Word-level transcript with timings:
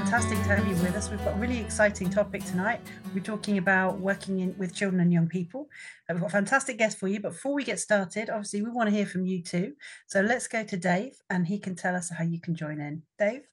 fantastic 0.00 0.36
to 0.40 0.54
have 0.54 0.68
you 0.68 0.74
with 0.82 0.94
us. 0.94 1.10
We've 1.10 1.24
got 1.24 1.36
a 1.36 1.38
really 1.38 1.58
exciting 1.58 2.10
topic 2.10 2.44
tonight. 2.44 2.82
We're 3.14 3.24
talking 3.24 3.56
about 3.56 3.98
working 3.98 4.40
in, 4.40 4.54
with 4.58 4.74
children 4.74 5.00
and 5.00 5.10
young 5.10 5.26
people. 5.26 5.70
Uh, 6.06 6.12
we've 6.12 6.20
got 6.20 6.26
a 6.26 6.32
fantastic 6.32 6.76
guest 6.76 6.98
for 6.98 7.08
you. 7.08 7.18
But 7.18 7.30
before 7.30 7.54
we 7.54 7.64
get 7.64 7.80
started, 7.80 8.28
obviously, 8.28 8.60
we 8.60 8.68
want 8.68 8.90
to 8.90 8.94
hear 8.94 9.06
from 9.06 9.24
you 9.24 9.42
too. 9.42 9.72
So 10.06 10.20
let's 10.20 10.48
go 10.48 10.62
to 10.64 10.76
Dave 10.76 11.14
and 11.30 11.46
he 11.46 11.58
can 11.58 11.74
tell 11.74 11.96
us 11.96 12.10
how 12.10 12.24
you 12.24 12.38
can 12.38 12.54
join 12.54 12.78
in. 12.78 13.04
Dave? 13.18 13.44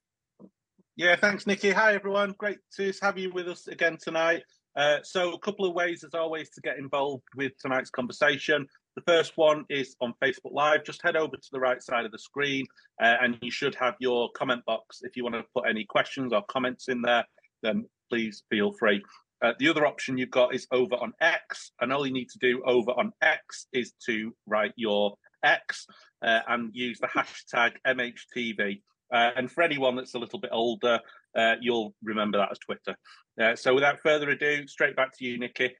Yeah, 0.97 1.15
thanks, 1.15 1.47
Nicky. 1.47 1.71
Hi, 1.71 1.93
everyone. 1.93 2.35
Great 2.37 2.57
to 2.75 2.91
have 3.01 3.17
you 3.17 3.31
with 3.31 3.47
us 3.47 3.67
again 3.67 3.97
tonight. 3.97 4.43
Uh, 4.75 4.97
so, 5.01 5.31
a 5.31 5.39
couple 5.39 5.65
of 5.65 5.73
ways, 5.73 6.03
as 6.03 6.13
always, 6.13 6.49
to 6.49 6.61
get 6.61 6.77
involved 6.77 7.23
with 7.37 7.53
tonight's 7.57 7.89
conversation. 7.89 8.67
The 8.95 9.01
first 9.07 9.33
one 9.37 9.65
is 9.69 9.95
on 10.01 10.13
Facebook 10.23 10.51
Live. 10.51 10.83
Just 10.83 11.01
head 11.01 11.15
over 11.15 11.35
to 11.35 11.49
the 11.51 11.59
right 11.59 11.81
side 11.81 12.05
of 12.05 12.11
the 12.11 12.19
screen 12.19 12.65
uh, 13.01 13.15
and 13.21 13.37
you 13.41 13.51
should 13.51 13.75
have 13.75 13.95
your 13.99 14.29
comment 14.35 14.63
box. 14.65 14.99
If 15.01 15.15
you 15.15 15.23
want 15.23 15.35
to 15.35 15.43
put 15.55 15.67
any 15.67 15.83
questions 15.85 16.31
or 16.31 16.43
comments 16.43 16.87
in 16.89 17.01
there, 17.01 17.25
then 17.63 17.85
please 18.09 18.43
feel 18.49 18.71
free. 18.73 19.01
Uh, 19.43 19.53
the 19.59 19.67
other 19.67 19.85
option 19.85 20.17
you've 20.17 20.31
got 20.31 20.55
is 20.55 20.67
over 20.71 20.95
on 20.95 21.11
X, 21.19 21.71
and 21.81 21.91
all 21.91 22.07
you 22.07 22.13
need 22.13 22.29
to 22.29 22.39
do 22.39 22.63
over 22.65 22.91
on 22.91 23.11
X 23.21 23.67
is 23.73 23.91
to 24.05 24.33
write 24.47 24.71
your 24.77 25.15
X 25.43 25.85
uh, 26.25 26.39
and 26.47 26.69
use 26.73 26.99
the 26.99 27.07
hashtag 27.07 27.73
MHTV. 27.85 28.81
Uh, 29.13 29.31
and 29.35 29.51
for 29.51 29.61
anyone 29.61 29.95
that's 29.95 30.15
a 30.15 30.19
little 30.19 30.39
bit 30.39 30.51
older, 30.53 30.99
uh, 31.35 31.55
you'll 31.59 31.93
remember 32.03 32.37
that 32.37 32.51
as 32.51 32.59
Twitter. 32.59 32.95
Uh, 33.39 33.55
so 33.55 33.73
without 33.73 33.99
further 33.99 34.29
ado, 34.29 34.65
straight 34.67 34.95
back 34.95 35.15
to 35.17 35.25
you, 35.25 35.37
Nicky. 35.37 35.75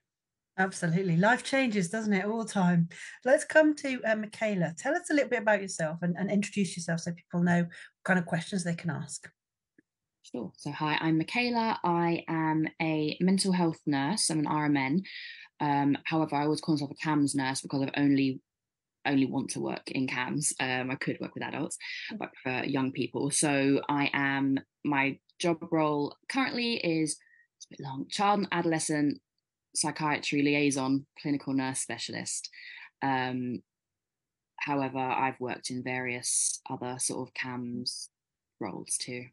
Absolutely. 0.57 1.17
Life 1.17 1.43
changes, 1.43 1.89
doesn't 1.89 2.13
it, 2.13 2.25
all 2.25 2.43
the 2.43 2.51
time? 2.51 2.89
Let's 3.25 3.43
come 3.43 3.75
to 3.77 3.99
uh, 4.03 4.15
Michaela. 4.15 4.75
Tell 4.77 4.93
us 4.93 5.09
a 5.09 5.13
little 5.13 5.29
bit 5.29 5.41
about 5.41 5.61
yourself 5.61 5.99
and, 6.03 6.15
and 6.17 6.29
introduce 6.29 6.77
yourself 6.77 6.99
so 6.99 7.11
people 7.11 7.41
know 7.41 7.61
what 7.63 8.03
kind 8.03 8.19
of 8.19 8.25
questions 8.25 8.63
they 8.63 8.75
can 8.75 8.91
ask. 8.91 9.27
Sure. 10.21 10.51
So, 10.57 10.71
hi, 10.71 10.97
I'm 11.01 11.17
Michaela. 11.17 11.79
I 11.83 12.23
am 12.27 12.67
a 12.81 13.17
mental 13.19 13.51
health 13.51 13.79
nurse. 13.85 14.29
I'm 14.29 14.39
an 14.39 14.45
RMN. 14.45 15.01
Um, 15.59 15.97
however, 16.05 16.35
I 16.35 16.43
always 16.43 16.61
call 16.61 16.75
myself 16.75 16.91
a 16.91 17.07
CAMHS 17.07 17.35
nurse 17.35 17.61
because 17.61 17.81
I've 17.81 18.01
only 18.03 18.41
only 19.05 19.25
want 19.25 19.49
to 19.49 19.59
work 19.59 19.91
in 19.91 20.07
CAMHS. 20.07 20.53
Um, 20.59 20.91
I 20.91 20.95
could 20.95 21.17
work 21.19 21.33
with 21.33 21.43
adults, 21.43 21.77
mm. 22.11 22.19
but 22.19 22.29
for 22.41 22.63
young 22.63 22.91
people. 22.91 23.31
So, 23.31 23.81
I 23.89 24.11
am 24.13 24.59
my 24.85 25.17
job 25.39 25.57
role 25.71 26.15
currently 26.29 26.75
is 26.75 27.17
it's 27.57 27.65
a 27.65 27.69
bit 27.71 27.79
long 27.81 28.05
child 28.09 28.39
and 28.39 28.47
adolescent 28.51 29.19
psychiatry 29.75 30.41
liaison 30.41 31.05
clinical 31.21 31.53
nurse 31.53 31.79
specialist. 31.79 32.49
Um, 33.01 33.61
however, 34.59 34.99
I've 34.99 35.39
worked 35.39 35.69
in 35.69 35.83
various 35.83 36.61
other 36.69 36.95
sort 36.99 37.27
of 37.27 37.33
CAMHS 37.33 38.09
roles 38.59 38.97
too. 38.97 39.25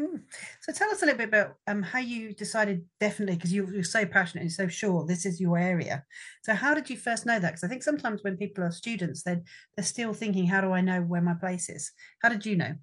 Mm. 0.00 0.22
So 0.60 0.72
tell 0.72 0.90
us 0.90 1.02
a 1.02 1.06
little 1.06 1.18
bit 1.18 1.28
about 1.28 1.56
um, 1.66 1.82
how 1.82 1.98
you 1.98 2.32
decided 2.32 2.84
definitely 3.00 3.34
because 3.34 3.52
you, 3.52 3.68
you're 3.72 3.82
so 3.82 4.06
passionate 4.06 4.42
and 4.42 4.52
so 4.52 4.68
sure 4.68 5.04
this 5.04 5.26
is 5.26 5.40
your 5.40 5.58
area. 5.58 6.04
So 6.42 6.54
how 6.54 6.72
did 6.72 6.88
you 6.88 6.96
first 6.96 7.26
know 7.26 7.38
that? 7.38 7.50
Because 7.50 7.64
I 7.64 7.68
think 7.68 7.82
sometimes 7.82 8.22
when 8.22 8.36
people 8.36 8.62
are 8.62 8.70
students, 8.70 9.24
then 9.24 9.42
they're 9.76 9.84
still 9.84 10.12
thinking, 10.12 10.46
how 10.46 10.60
do 10.60 10.70
I 10.70 10.80
know 10.80 11.00
where 11.00 11.20
my 11.20 11.34
place 11.34 11.68
is? 11.68 11.90
How 12.22 12.28
did 12.28 12.46
you 12.46 12.56
know? 12.56 12.74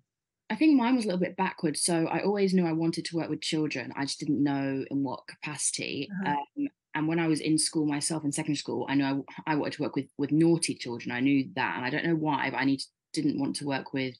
I 0.50 0.56
think 0.56 0.78
mine 0.78 0.96
was 0.96 1.06
a 1.06 1.08
little 1.08 1.20
bit 1.20 1.38
backwards. 1.38 1.82
So 1.82 2.06
I 2.06 2.22
always 2.22 2.54
knew 2.54 2.68
I 2.68 2.74
wanted 2.74 3.06
to 3.06 3.16
work 3.16 3.30
with 3.30 3.42
children. 3.42 3.94
I 3.96 4.04
just 4.04 4.20
didn't 4.20 4.44
know 4.44 4.84
in 4.92 5.04
what 5.04 5.26
capacity. 5.28 6.10
Uh-huh. 6.26 6.36
Um, 6.58 6.68
and 6.96 7.08
when 7.08 7.20
I 7.20 7.28
was 7.28 7.42
in 7.42 7.58
school 7.58 7.86
myself 7.86 8.24
in 8.24 8.32
secondary 8.32 8.56
school, 8.56 8.86
I 8.90 8.96
know 8.96 9.26
I, 9.46 9.54
I, 9.54 9.56
wanted 9.56 9.74
to 9.74 9.84
work 9.84 9.96
with 9.96 10.08
with 10.18 10.32
naughty 10.32 10.74
children. 10.74 11.12
I 11.12 11.20
knew 11.20 11.50
that, 11.56 11.76
and 11.76 11.86
I 11.86 11.90
don't 11.90 12.06
know 12.06 12.16
why, 12.16 12.50
but 12.50 12.58
I 12.58 12.66
need, 12.66 12.82
didn't 13.14 13.38
want 13.38 13.58
to 13.58 13.66
work 13.66 13.94
with 13.94 14.16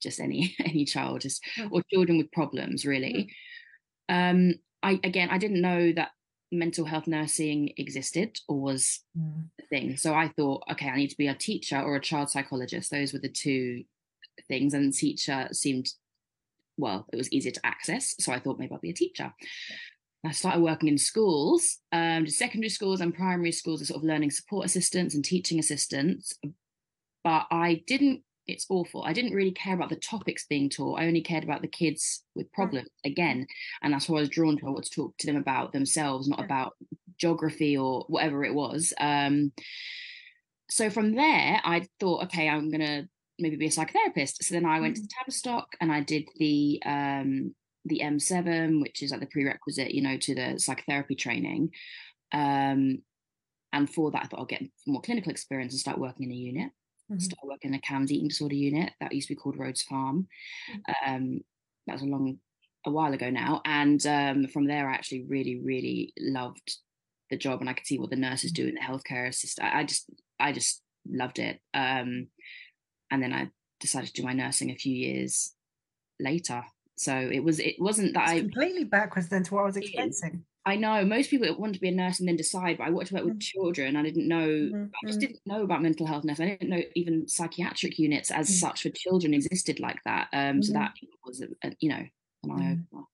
just 0.00 0.20
any 0.20 0.54
any 0.64 0.84
child, 0.84 1.20
just 1.20 1.44
mm. 1.58 1.68
or 1.70 1.82
children 1.92 2.18
with 2.18 2.30
problems, 2.32 2.86
really. 2.86 3.28
Mm. 4.10 4.30
Um, 4.30 4.54
I 4.82 5.00
again, 5.04 5.28
I 5.30 5.38
didn't 5.38 5.60
know 5.60 5.92
that 5.92 6.10
mental 6.52 6.84
health 6.84 7.06
nursing 7.06 7.72
existed 7.76 8.38
or 8.46 8.60
was 8.60 9.00
mm. 9.18 9.48
a 9.60 9.66
thing. 9.66 9.96
So 9.96 10.14
I 10.14 10.28
thought, 10.28 10.62
okay, 10.70 10.88
I 10.88 10.96
need 10.96 11.10
to 11.10 11.16
be 11.16 11.28
a 11.28 11.34
teacher 11.34 11.80
or 11.80 11.96
a 11.96 12.00
child 12.00 12.30
psychologist. 12.30 12.90
Those 12.90 13.12
were 13.12 13.18
the 13.18 13.28
two 13.28 13.82
things, 14.48 14.74
and 14.74 14.94
teacher 14.94 15.48
seemed 15.50 15.88
well, 16.78 17.06
it 17.12 17.16
was 17.16 17.30
easier 17.32 17.52
to 17.52 17.66
access. 17.66 18.14
So 18.18 18.32
I 18.32 18.38
thought 18.38 18.58
maybe 18.58 18.72
I'll 18.72 18.80
be 18.80 18.90
a 18.90 18.94
teacher. 18.94 19.32
I 20.24 20.30
started 20.30 20.62
working 20.62 20.88
in 20.88 20.98
schools, 20.98 21.78
um, 21.90 22.26
secondary 22.26 22.68
schools 22.68 23.00
and 23.00 23.14
primary 23.14 23.52
schools 23.52 23.82
as 23.82 23.88
sort 23.88 23.98
of 23.98 24.04
learning 24.04 24.30
support 24.30 24.66
assistants 24.66 25.14
and 25.14 25.24
teaching 25.24 25.58
assistants. 25.58 26.38
But 27.24 27.46
I 27.50 27.82
didn't, 27.86 28.22
it's 28.46 28.66
awful. 28.68 29.02
I 29.02 29.12
didn't 29.12 29.34
really 29.34 29.50
care 29.50 29.74
about 29.74 29.88
the 29.88 29.96
topics 29.96 30.46
being 30.46 30.70
taught. 30.70 31.00
I 31.00 31.06
only 31.06 31.22
cared 31.22 31.42
about 31.42 31.60
the 31.60 31.68
kids 31.68 32.22
with 32.36 32.52
problems 32.52 32.88
again. 33.04 33.46
And 33.82 33.92
that's 33.92 34.08
what 34.08 34.18
I 34.18 34.20
was 34.20 34.28
drawn 34.28 34.56
to. 34.58 34.66
I 34.66 34.70
wanted 34.70 34.90
to 34.90 34.96
talk 34.96 35.16
to 35.18 35.26
them 35.26 35.36
about 35.36 35.72
themselves, 35.72 36.28
not 36.28 36.44
about 36.44 36.74
geography 37.18 37.76
or 37.76 38.04
whatever 38.08 38.44
it 38.44 38.54
was. 38.54 38.94
Um, 39.00 39.52
so 40.70 40.88
from 40.88 41.14
there, 41.14 41.60
I 41.64 41.86
thought, 41.98 42.24
okay, 42.24 42.48
I'm 42.48 42.70
going 42.70 42.80
to 42.80 43.08
maybe 43.38 43.56
be 43.56 43.66
a 43.66 43.70
psychotherapist. 43.70 44.42
So 44.42 44.54
then 44.54 44.66
I 44.66 44.80
went 44.80 44.96
to 44.96 45.02
mm. 45.02 45.08
Tavistock 45.18 45.66
and 45.80 45.92
I 45.92 46.00
did 46.00 46.28
the 46.36 46.80
um, 46.86 47.54
the 47.84 48.00
M7, 48.04 48.80
which 48.80 49.02
is 49.02 49.10
like 49.10 49.20
the 49.20 49.26
prerequisite, 49.26 49.92
you 49.92 50.02
know, 50.02 50.16
to 50.16 50.34
the 50.34 50.58
psychotherapy 50.58 51.14
training. 51.14 51.70
Um, 52.32 53.02
and 53.72 53.88
for 53.88 54.10
that, 54.10 54.24
I 54.24 54.26
thought 54.26 54.40
I'll 54.40 54.46
get 54.46 54.62
more 54.86 55.00
clinical 55.00 55.32
experience 55.32 55.72
and 55.72 55.80
start 55.80 55.98
working 55.98 56.26
in 56.26 56.32
a 56.32 56.38
unit. 56.38 56.70
Mm-hmm. 57.10 57.20
Start 57.20 57.40
working 57.44 57.72
in 57.72 57.78
a 57.78 57.80
CAMHS 57.80 58.10
eating 58.10 58.28
disorder 58.28 58.54
unit 58.54 58.92
that 59.00 59.12
used 59.12 59.28
to 59.28 59.34
be 59.34 59.38
called 59.38 59.58
Rhodes 59.58 59.82
Farm. 59.82 60.28
Mm-hmm. 60.70 61.14
Um, 61.14 61.40
that 61.86 61.94
was 61.94 62.02
a 62.02 62.06
long, 62.06 62.38
a 62.86 62.90
while 62.90 63.12
ago 63.12 63.30
now. 63.30 63.60
And 63.64 64.04
um, 64.06 64.46
from 64.48 64.66
there, 64.66 64.88
I 64.88 64.94
actually 64.94 65.24
really, 65.28 65.60
really 65.64 66.12
loved 66.18 66.76
the 67.30 67.36
job, 67.36 67.60
and 67.60 67.68
I 67.68 67.72
could 67.72 67.86
see 67.86 67.98
what 67.98 68.10
the 68.10 68.16
nurses 68.16 68.52
do 68.52 68.68
in 68.68 68.74
the 68.74 68.80
healthcare 68.80 69.26
assistant. 69.26 69.66
I, 69.66 69.80
I 69.80 69.84
just, 69.84 70.10
I 70.38 70.52
just 70.52 70.82
loved 71.08 71.38
it. 71.38 71.58
Um, 71.74 72.28
and 73.10 73.22
then 73.22 73.32
I 73.32 73.48
decided 73.80 74.14
to 74.14 74.20
do 74.20 74.26
my 74.26 74.34
nursing 74.34 74.70
a 74.70 74.76
few 74.76 74.94
years 74.94 75.54
later 76.20 76.62
so 77.02 77.16
it 77.16 77.42
was 77.42 77.58
it 77.58 77.76
wasn't 77.78 78.14
that 78.14 78.24
it's 78.24 78.32
I 78.32 78.40
completely 78.40 78.84
backwards 78.84 79.28
then 79.28 79.42
to 79.44 79.54
what 79.54 79.62
I 79.62 79.66
was 79.66 79.76
expecting. 79.76 80.44
I 80.64 80.76
know 80.76 81.04
most 81.04 81.28
people 81.28 81.52
want 81.58 81.74
to 81.74 81.80
be 81.80 81.88
a 81.88 81.92
nurse 81.92 82.20
and 82.20 82.28
then 82.28 82.36
decide, 82.36 82.78
but 82.78 82.86
I 82.86 82.90
wanted 82.90 83.08
to 83.08 83.14
work 83.16 83.24
with 83.24 83.38
mm. 83.38 83.42
children. 83.42 83.96
I 83.96 84.02
didn't 84.02 84.28
know, 84.28 84.46
mm-hmm. 84.46 84.84
I 84.84 85.06
just 85.08 85.18
mm. 85.18 85.22
didn't 85.22 85.40
know 85.44 85.64
about 85.64 85.82
mental 85.82 86.06
health 86.06 86.22
nurse. 86.22 86.38
I 86.38 86.50
didn't 86.50 86.68
know 86.68 86.82
even 86.94 87.26
psychiatric 87.26 87.98
units 87.98 88.30
as 88.30 88.46
mm-hmm. 88.46 88.66
such 88.68 88.82
for 88.82 88.90
children 88.90 89.34
existed 89.34 89.80
like 89.80 89.98
that. 90.04 90.28
Um, 90.32 90.40
mm-hmm. 90.40 90.62
So 90.62 90.72
that 90.74 90.92
was, 91.26 91.42
a, 91.42 91.48
a, 91.66 91.72
you 91.80 91.88
know, 91.88 92.04
an 92.44 92.50
eye 92.52 92.54
mm. 92.54 92.84
opener. 92.92 93.04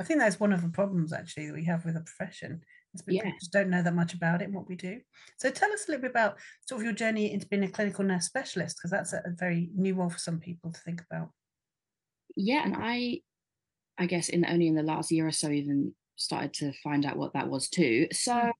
I 0.00 0.02
think 0.02 0.18
that's 0.18 0.40
one 0.40 0.52
of 0.52 0.62
the 0.62 0.68
problems 0.68 1.12
actually 1.12 1.46
that 1.46 1.54
we 1.54 1.64
have 1.66 1.84
with 1.84 1.94
the 1.94 2.00
profession. 2.00 2.64
Is 2.92 3.02
people 3.02 3.30
just 3.38 3.52
don't 3.52 3.70
know 3.70 3.82
that 3.82 3.94
much 3.94 4.14
about 4.14 4.40
it 4.42 4.46
and 4.46 4.54
what 4.54 4.68
we 4.68 4.74
do. 4.74 5.00
So 5.36 5.50
tell 5.50 5.70
us 5.72 5.86
a 5.86 5.92
little 5.92 6.02
bit 6.02 6.10
about 6.10 6.38
sort 6.68 6.80
of 6.80 6.84
your 6.84 6.92
journey 6.92 7.32
into 7.32 7.46
being 7.46 7.62
a 7.62 7.68
clinical 7.68 8.04
nurse 8.04 8.26
specialist, 8.26 8.78
because 8.78 8.90
that's 8.90 9.12
a, 9.12 9.22
a 9.24 9.30
very 9.30 9.70
new 9.76 9.94
role 9.94 10.10
for 10.10 10.18
some 10.18 10.40
people 10.40 10.72
to 10.72 10.80
think 10.80 11.02
about 11.08 11.30
yeah, 12.36 12.62
and 12.64 12.76
I, 12.78 13.20
I 13.98 14.06
guess 14.06 14.28
in 14.28 14.44
only 14.44 14.66
in 14.66 14.74
the 14.74 14.82
last 14.82 15.10
year 15.10 15.26
or 15.26 15.32
so 15.32 15.50
even 15.50 15.94
started 16.16 16.52
to 16.54 16.72
find 16.82 17.04
out 17.04 17.16
what 17.16 17.32
that 17.34 17.48
was 17.48 17.68
too. 17.68 18.08
So, 18.12 18.32
mm. 18.32 18.52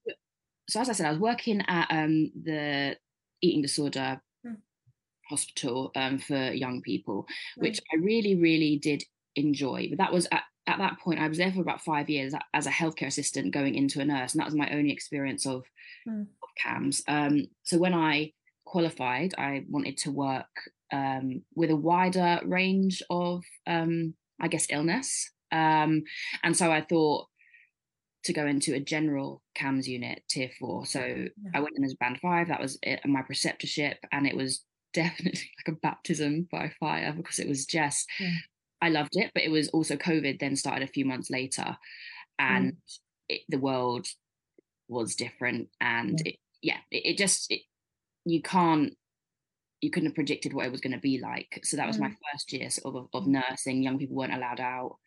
so 0.69 0.81
as 0.81 0.89
I 0.89 0.93
said, 0.93 1.07
I 1.07 1.11
was 1.11 1.19
working 1.19 1.61
at 1.67 1.87
um, 1.89 2.31
the 2.41 2.97
eating 3.41 3.61
disorder 3.61 4.21
mm. 4.45 4.57
hospital 5.29 5.91
um, 5.95 6.17
for 6.17 6.51
young 6.51 6.81
people, 6.81 7.27
which 7.57 7.79
I 7.93 7.97
really, 7.97 8.35
really 8.35 8.77
did 8.77 9.03
enjoy. 9.35 9.87
But 9.89 9.99
that 9.99 10.13
was 10.13 10.27
at, 10.31 10.43
at 10.67 10.79
that 10.79 10.99
point, 10.99 11.19
I 11.19 11.27
was 11.27 11.37
there 11.37 11.51
for 11.51 11.61
about 11.61 11.81
five 11.81 12.09
years 12.09 12.33
as 12.53 12.67
a 12.67 12.71
healthcare 12.71 13.07
assistant 13.07 13.53
going 13.53 13.75
into 13.75 14.01
a 14.01 14.05
nurse, 14.05 14.33
and 14.33 14.41
that 14.41 14.47
was 14.47 14.55
my 14.55 14.69
only 14.71 14.91
experience 14.91 15.45
of, 15.45 15.63
mm. 16.07 16.21
of 16.21 16.49
CAMHS. 16.63 17.03
Um, 17.07 17.45
so 17.63 17.77
when 17.77 17.93
I 17.93 18.31
qualified, 18.65 19.33
I 19.37 19.63
wanted 19.69 19.97
to 19.99 20.11
work 20.11 20.47
um, 20.91 21.43
with 21.55 21.69
a 21.71 21.75
wider 21.75 22.39
range 22.43 23.01
of, 23.09 23.43
um, 23.67 24.13
I 24.39 24.47
guess, 24.47 24.67
illness. 24.69 25.31
Um, 25.51 26.03
and 26.43 26.55
so 26.55 26.71
I 26.71 26.81
thought 26.81 27.27
to 28.25 28.33
go 28.33 28.47
into 28.47 28.73
a 28.73 28.79
general 28.79 29.43
CAMHS 29.57 29.87
unit, 29.87 30.23
tier 30.27 30.49
four. 30.59 30.85
So 30.85 30.99
yeah. 30.99 31.29
I 31.53 31.59
went 31.59 31.77
in 31.77 31.83
as 31.83 31.93
band 31.93 32.19
five. 32.21 32.47
That 32.47 32.59
was 32.59 32.77
it, 32.81 32.99
my 33.05 33.21
preceptorship, 33.21 33.97
and 34.11 34.27
it 34.27 34.35
was 34.35 34.63
definitely 34.93 35.51
like 35.65 35.75
a 35.75 35.79
baptism 35.79 36.47
by 36.51 36.71
fire 36.79 37.13
because 37.15 37.39
it 37.39 37.47
was 37.47 37.65
just, 37.65 38.07
yeah. 38.19 38.31
I 38.81 38.89
loved 38.89 39.15
it, 39.15 39.31
but 39.33 39.43
it 39.43 39.51
was 39.51 39.69
also 39.69 39.95
COVID. 39.95 40.39
Then 40.39 40.55
started 40.55 40.87
a 40.87 40.91
few 40.91 41.05
months 41.05 41.29
later, 41.29 41.77
and 42.39 42.73
mm. 42.73 42.77
it, 43.29 43.41
the 43.47 43.59
world 43.59 44.07
was 44.87 45.15
different, 45.15 45.69
and 45.79 46.19
yeah, 46.23 46.31
it, 46.31 46.39
yeah, 46.61 46.77
it, 46.91 47.05
it 47.05 47.17
just 47.17 47.53
you 48.25 48.41
can't 48.41 48.93
you 49.81 49.91
couldn't 49.91 50.09
have 50.09 50.15
predicted 50.15 50.53
what 50.53 50.65
it 50.65 50.71
was 50.71 50.81
going 50.81 50.93
to 50.93 50.99
be 50.99 51.19
like. 51.21 51.59
So 51.63 51.77
that 51.77 51.87
was 51.87 51.97
mm. 51.97 52.01
my 52.01 52.09
first 52.31 52.51
year 52.51 52.69
sort 52.69 52.95
of, 52.95 53.07
of 53.13 53.23
mm. 53.25 53.39
nursing. 53.49 53.83
Young 53.83 53.99
people 53.99 54.15
weren't 54.15 54.33
allowed 54.33 54.59
out. 54.59 54.97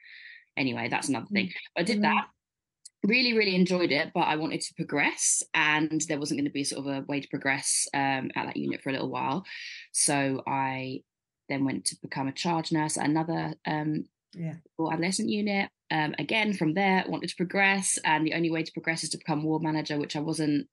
Anyway, 0.56 0.88
that's 0.88 1.08
another 1.08 1.26
thing. 1.32 1.46
Mm. 1.46 1.52
But 1.74 1.80
I 1.80 1.84
did 1.84 2.02
that. 2.02 2.24
Mm. 2.24 3.08
Really, 3.08 3.32
really 3.32 3.54
enjoyed 3.54 3.92
it, 3.92 4.10
but 4.12 4.22
I 4.22 4.36
wanted 4.36 4.60
to 4.60 4.74
progress, 4.74 5.42
and 5.54 6.00
there 6.08 6.18
wasn't 6.18 6.38
going 6.38 6.46
to 6.46 6.52
be 6.52 6.64
sort 6.64 6.84
of 6.84 6.92
a 6.92 7.06
way 7.06 7.20
to 7.20 7.28
progress 7.28 7.86
um, 7.94 8.30
at 8.34 8.46
that 8.46 8.56
unit 8.56 8.82
for 8.82 8.90
a 8.90 8.92
little 8.92 9.10
while. 9.10 9.44
So 9.92 10.42
I 10.46 11.02
then 11.48 11.64
went 11.64 11.84
to 11.86 11.96
become 12.02 12.26
a 12.26 12.32
charge 12.32 12.72
nurse 12.72 12.98
at 12.98 13.08
another 13.08 13.54
um, 13.66 14.04
Yeah. 14.34 14.54
Or 14.76 14.92
adolescent 14.92 15.28
unit. 15.28 15.70
Um, 15.90 16.14
again, 16.18 16.52
from 16.52 16.74
there, 16.74 17.04
wanted 17.08 17.30
to 17.30 17.36
progress, 17.36 17.98
and 18.04 18.26
the 18.26 18.34
only 18.34 18.50
way 18.50 18.62
to 18.62 18.72
progress 18.72 19.02
is 19.02 19.10
to 19.10 19.18
become 19.18 19.44
ward 19.44 19.62
manager, 19.62 19.98
which 19.98 20.16
I 20.16 20.20
wasn't. 20.20 20.68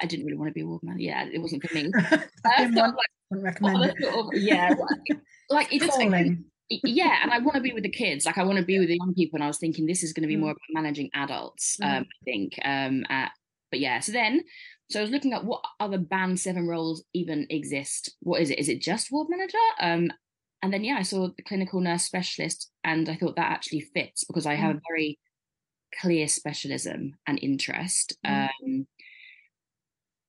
I 0.00 0.06
didn't 0.06 0.26
really 0.26 0.38
want 0.38 0.48
to 0.48 0.54
be 0.54 0.62
a 0.62 0.66
ward 0.66 0.82
manager. 0.82 1.02
Yeah, 1.02 1.28
it 1.32 1.40
wasn't 1.40 1.62
for 1.62 1.74
me. 1.74 1.90
I 2.46 2.64
uh, 2.64 2.72
so 2.72 2.92
wouldn't 3.30 3.44
recommend 3.44 3.84
it. 3.84 3.96
Sort 4.02 4.14
of, 4.14 4.40
yeah, 4.40 4.74
like 5.50 5.72
it 5.72 5.80
just 5.82 5.98
yeah, 6.84 7.18
and 7.22 7.32
I 7.32 7.38
want 7.38 7.56
to 7.56 7.60
be 7.60 7.72
with 7.72 7.82
the 7.82 7.90
kids. 7.90 8.24
Like 8.24 8.38
I 8.38 8.44
want 8.44 8.58
to 8.58 8.64
be 8.64 8.78
with 8.78 8.88
the 8.88 8.96
young 8.96 9.14
people. 9.14 9.36
And 9.36 9.44
I 9.44 9.48
was 9.48 9.58
thinking 9.58 9.86
this 9.86 10.02
is 10.02 10.12
going 10.12 10.22
to 10.22 10.28
be 10.28 10.36
mm. 10.36 10.40
more 10.40 10.50
about 10.52 10.60
managing 10.70 11.10
adults. 11.14 11.76
Mm. 11.82 11.98
Um, 11.98 12.04
I 12.04 12.24
think. 12.24 12.58
Um, 12.64 13.04
at, 13.08 13.32
but 13.70 13.80
yeah, 13.80 14.00
so 14.00 14.12
then 14.12 14.42
so 14.90 15.00
I 15.00 15.02
was 15.02 15.10
looking 15.10 15.32
at 15.32 15.44
what 15.44 15.64
other 15.80 15.98
band 15.98 16.38
seven 16.38 16.66
roles 16.66 17.02
even 17.14 17.46
exist. 17.50 18.14
What 18.20 18.42
is 18.42 18.50
it? 18.50 18.58
Is 18.58 18.68
it 18.68 18.82
just 18.82 19.10
ward 19.10 19.28
manager? 19.30 19.56
Um, 19.80 20.10
and 20.62 20.72
then 20.72 20.84
yeah, 20.84 20.96
I 20.98 21.02
saw 21.02 21.28
the 21.28 21.42
clinical 21.42 21.80
nurse 21.80 22.04
specialist, 22.04 22.70
and 22.84 23.08
I 23.08 23.16
thought 23.16 23.36
that 23.36 23.50
actually 23.50 23.80
fits 23.80 24.24
because 24.24 24.46
I 24.46 24.54
have 24.54 24.74
mm. 24.74 24.78
a 24.78 24.82
very 24.88 25.18
clear 26.00 26.28
specialism 26.28 27.14
and 27.26 27.38
interest. 27.42 28.16
Mm. 28.26 28.48
Um, 28.64 28.86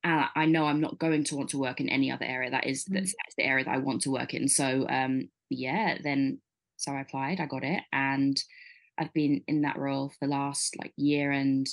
and 0.03 0.25
I 0.35 0.45
know 0.45 0.65
I'm 0.65 0.81
not 0.81 0.99
going 0.99 1.23
to 1.25 1.35
want 1.35 1.49
to 1.51 1.59
work 1.59 1.79
in 1.79 1.89
any 1.89 2.11
other 2.11 2.25
area. 2.25 2.51
That 2.51 2.67
is 2.67 2.85
mm. 2.85 2.93
that's, 2.95 3.13
that's, 3.23 3.35
the 3.37 3.43
area 3.43 3.65
that 3.65 3.73
I 3.73 3.77
want 3.77 4.01
to 4.03 4.11
work 4.11 4.33
in. 4.33 4.47
So 4.47 4.87
um, 4.89 5.29
yeah, 5.49 5.97
then 6.03 6.39
so 6.77 6.91
I 6.91 7.01
applied, 7.01 7.39
I 7.39 7.45
got 7.45 7.63
it, 7.63 7.81
and 7.91 8.41
I've 8.97 9.13
been 9.13 9.41
in 9.47 9.61
that 9.61 9.77
role 9.77 10.09
for 10.09 10.17
the 10.21 10.31
last 10.31 10.75
like 10.77 10.93
year 10.97 11.31
and 11.31 11.67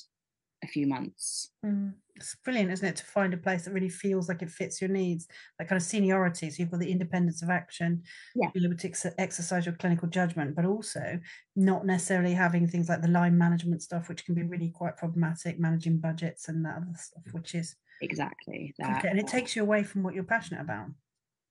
a 0.62 0.66
few 0.66 0.86
months. 0.86 1.50
Mm. 1.64 1.94
It's 2.16 2.36
brilliant, 2.44 2.70
isn't 2.70 2.86
it, 2.86 2.96
to 2.96 3.04
find 3.04 3.32
a 3.32 3.38
place 3.38 3.64
that 3.64 3.72
really 3.72 3.88
feels 3.88 4.28
like 4.28 4.42
it 4.42 4.50
fits 4.50 4.80
your 4.80 4.90
needs, 4.90 5.26
that 5.58 5.68
kind 5.68 5.78
of 5.78 5.82
seniority. 5.82 6.50
So 6.50 6.56
you've 6.58 6.70
got 6.70 6.80
the 6.80 6.90
independence 6.90 7.40
of 7.42 7.48
action, 7.48 8.02
yeah. 8.34 8.50
be 8.52 8.62
able 8.62 8.76
to 8.76 8.88
ex- 8.88 9.06
exercise 9.16 9.64
your 9.64 9.74
clinical 9.76 10.06
judgment, 10.06 10.54
but 10.54 10.66
also 10.66 11.18
not 11.56 11.86
necessarily 11.86 12.34
having 12.34 12.66
things 12.66 12.90
like 12.90 13.00
the 13.00 13.08
line 13.08 13.38
management 13.38 13.82
stuff, 13.82 14.10
which 14.10 14.26
can 14.26 14.34
be 14.34 14.42
really 14.42 14.68
quite 14.68 14.98
problematic, 14.98 15.58
managing 15.58 15.96
budgets 15.96 16.48
and 16.48 16.62
that 16.66 16.76
other 16.76 16.92
stuff, 16.94 17.22
which 17.32 17.54
is 17.54 17.76
exactly 18.00 18.74
that. 18.78 18.98
Okay. 18.98 19.08
And 19.08 19.18
it 19.18 19.26
takes 19.26 19.56
you 19.56 19.62
away 19.62 19.82
from 19.82 20.02
what 20.02 20.14
you're 20.14 20.24
passionate 20.24 20.60
about. 20.60 20.86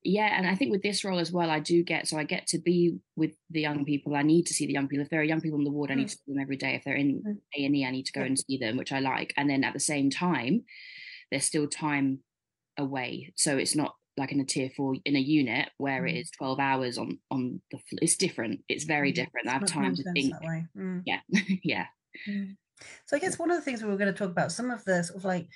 Yeah 0.03 0.33
and 0.37 0.47
i 0.47 0.55
think 0.55 0.71
with 0.71 0.81
this 0.81 1.03
role 1.03 1.19
as 1.19 1.31
well 1.31 1.49
i 1.49 1.59
do 1.59 1.83
get 1.83 2.07
so 2.07 2.17
i 2.17 2.23
get 2.23 2.47
to 2.47 2.57
be 2.57 2.97
with 3.17 3.35
the 3.49 3.59
young 3.59 3.83
people. 3.83 4.15
I 4.15 4.21
need 4.21 4.45
to 4.47 4.53
see 4.53 4.65
the 4.65 4.73
young 4.73 4.87
people. 4.87 5.03
If 5.03 5.09
there 5.09 5.19
are 5.19 5.25
young 5.25 5.41
people 5.41 5.59
in 5.59 5.65
the 5.65 5.71
ward 5.71 5.91
i 5.91 5.95
need 5.95 6.07
mm. 6.07 6.11
to 6.11 6.15
see 6.15 6.33
them 6.33 6.41
every 6.41 6.55
day. 6.55 6.75
If 6.75 6.83
they're 6.85 6.95
in 6.95 7.21
mm. 7.21 7.37
a&e 7.55 7.85
i 7.85 7.91
need 7.91 8.05
to 8.05 8.13
go 8.13 8.21
and 8.21 8.39
see 8.39 8.57
them 8.57 8.77
which 8.77 8.93
i 8.93 8.99
like. 8.99 9.33
And 9.35 9.49
then 9.49 9.63
at 9.63 9.73
the 9.73 9.79
same 9.79 10.09
time 10.09 10.63
there's 11.31 11.45
still 11.45 11.67
time 11.67 12.19
away. 12.77 13.33
So 13.35 13.57
it's 13.57 13.75
not 13.75 13.95
like 14.17 14.31
in 14.31 14.39
a 14.39 14.45
tier 14.45 14.69
four 14.75 14.95
in 15.05 15.15
a 15.15 15.19
unit 15.19 15.69
where 15.77 16.05
it 16.05 16.15
mm. 16.15 16.21
is 16.21 16.31
12 16.31 16.59
hours 16.59 16.97
on 16.97 17.19
on 17.29 17.61
the 17.71 17.77
floor. 17.77 17.99
it's 18.01 18.15
different. 18.15 18.61
It's 18.69 18.85
very 18.85 19.11
different. 19.11 19.49
I 19.49 19.53
have 19.53 19.65
time 19.65 19.95
to 19.95 20.03
think. 20.13 20.33
yeah 21.05 21.19
yeah. 21.63 21.85
So 23.05 23.17
i 23.17 23.19
guess 23.19 23.37
one 23.37 23.51
of 23.51 23.57
the 23.57 23.63
things 23.63 23.83
we 23.83 23.89
were 23.89 23.97
going 23.97 24.13
to 24.13 24.17
talk 24.17 24.31
about 24.31 24.53
some 24.53 24.71
of 24.71 24.85
the 24.85 25.03
sort 25.03 25.17
of 25.17 25.25
like 25.25 25.49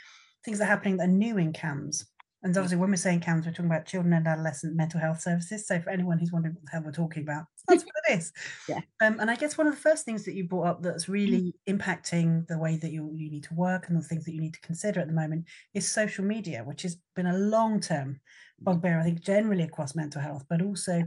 things 0.44 0.60
that 0.60 0.66
are 0.66 0.68
happening 0.68 0.98
that 0.98 1.10
are 1.10 1.12
new 1.12 1.38
in 1.38 1.54
CAMHS. 1.54 2.06
and 2.44 2.54
mm. 2.54 2.57
obviously, 2.57 2.78
when 2.78 2.90
we're 2.90 2.98
saying 2.98 3.22
CAMHS, 3.22 3.45
we're 3.45 3.51
talking 3.51 3.66
about 3.66 3.86
children 3.86 4.13
and 4.13 4.28
adolescent 4.28 4.75
mental 4.75 5.00
health 5.00 5.22
services. 5.22 5.68
So, 5.68 5.80
for 5.80 5.90
anyone 5.90 6.19
who's 6.19 6.31
wondering 6.31 6.56
what 6.56 6.66
the 6.66 6.72
hell 6.72 6.84
we're 6.84 6.92
talking 6.92 7.24
about, 7.24 7.45
that's 7.68 7.84
what 7.84 7.94
it 8.10 8.18
is. 8.18 8.31
Yeah. 8.68 8.81
Um, 9.01 9.19
and 9.19 9.30
I 9.30 9.36
guess 9.36 9.57
one 9.57 9.68
of 9.68 9.75
the 9.75 9.81
first 9.81 10.06
things 10.06 10.25
that 10.25 10.34
you 10.34 10.45
brought 10.45 10.68
up 10.68 10.81
that's 10.81 11.10
really 11.10 11.54
mm. 11.68 11.78
impacting 11.78 12.48
the 12.48 12.57
way 12.57 12.78
that 12.78 12.92
you, 12.92 13.12
you 13.16 13.30
need 13.30 13.44
to 13.44 13.54
work 13.54 13.88
and 13.88 13.98
the 13.98 14.07
things 14.07 14.25
that 14.25 14.34
you 14.34 14.42
need 14.42 14.54
to 14.54 14.62
consider 14.62 15.00
at 15.00 15.07
the 15.07 15.13
moment 15.13 15.45
is 15.74 15.90
social 15.90 16.25
media, 16.25 16.63
which 16.63 16.84
has 16.84 16.98
been 17.16 17.28
a 17.28 17.38
long 17.38 17.80
term 17.80 18.19
mm. 18.62 18.63
bugbear, 18.63 19.00
I 19.00 19.04
think, 19.04 19.22
generally 19.22 19.63
across 19.63 19.95
mental 19.95 20.22
health, 20.22 20.45
but 20.50 20.62
also 20.62 21.04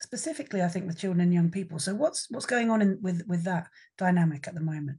specifically, 0.00 0.62
I 0.62 0.68
think, 0.68 0.86
with 0.86 0.98
children 0.98 1.20
and 1.20 1.32
young 1.32 1.50
people. 1.50 1.78
So, 1.78 1.94
what's 1.94 2.26
what's 2.30 2.46
going 2.46 2.70
on 2.70 2.82
in, 2.82 2.98
with 3.00 3.22
with 3.26 3.44
that 3.44 3.68
dynamic 3.98 4.48
at 4.48 4.54
the 4.54 4.60
moment? 4.60 4.98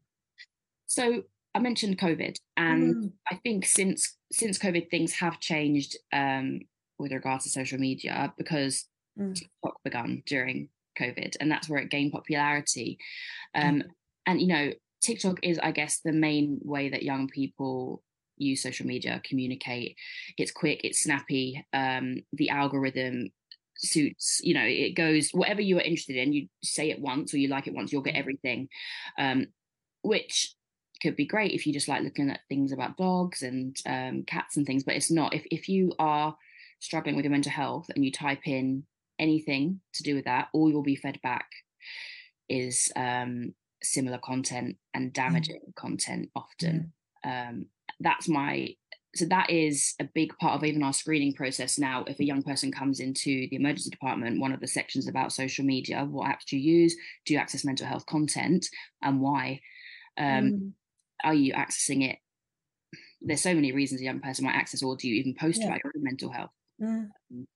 So, 0.85 1.23
I 1.53 1.59
mentioned 1.59 1.97
COVID, 1.97 2.37
and 2.57 2.95
mm. 2.95 3.11
I 3.29 3.35
think 3.35 3.65
since 3.65 4.17
since 4.31 4.57
COVID, 4.57 4.89
things 4.89 5.13
have 5.15 5.39
changed 5.39 5.97
um, 6.13 6.61
with 6.97 7.11
regards 7.11 7.43
to 7.43 7.49
social 7.49 7.77
media 7.77 8.33
because 8.37 8.85
mm. 9.19 9.35
TikTok 9.35 9.75
began 9.83 10.23
during 10.25 10.69
COVID, 10.99 11.35
and 11.39 11.51
that's 11.51 11.69
where 11.69 11.79
it 11.79 11.89
gained 11.89 12.13
popularity. 12.13 12.97
Um, 13.53 13.81
mm. 13.81 13.83
And 14.25 14.41
you 14.41 14.47
know, 14.47 14.71
TikTok 15.03 15.39
is, 15.43 15.59
I 15.59 15.71
guess, 15.71 15.99
the 15.99 16.13
main 16.13 16.59
way 16.63 16.89
that 16.89 17.03
young 17.03 17.27
people 17.27 18.03
use 18.37 18.63
social 18.63 18.87
media, 18.87 19.21
communicate. 19.23 19.97
It's 20.37 20.51
quick, 20.51 20.81
it's 20.83 21.03
snappy. 21.03 21.65
Um, 21.73 22.21
the 22.33 22.49
algorithm 22.49 23.31
suits 23.83 24.39
you 24.43 24.53
know 24.53 24.63
it 24.63 24.91
goes 24.91 25.31
whatever 25.31 25.59
you 25.59 25.75
are 25.77 25.81
interested 25.81 26.15
in 26.15 26.31
you 26.31 26.47
say 26.63 26.91
it 26.91 26.99
once 26.99 27.33
or 27.33 27.37
you 27.37 27.47
like 27.47 27.65
it 27.65 27.73
once 27.73 27.91
you'll 27.91 28.03
get 28.03 28.13
mm. 28.13 28.19
everything 28.19 28.69
um, 29.17 29.47
which 30.03 30.53
could 31.01 31.15
be 31.15 31.25
great 31.25 31.53
if 31.53 31.65
you 31.65 31.73
just 31.73 31.87
like 31.87 32.03
looking 32.03 32.29
at 32.29 32.41
things 32.47 32.71
about 32.71 32.97
dogs 32.97 33.41
and 33.41 33.75
um, 33.85 34.23
cats 34.23 34.57
and 34.57 34.65
things, 34.65 34.83
but 34.83 34.95
it's 34.95 35.11
not. 35.11 35.33
If 35.33 35.45
if 35.51 35.67
you 35.67 35.93
are 35.99 36.35
struggling 36.79 37.15
with 37.15 37.25
your 37.25 37.31
mental 37.31 37.51
health 37.51 37.87
and 37.93 38.03
you 38.03 38.11
type 38.11 38.47
in 38.47 38.83
anything 39.19 39.81
to 39.93 40.03
do 40.03 40.15
with 40.15 40.25
that, 40.25 40.47
all 40.53 40.69
you'll 40.69 40.83
be 40.83 40.95
fed 40.95 41.19
back 41.21 41.47
is 42.49 42.91
um, 42.95 43.53
similar 43.83 44.17
content 44.17 44.77
and 44.93 45.09
mm. 45.09 45.13
damaging 45.13 45.61
mm. 45.69 45.75
content 45.75 46.29
often. 46.35 46.93
Mm. 47.25 47.49
Um, 47.49 47.65
that's 47.99 48.27
my 48.27 48.75
so 49.13 49.25
that 49.25 49.49
is 49.49 49.93
a 49.99 50.07
big 50.15 50.35
part 50.37 50.55
of 50.55 50.63
even 50.63 50.81
our 50.81 50.93
screening 50.93 51.33
process 51.33 51.77
now 51.77 52.03
if 52.07 52.19
a 52.19 52.25
young 52.25 52.41
person 52.41 52.71
comes 52.71 52.99
into 52.99 53.47
the 53.49 53.57
emergency 53.57 53.89
department 53.89 54.39
one 54.39 54.53
of 54.53 54.61
the 54.61 54.67
sections 54.67 55.07
about 55.07 55.33
social 55.33 55.65
media 55.65 56.07
what 56.09 56.27
apps 56.27 56.45
do 56.47 56.57
you 56.57 56.79
use 56.79 56.95
do 57.25 57.33
you 57.33 57.39
access 57.39 57.65
mental 57.65 57.85
health 57.85 58.05
content 58.05 58.67
and 59.03 59.19
why 59.19 59.59
um, 60.17 60.25
mm 60.25 60.71
are 61.23 61.33
you 61.33 61.53
accessing 61.53 62.09
it? 62.09 62.19
There's 63.21 63.41
so 63.41 63.53
many 63.53 63.71
reasons 63.71 64.01
a 64.01 64.05
young 64.05 64.19
person 64.19 64.45
might 64.45 64.55
access, 64.55 64.81
or 64.81 64.95
do 64.95 65.07
you 65.07 65.15
even 65.15 65.35
post 65.35 65.61
yeah. 65.61 65.67
about 65.67 65.81
your 65.83 65.93
mental 66.03 66.31
health? 66.31 66.51
Mm. 66.81 67.09
Um, 67.31 67.47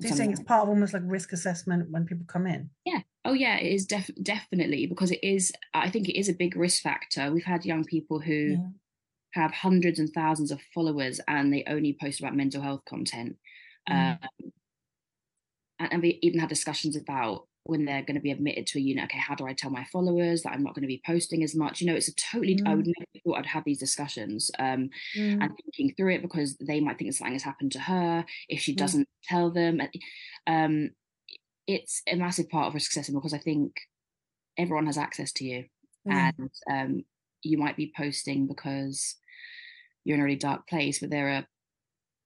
do 0.00 0.08
you 0.08 0.14
think 0.14 0.30
it's 0.30 0.42
part 0.42 0.62
of 0.62 0.68
almost 0.68 0.94
like 0.94 1.02
risk 1.04 1.32
assessment 1.32 1.90
when 1.90 2.04
people 2.04 2.24
come 2.28 2.46
in? 2.46 2.70
Yeah. 2.84 3.00
Oh, 3.24 3.32
yeah. 3.32 3.56
It 3.56 3.72
is 3.72 3.84
def- 3.84 4.10
definitely 4.22 4.86
because 4.86 5.10
it 5.10 5.18
is. 5.24 5.50
I 5.74 5.90
think 5.90 6.08
it 6.08 6.18
is 6.18 6.28
a 6.28 6.34
big 6.34 6.56
risk 6.56 6.82
factor. 6.82 7.32
We've 7.32 7.44
had 7.44 7.64
young 7.64 7.84
people 7.84 8.20
who 8.20 8.32
yeah. 8.32 8.66
have 9.32 9.52
hundreds 9.52 9.98
and 9.98 10.08
thousands 10.14 10.52
of 10.52 10.60
followers, 10.72 11.20
and 11.26 11.52
they 11.52 11.64
only 11.66 11.96
post 12.00 12.20
about 12.20 12.36
mental 12.36 12.62
health 12.62 12.82
content. 12.88 13.36
Mm. 13.90 14.12
Um, 14.12 14.52
and, 15.80 15.92
and 15.94 16.02
we 16.02 16.20
even 16.22 16.38
had 16.38 16.48
discussions 16.48 16.94
about 16.94 17.47
when 17.68 17.84
they're 17.84 18.02
going 18.02 18.14
to 18.14 18.20
be 18.20 18.30
admitted 18.30 18.66
to 18.66 18.78
a 18.78 18.80
unit 18.80 19.04
okay 19.04 19.18
how 19.18 19.34
do 19.34 19.46
i 19.46 19.52
tell 19.52 19.70
my 19.70 19.84
followers 19.92 20.42
that 20.42 20.52
i'm 20.52 20.62
not 20.62 20.74
going 20.74 20.82
to 20.82 20.88
be 20.88 21.02
posting 21.04 21.44
as 21.44 21.54
much 21.54 21.80
you 21.80 21.86
know 21.86 21.94
it's 21.94 22.08
a 22.08 22.14
totally 22.14 22.56
mm. 22.56 22.66
i 22.66 22.74
would 22.74 22.86
mm. 22.86 22.92
never 22.98 23.22
thought 23.24 23.38
i'd 23.38 23.46
have 23.46 23.64
these 23.64 23.78
discussions 23.78 24.50
um, 24.58 24.88
mm. 25.16 25.38
and 25.42 25.50
thinking 25.56 25.94
through 25.94 26.14
it 26.14 26.22
because 26.22 26.56
they 26.56 26.80
might 26.80 26.98
think 26.98 27.12
something 27.12 27.34
has 27.34 27.42
happened 27.42 27.70
to 27.70 27.78
her 27.78 28.24
if 28.48 28.60
she 28.60 28.74
doesn't 28.74 29.06
tell 29.24 29.50
them 29.50 29.82
um, 30.46 30.90
it's 31.66 32.00
a 32.08 32.16
massive 32.16 32.48
part 32.48 32.68
of 32.68 32.74
risk 32.74 32.90
assessment 32.90 33.22
because 33.22 33.34
i 33.34 33.38
think 33.38 33.74
everyone 34.56 34.86
has 34.86 34.98
access 34.98 35.30
to 35.30 35.44
you 35.44 35.64
and 36.06 36.50
um, 36.72 37.04
you 37.42 37.58
might 37.58 37.76
be 37.76 37.92
posting 37.94 38.46
because 38.46 39.16
you're 40.04 40.14
in 40.14 40.22
a 40.22 40.24
really 40.24 40.36
dark 40.36 40.66
place 40.66 41.00
but 41.00 41.10
there 41.10 41.28
are 41.28 41.46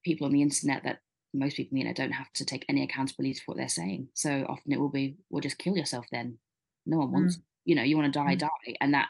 people 0.04 0.24
on 0.24 0.32
the 0.32 0.42
internet 0.42 0.84
that 0.84 0.98
most 1.34 1.56
people 1.56 1.78
you 1.78 1.84
know 1.84 1.92
don't 1.92 2.12
have 2.12 2.30
to 2.32 2.44
take 2.44 2.64
any 2.68 2.82
accountability 2.82 3.34
for 3.34 3.52
what 3.52 3.56
they're 3.56 3.68
saying 3.68 4.08
so 4.14 4.44
often 4.48 4.72
it 4.72 4.80
will 4.80 4.90
be 4.90 5.16
well 5.30 5.40
just 5.40 5.58
kill 5.58 5.76
yourself 5.76 6.06
then 6.12 6.38
no 6.86 6.98
one 6.98 7.12
wants 7.12 7.36
mm. 7.36 7.42
you 7.64 7.74
know 7.74 7.82
you 7.82 7.96
want 7.96 8.12
to 8.12 8.18
die 8.18 8.34
mm. 8.34 8.38
die 8.38 8.76
and 8.80 8.94
that 8.94 9.08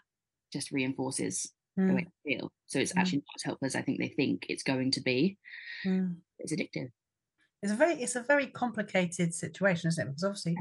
just 0.52 0.70
reinforces 0.70 1.52
mm. 1.78 1.88
the 1.88 1.94
way 1.94 2.06
you 2.24 2.38
feel 2.38 2.52
so 2.66 2.78
it's 2.78 2.92
mm. 2.92 3.00
actually 3.00 3.18
not 3.18 3.36
as 3.36 3.42
helpful 3.42 3.66
as 3.66 3.76
i 3.76 3.82
think 3.82 3.98
they 3.98 4.08
think 4.08 4.46
it's 4.48 4.62
going 4.62 4.90
to 4.90 5.00
be 5.00 5.36
mm. 5.84 6.14
it's 6.38 6.52
addictive 6.52 6.90
it's 7.62 7.72
a 7.72 7.76
very 7.76 7.94
it's 7.94 8.16
a 8.16 8.22
very 8.22 8.46
complicated 8.46 9.34
situation 9.34 9.88
isn't 9.88 10.06
it 10.06 10.10
because 10.10 10.24
obviously 10.24 10.56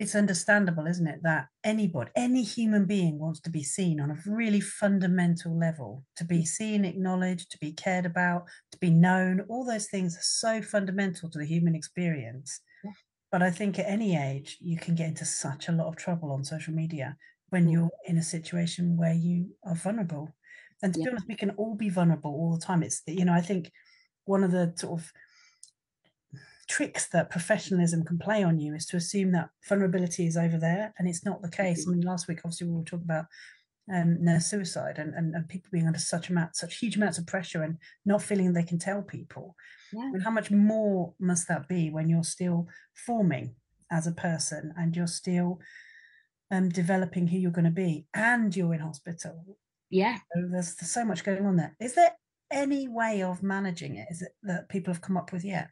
it's 0.00 0.14
understandable, 0.14 0.86
isn't 0.86 1.06
it, 1.06 1.20
that 1.22 1.48
anybody, 1.62 2.10
any 2.16 2.42
human 2.42 2.86
being 2.86 3.18
wants 3.18 3.38
to 3.40 3.50
be 3.50 3.62
seen 3.62 4.00
on 4.00 4.10
a 4.10 4.16
really 4.26 4.58
fundamental 4.60 5.56
level, 5.56 6.04
to 6.16 6.24
be 6.24 6.42
seen, 6.42 6.86
acknowledged, 6.86 7.50
to 7.50 7.58
be 7.58 7.70
cared 7.72 8.06
about, 8.06 8.44
to 8.72 8.78
be 8.78 8.88
known. 8.88 9.42
All 9.50 9.62
those 9.62 9.88
things 9.88 10.16
are 10.16 10.22
so 10.22 10.62
fundamental 10.62 11.28
to 11.28 11.38
the 11.38 11.44
human 11.44 11.74
experience. 11.74 12.62
Yeah. 12.82 12.92
But 13.30 13.42
I 13.42 13.50
think 13.50 13.78
at 13.78 13.90
any 13.90 14.16
age, 14.16 14.56
you 14.58 14.78
can 14.78 14.94
get 14.94 15.08
into 15.08 15.26
such 15.26 15.68
a 15.68 15.72
lot 15.72 15.88
of 15.88 15.96
trouble 15.96 16.32
on 16.32 16.44
social 16.44 16.72
media 16.72 17.18
when 17.50 17.66
mm. 17.66 17.72
you're 17.72 17.90
in 18.06 18.16
a 18.16 18.22
situation 18.22 18.96
where 18.96 19.12
you 19.12 19.50
are 19.64 19.74
vulnerable. 19.74 20.34
And 20.82 20.94
to 20.94 21.00
yeah. 21.00 21.04
be 21.04 21.10
honest, 21.10 21.28
we 21.28 21.36
can 21.36 21.50
all 21.50 21.74
be 21.74 21.90
vulnerable 21.90 22.30
all 22.30 22.56
the 22.56 22.64
time. 22.64 22.82
It's, 22.82 23.02
you 23.06 23.26
know, 23.26 23.34
I 23.34 23.42
think 23.42 23.70
one 24.24 24.44
of 24.44 24.50
the 24.50 24.72
sort 24.76 24.98
of 24.98 25.12
tricks 26.70 27.08
that 27.08 27.30
professionalism 27.30 28.04
can 28.04 28.16
play 28.16 28.44
on 28.44 28.60
you 28.60 28.74
is 28.74 28.86
to 28.86 28.96
assume 28.96 29.32
that 29.32 29.50
vulnerability 29.68 30.26
is 30.26 30.36
over 30.36 30.56
there 30.56 30.94
and 30.98 31.08
it's 31.08 31.24
not 31.24 31.42
the 31.42 31.50
case. 31.50 31.84
I 31.86 31.90
mean, 31.90 32.02
last 32.02 32.28
week 32.28 32.38
obviously 32.44 32.68
we 32.68 32.74
were 32.74 32.84
talking 32.84 33.06
about 33.06 33.24
um, 33.92 34.22
nurse 34.22 34.46
suicide 34.46 34.98
and, 34.98 35.12
and, 35.14 35.34
and, 35.34 35.48
people 35.48 35.68
being 35.72 35.88
under 35.88 35.98
such 35.98 36.30
amount, 36.30 36.54
such 36.54 36.78
huge 36.78 36.94
amounts 36.94 37.18
of 37.18 37.26
pressure 37.26 37.64
and 37.64 37.76
not 38.06 38.22
feeling 38.22 38.52
they 38.52 38.62
can 38.62 38.78
tell 38.78 39.02
people. 39.02 39.56
Yeah. 39.92 40.10
And 40.12 40.22
how 40.22 40.30
much 40.30 40.52
more 40.52 41.12
must 41.18 41.48
that 41.48 41.66
be 41.66 41.90
when 41.90 42.08
you're 42.08 42.22
still 42.22 42.68
forming 42.94 43.56
as 43.90 44.06
a 44.06 44.12
person 44.12 44.72
and 44.78 44.94
you're 44.94 45.08
still 45.08 45.58
um, 46.52 46.68
developing 46.68 47.26
who 47.26 47.38
you're 47.38 47.50
going 47.50 47.64
to 47.64 47.72
be 47.72 48.06
and 48.14 48.54
you're 48.54 48.74
in 48.74 48.80
hospital. 48.80 49.58
Yeah. 49.88 50.18
So 50.36 50.46
there's, 50.48 50.76
there's 50.76 50.92
so 50.92 51.04
much 51.04 51.24
going 51.24 51.44
on 51.44 51.56
there. 51.56 51.74
Is 51.80 51.94
there 51.94 52.12
any 52.52 52.86
way 52.86 53.24
of 53.24 53.42
managing 53.42 53.96
it? 53.96 54.06
Is 54.08 54.22
it 54.22 54.32
that 54.44 54.68
people 54.68 54.94
have 54.94 55.02
come 55.02 55.16
up 55.16 55.32
with 55.32 55.44
yet? 55.44 55.70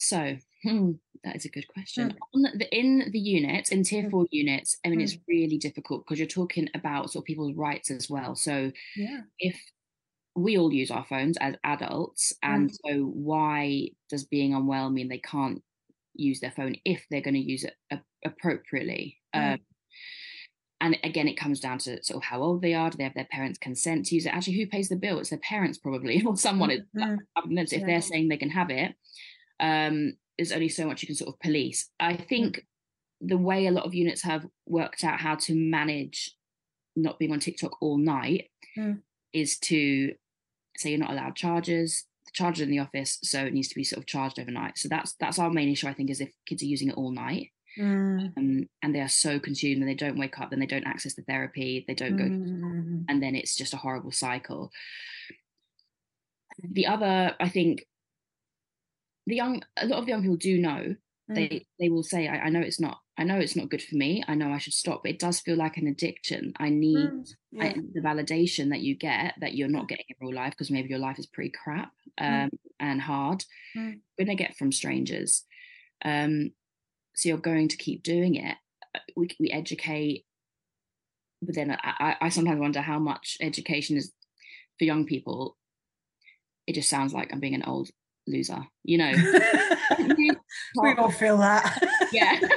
So 0.00 0.36
hmm, 0.64 0.92
that 1.24 1.36
is 1.36 1.44
a 1.44 1.50
good 1.50 1.68
question. 1.68 2.16
Mm. 2.34 2.58
The, 2.58 2.76
in 2.76 3.10
the 3.12 3.18
unit, 3.18 3.70
in 3.70 3.84
tier 3.84 4.04
mm. 4.04 4.10
four 4.10 4.26
units, 4.30 4.78
I 4.84 4.88
mean, 4.88 5.00
mm. 5.00 5.02
it's 5.02 5.18
really 5.28 5.58
difficult 5.58 6.04
because 6.04 6.18
you're 6.18 6.26
talking 6.26 6.68
about 6.74 7.10
sort 7.10 7.22
of 7.22 7.26
people's 7.26 7.54
rights 7.54 7.90
as 7.90 8.08
well. 8.08 8.34
So 8.34 8.72
yeah. 8.96 9.20
if 9.38 9.56
we 10.34 10.56
all 10.58 10.72
use 10.72 10.90
our 10.90 11.04
phones 11.04 11.36
as 11.38 11.54
adults, 11.64 12.32
and 12.42 12.70
so 12.70 13.04
why 13.04 13.88
does 14.08 14.24
being 14.24 14.54
unwell 14.54 14.90
mean 14.90 15.08
they 15.08 15.18
can't 15.18 15.62
use 16.14 16.40
their 16.40 16.50
phone 16.50 16.76
if 16.84 17.04
they're 17.10 17.20
going 17.20 17.34
to 17.34 17.40
use 17.40 17.64
it 17.64 17.74
appropriately? 18.24 19.18
Um, 19.34 19.58
and 20.80 20.96
again, 21.04 21.28
it 21.28 21.36
comes 21.36 21.60
down 21.60 21.78
to 21.80 22.02
sort 22.02 22.16
of 22.16 22.22
how 22.24 22.40
old 22.40 22.62
they 22.62 22.72
are. 22.72 22.88
Do 22.88 22.96
they 22.96 23.04
have 23.04 23.14
their 23.14 23.28
parents' 23.30 23.58
consent 23.58 24.06
to 24.06 24.14
use 24.14 24.24
it? 24.24 24.34
Actually, 24.34 24.56
who 24.56 24.66
pays 24.66 24.88
the 24.88 24.96
bill? 24.96 25.18
It's 25.18 25.28
their 25.28 25.38
parents, 25.38 25.76
probably, 25.76 26.22
or 26.26 26.36
someone. 26.36 26.70
Mm-hmm. 26.70 27.58
If 27.58 27.84
they're 27.84 28.00
saying 28.00 28.28
they 28.28 28.38
can 28.38 28.50
have 28.50 28.70
it, 28.70 28.94
um, 29.60 30.14
there's 30.36 30.52
only 30.52 30.68
so 30.68 30.86
much 30.86 31.02
you 31.02 31.06
can 31.06 31.16
sort 31.16 31.28
of 31.28 31.40
police. 31.40 31.90
I 32.00 32.16
think 32.16 32.66
the 33.20 33.36
way 33.36 33.66
a 33.66 33.70
lot 33.70 33.84
of 33.84 33.94
units 33.94 34.22
have 34.22 34.46
worked 34.66 35.04
out 35.04 35.20
how 35.20 35.34
to 35.34 35.54
manage 35.54 36.34
not 36.96 37.18
being 37.18 37.32
on 37.32 37.40
TikTok 37.40 37.76
all 37.82 37.98
night 37.98 38.50
mm. 38.76 39.00
is 39.32 39.58
to 39.58 40.14
say 40.76 40.90
you're 40.90 40.98
not 40.98 41.10
allowed 41.10 41.36
chargers. 41.36 42.04
The 42.26 42.32
charger 42.32 42.62
in 42.62 42.70
the 42.70 42.78
office, 42.78 43.18
so 43.22 43.44
it 43.44 43.52
needs 43.52 43.68
to 43.68 43.74
be 43.74 43.84
sort 43.84 43.98
of 43.98 44.06
charged 44.06 44.38
overnight. 44.38 44.78
So 44.78 44.88
that's 44.88 45.14
that's 45.20 45.38
our 45.38 45.50
main 45.50 45.68
issue. 45.68 45.88
I 45.88 45.92
think 45.92 46.10
is 46.10 46.20
if 46.20 46.32
kids 46.46 46.62
are 46.62 46.66
using 46.66 46.88
it 46.88 46.96
all 46.96 47.10
night. 47.10 47.50
Mm. 47.78 48.36
Um, 48.36 48.68
and 48.82 48.94
they 48.94 49.00
are 49.00 49.08
so 49.08 49.38
consumed 49.38 49.80
and 49.80 49.88
they 49.88 49.94
don't 49.94 50.18
wake 50.18 50.40
up 50.40 50.50
then 50.50 50.58
they 50.58 50.66
don't 50.66 50.88
access 50.88 51.14
the 51.14 51.22
therapy 51.22 51.84
they 51.86 51.94
don't 51.94 52.16
go 52.16 52.24
mm. 52.24 53.04
and 53.08 53.22
then 53.22 53.36
it's 53.36 53.54
just 53.54 53.74
a 53.74 53.76
horrible 53.76 54.10
cycle 54.10 54.72
the 56.58 56.88
other 56.88 57.36
i 57.38 57.48
think 57.48 57.86
the 59.26 59.36
young 59.36 59.62
a 59.76 59.86
lot 59.86 59.98
of 59.98 60.08
young 60.08 60.22
people 60.22 60.36
do 60.36 60.58
know 60.58 60.96
mm. 61.30 61.34
they 61.34 61.66
they 61.78 61.88
will 61.88 62.02
say 62.02 62.28
I, 62.28 62.38
I, 62.38 62.48
know 62.48 62.60
it's 62.60 62.80
not 62.80 62.98
i 63.18 63.24
know 63.24 63.38
it's 63.38 63.56
not 63.56 63.68
good 63.68 63.82
for 63.82 63.96
me 63.96 64.22
i 64.26 64.34
know 64.34 64.50
i 64.50 64.58
should 64.58 64.72
stop 64.72 65.02
but 65.02 65.12
it 65.12 65.18
does 65.18 65.40
feel 65.40 65.56
like 65.56 65.76
an 65.76 65.86
addiction 65.86 66.52
i 66.58 66.68
need 66.68 66.96
mm. 66.96 67.28
yeah. 67.52 67.64
I, 67.64 67.74
the 67.92 68.00
validation 68.00 68.70
that 68.70 68.80
you 68.80 68.96
get 68.96 69.34
that 69.40 69.54
you're 69.54 69.68
not 69.68 69.88
getting 69.88 70.06
in 70.08 70.16
real 70.26 70.34
life 70.34 70.52
because 70.52 70.70
maybe 70.70 70.88
your 70.88 70.98
life 70.98 71.18
is 71.18 71.26
pretty 71.26 71.50
crap 71.50 71.92
mm. 72.20 72.44
um, 72.44 72.50
and 72.78 73.00
hard 73.00 73.44
mm. 73.76 74.00
we're 74.18 74.26
to 74.26 74.34
get 74.34 74.56
from 74.56 74.72
strangers 74.72 75.44
um, 76.04 76.52
so 77.14 77.28
you're 77.28 77.38
going 77.38 77.68
to 77.68 77.76
keep 77.76 78.02
doing 78.02 78.36
it 78.36 78.56
uh, 78.94 79.00
we, 79.16 79.28
we 79.38 79.50
educate 79.50 80.24
but 81.42 81.54
then 81.54 81.76
I, 81.82 82.16
I 82.20 82.28
sometimes 82.28 82.60
wonder 82.60 82.82
how 82.82 82.98
much 82.98 83.38
education 83.40 83.96
is 83.96 84.12
for 84.78 84.84
young 84.84 85.06
people 85.06 85.56
it 86.66 86.74
just 86.74 86.88
sounds 86.88 87.12
like 87.12 87.32
i'm 87.32 87.40
being 87.40 87.54
an 87.54 87.64
old 87.64 87.90
loser, 88.30 88.64
you 88.84 88.98
know. 88.98 89.12
we 90.16 90.92
all 90.96 91.10
feel 91.10 91.36
that. 91.38 91.82
yeah. 92.12 92.38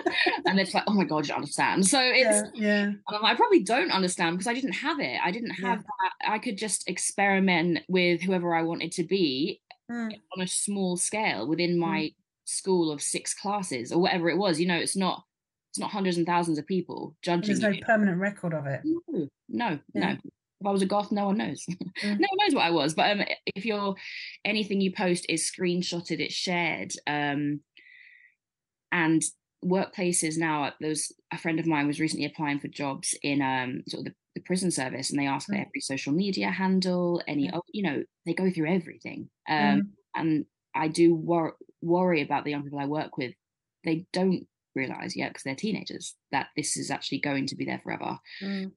And 0.45 0.59
it's 0.59 0.73
like, 0.73 0.83
oh 0.87 0.93
my 0.93 1.03
God, 1.03 1.27
you 1.27 1.33
understand. 1.33 1.87
So 1.87 1.99
it's, 1.99 2.47
yeah. 2.53 2.91
yeah. 3.09 3.17
I 3.23 3.33
probably 3.33 3.63
don't 3.63 3.91
understand 3.91 4.37
because 4.37 4.47
I 4.47 4.53
didn't 4.53 4.73
have 4.73 4.99
it. 4.99 5.19
I 5.23 5.31
didn't 5.31 5.51
have 5.51 5.79
yeah. 5.79 6.07
that. 6.21 6.31
I 6.31 6.39
could 6.39 6.57
just 6.57 6.87
experiment 6.87 7.79
with 7.87 8.21
whoever 8.21 8.53
I 8.53 8.61
wanted 8.61 8.91
to 8.93 9.03
be 9.03 9.61
mm. 9.91 10.13
on 10.35 10.43
a 10.43 10.47
small 10.47 10.97
scale 10.97 11.47
within 11.47 11.79
my 11.79 11.99
mm. 11.99 12.15
school 12.45 12.91
of 12.91 13.01
six 13.01 13.33
classes 13.33 13.91
or 13.91 13.99
whatever 13.99 14.29
it 14.29 14.37
was. 14.37 14.59
You 14.59 14.67
know, 14.67 14.77
it's 14.77 14.95
not, 14.95 15.23
it's 15.71 15.79
not 15.79 15.91
hundreds 15.91 16.17
and 16.17 16.25
thousands 16.25 16.59
of 16.59 16.67
people 16.67 17.15
judging. 17.23 17.47
There's 17.47 17.59
no 17.59 17.69
you. 17.69 17.83
permanent 17.83 18.19
record 18.19 18.53
of 18.53 18.67
it. 18.67 18.81
No, 18.83 19.29
no, 19.49 19.79
yeah. 19.93 20.13
no 20.13 20.17
if 20.63 20.67
I 20.67 20.71
was 20.71 20.81
a 20.81 20.85
goth, 20.85 21.11
no 21.11 21.25
one 21.27 21.37
knows. 21.37 21.65
Mm. 22.01 22.19
no 22.19 22.27
one 22.31 22.37
knows 22.39 22.55
what 22.55 22.65
I 22.65 22.71
was. 22.71 22.95
But 22.95 23.11
um, 23.11 23.21
if 23.55 23.65
you're 23.65 23.93
anything 24.43 24.81
you 24.81 24.91
post 24.91 25.27
is 25.29 25.49
screenshotted, 25.49 26.19
it's 26.19 26.33
shared. 26.33 26.91
Um, 27.05 27.59
and 28.91 29.21
workplaces 29.63 30.37
now, 30.37 30.73
there 30.79 30.89
was 30.89 31.11
a 31.31 31.37
friend 31.37 31.59
of 31.59 31.67
mine 31.67 31.85
was 31.85 31.99
recently 31.99 32.25
applying 32.25 32.59
for 32.59 32.67
jobs 32.67 33.15
in 33.21 33.43
um, 33.43 33.83
sort 33.87 33.99
of 33.99 34.05
the, 34.05 34.15
the 34.35 34.41
prison 34.41 34.71
service, 34.71 35.11
and 35.11 35.19
they 35.19 35.27
ask 35.27 35.47
mm. 35.47 35.53
for 35.53 35.61
every 35.61 35.81
social 35.81 36.13
media 36.13 36.49
handle, 36.49 37.21
any, 37.27 37.45
yeah. 37.45 37.59
you 37.71 37.83
know, 37.83 38.03
they 38.25 38.33
go 38.33 38.49
through 38.49 38.73
everything. 38.73 39.29
Um, 39.47 39.57
mm. 39.57 39.81
And 40.15 40.45
I 40.75 40.87
do 40.87 41.13
wor- 41.13 41.57
worry 41.83 42.23
about 42.23 42.43
the 42.43 42.51
young 42.51 42.63
people 42.63 42.79
I 42.79 42.87
work 42.87 43.17
with. 43.17 43.33
They 43.83 44.07
don't 44.13 44.47
realize 44.75 45.15
yet 45.15 45.29
because 45.29 45.43
they're 45.43 45.55
teenagers 45.55 46.15
that 46.31 46.47
this 46.57 46.75
is 46.75 46.89
actually 46.89 47.19
going 47.19 47.45
to 47.47 47.55
be 47.55 47.65
there 47.65 47.81
forever. 47.83 48.17
Mm. 48.41 48.71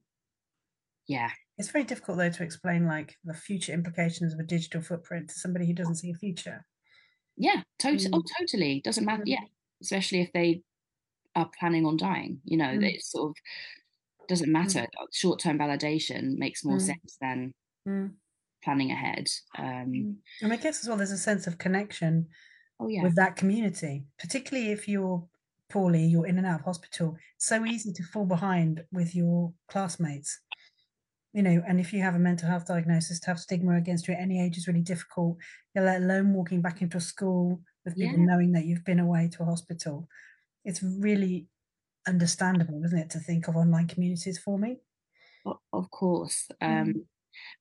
Yeah, 1.07 1.31
it's 1.57 1.71
very 1.71 1.83
difficult 1.83 2.17
though 2.17 2.29
to 2.29 2.43
explain 2.43 2.85
like 2.85 3.15
the 3.25 3.33
future 3.33 3.73
implications 3.73 4.33
of 4.33 4.39
a 4.39 4.43
digital 4.43 4.81
footprint 4.81 5.29
to 5.29 5.39
somebody 5.39 5.65
who 5.65 5.73
doesn't 5.73 5.95
see 5.95 6.11
a 6.11 6.15
future. 6.15 6.65
Yeah, 7.35 7.61
totally. 7.79 8.09
Oh, 8.13 8.17
mm. 8.17 8.23
Oh, 8.23 8.39
totally. 8.39 8.81
Doesn't 8.83 9.05
matter. 9.05 9.23
Mm. 9.23 9.27
Yeah, 9.27 9.43
especially 9.81 10.21
if 10.21 10.31
they 10.33 10.61
are 11.35 11.49
planning 11.59 11.85
on 11.85 11.97
dying. 11.97 12.39
You 12.45 12.57
know, 12.57 12.65
mm. 12.65 12.83
it 12.83 13.01
sort 13.03 13.31
of 13.31 13.35
doesn't 14.27 14.51
matter. 14.51 14.81
Mm. 14.81 15.07
Short-term 15.13 15.59
validation 15.59 16.37
makes 16.37 16.65
more 16.65 16.77
mm. 16.77 16.81
sense 16.81 17.17
than 17.21 17.53
mm. 17.87 18.11
planning 18.63 18.91
ahead. 18.91 19.27
Um, 19.57 20.17
and 20.41 20.53
I 20.53 20.57
guess 20.57 20.81
as 20.81 20.87
well, 20.87 20.97
there's 20.97 21.11
a 21.11 21.17
sense 21.17 21.47
of 21.47 21.57
connection 21.57 22.27
oh, 22.79 22.87
yeah. 22.87 23.03
with 23.03 23.15
that 23.15 23.35
community, 23.35 24.05
particularly 24.19 24.71
if 24.71 24.87
you're 24.87 25.23
poorly, 25.69 26.05
you're 26.05 26.27
in 26.27 26.37
and 26.37 26.47
out 26.47 26.59
of 26.59 26.65
hospital. 26.65 27.17
It's 27.35 27.45
so 27.45 27.65
easy 27.65 27.93
to 27.93 28.03
fall 28.03 28.25
behind 28.25 28.83
with 28.91 29.15
your 29.15 29.53
classmates 29.69 30.39
you 31.33 31.43
know, 31.43 31.61
and 31.67 31.79
if 31.79 31.93
you 31.93 32.01
have 32.01 32.15
a 32.15 32.19
mental 32.19 32.49
health 32.49 32.67
diagnosis, 32.67 33.19
to 33.21 33.27
have 33.27 33.39
stigma 33.39 33.77
against 33.77 34.07
you 34.07 34.13
at 34.13 34.19
any 34.19 34.43
age 34.43 34.57
is 34.57 34.67
really 34.67 34.81
difficult. 34.81 35.37
You're 35.75 35.85
let 35.85 36.01
alone 36.01 36.33
walking 36.33 36.61
back 36.61 36.81
into 36.81 36.97
a 36.97 37.01
school 37.01 37.61
with 37.85 37.95
people 37.95 38.19
yeah. 38.19 38.25
knowing 38.25 38.53
that 38.53 38.65
you've 38.65 38.85
been 38.85 38.99
away 38.99 39.29
to 39.33 39.43
a 39.43 39.45
hospital. 39.45 40.07
It's 40.65 40.81
really 40.81 41.47
understandable, 42.07 42.81
isn't 42.85 42.97
it, 42.97 43.09
to 43.11 43.19
think 43.19 43.47
of 43.47 43.55
online 43.55 43.87
communities 43.87 44.39
for 44.39 44.57
me? 44.57 44.77
Of 45.73 45.89
course. 45.91 46.47
Um, 46.61 46.87
mm. 46.87 46.93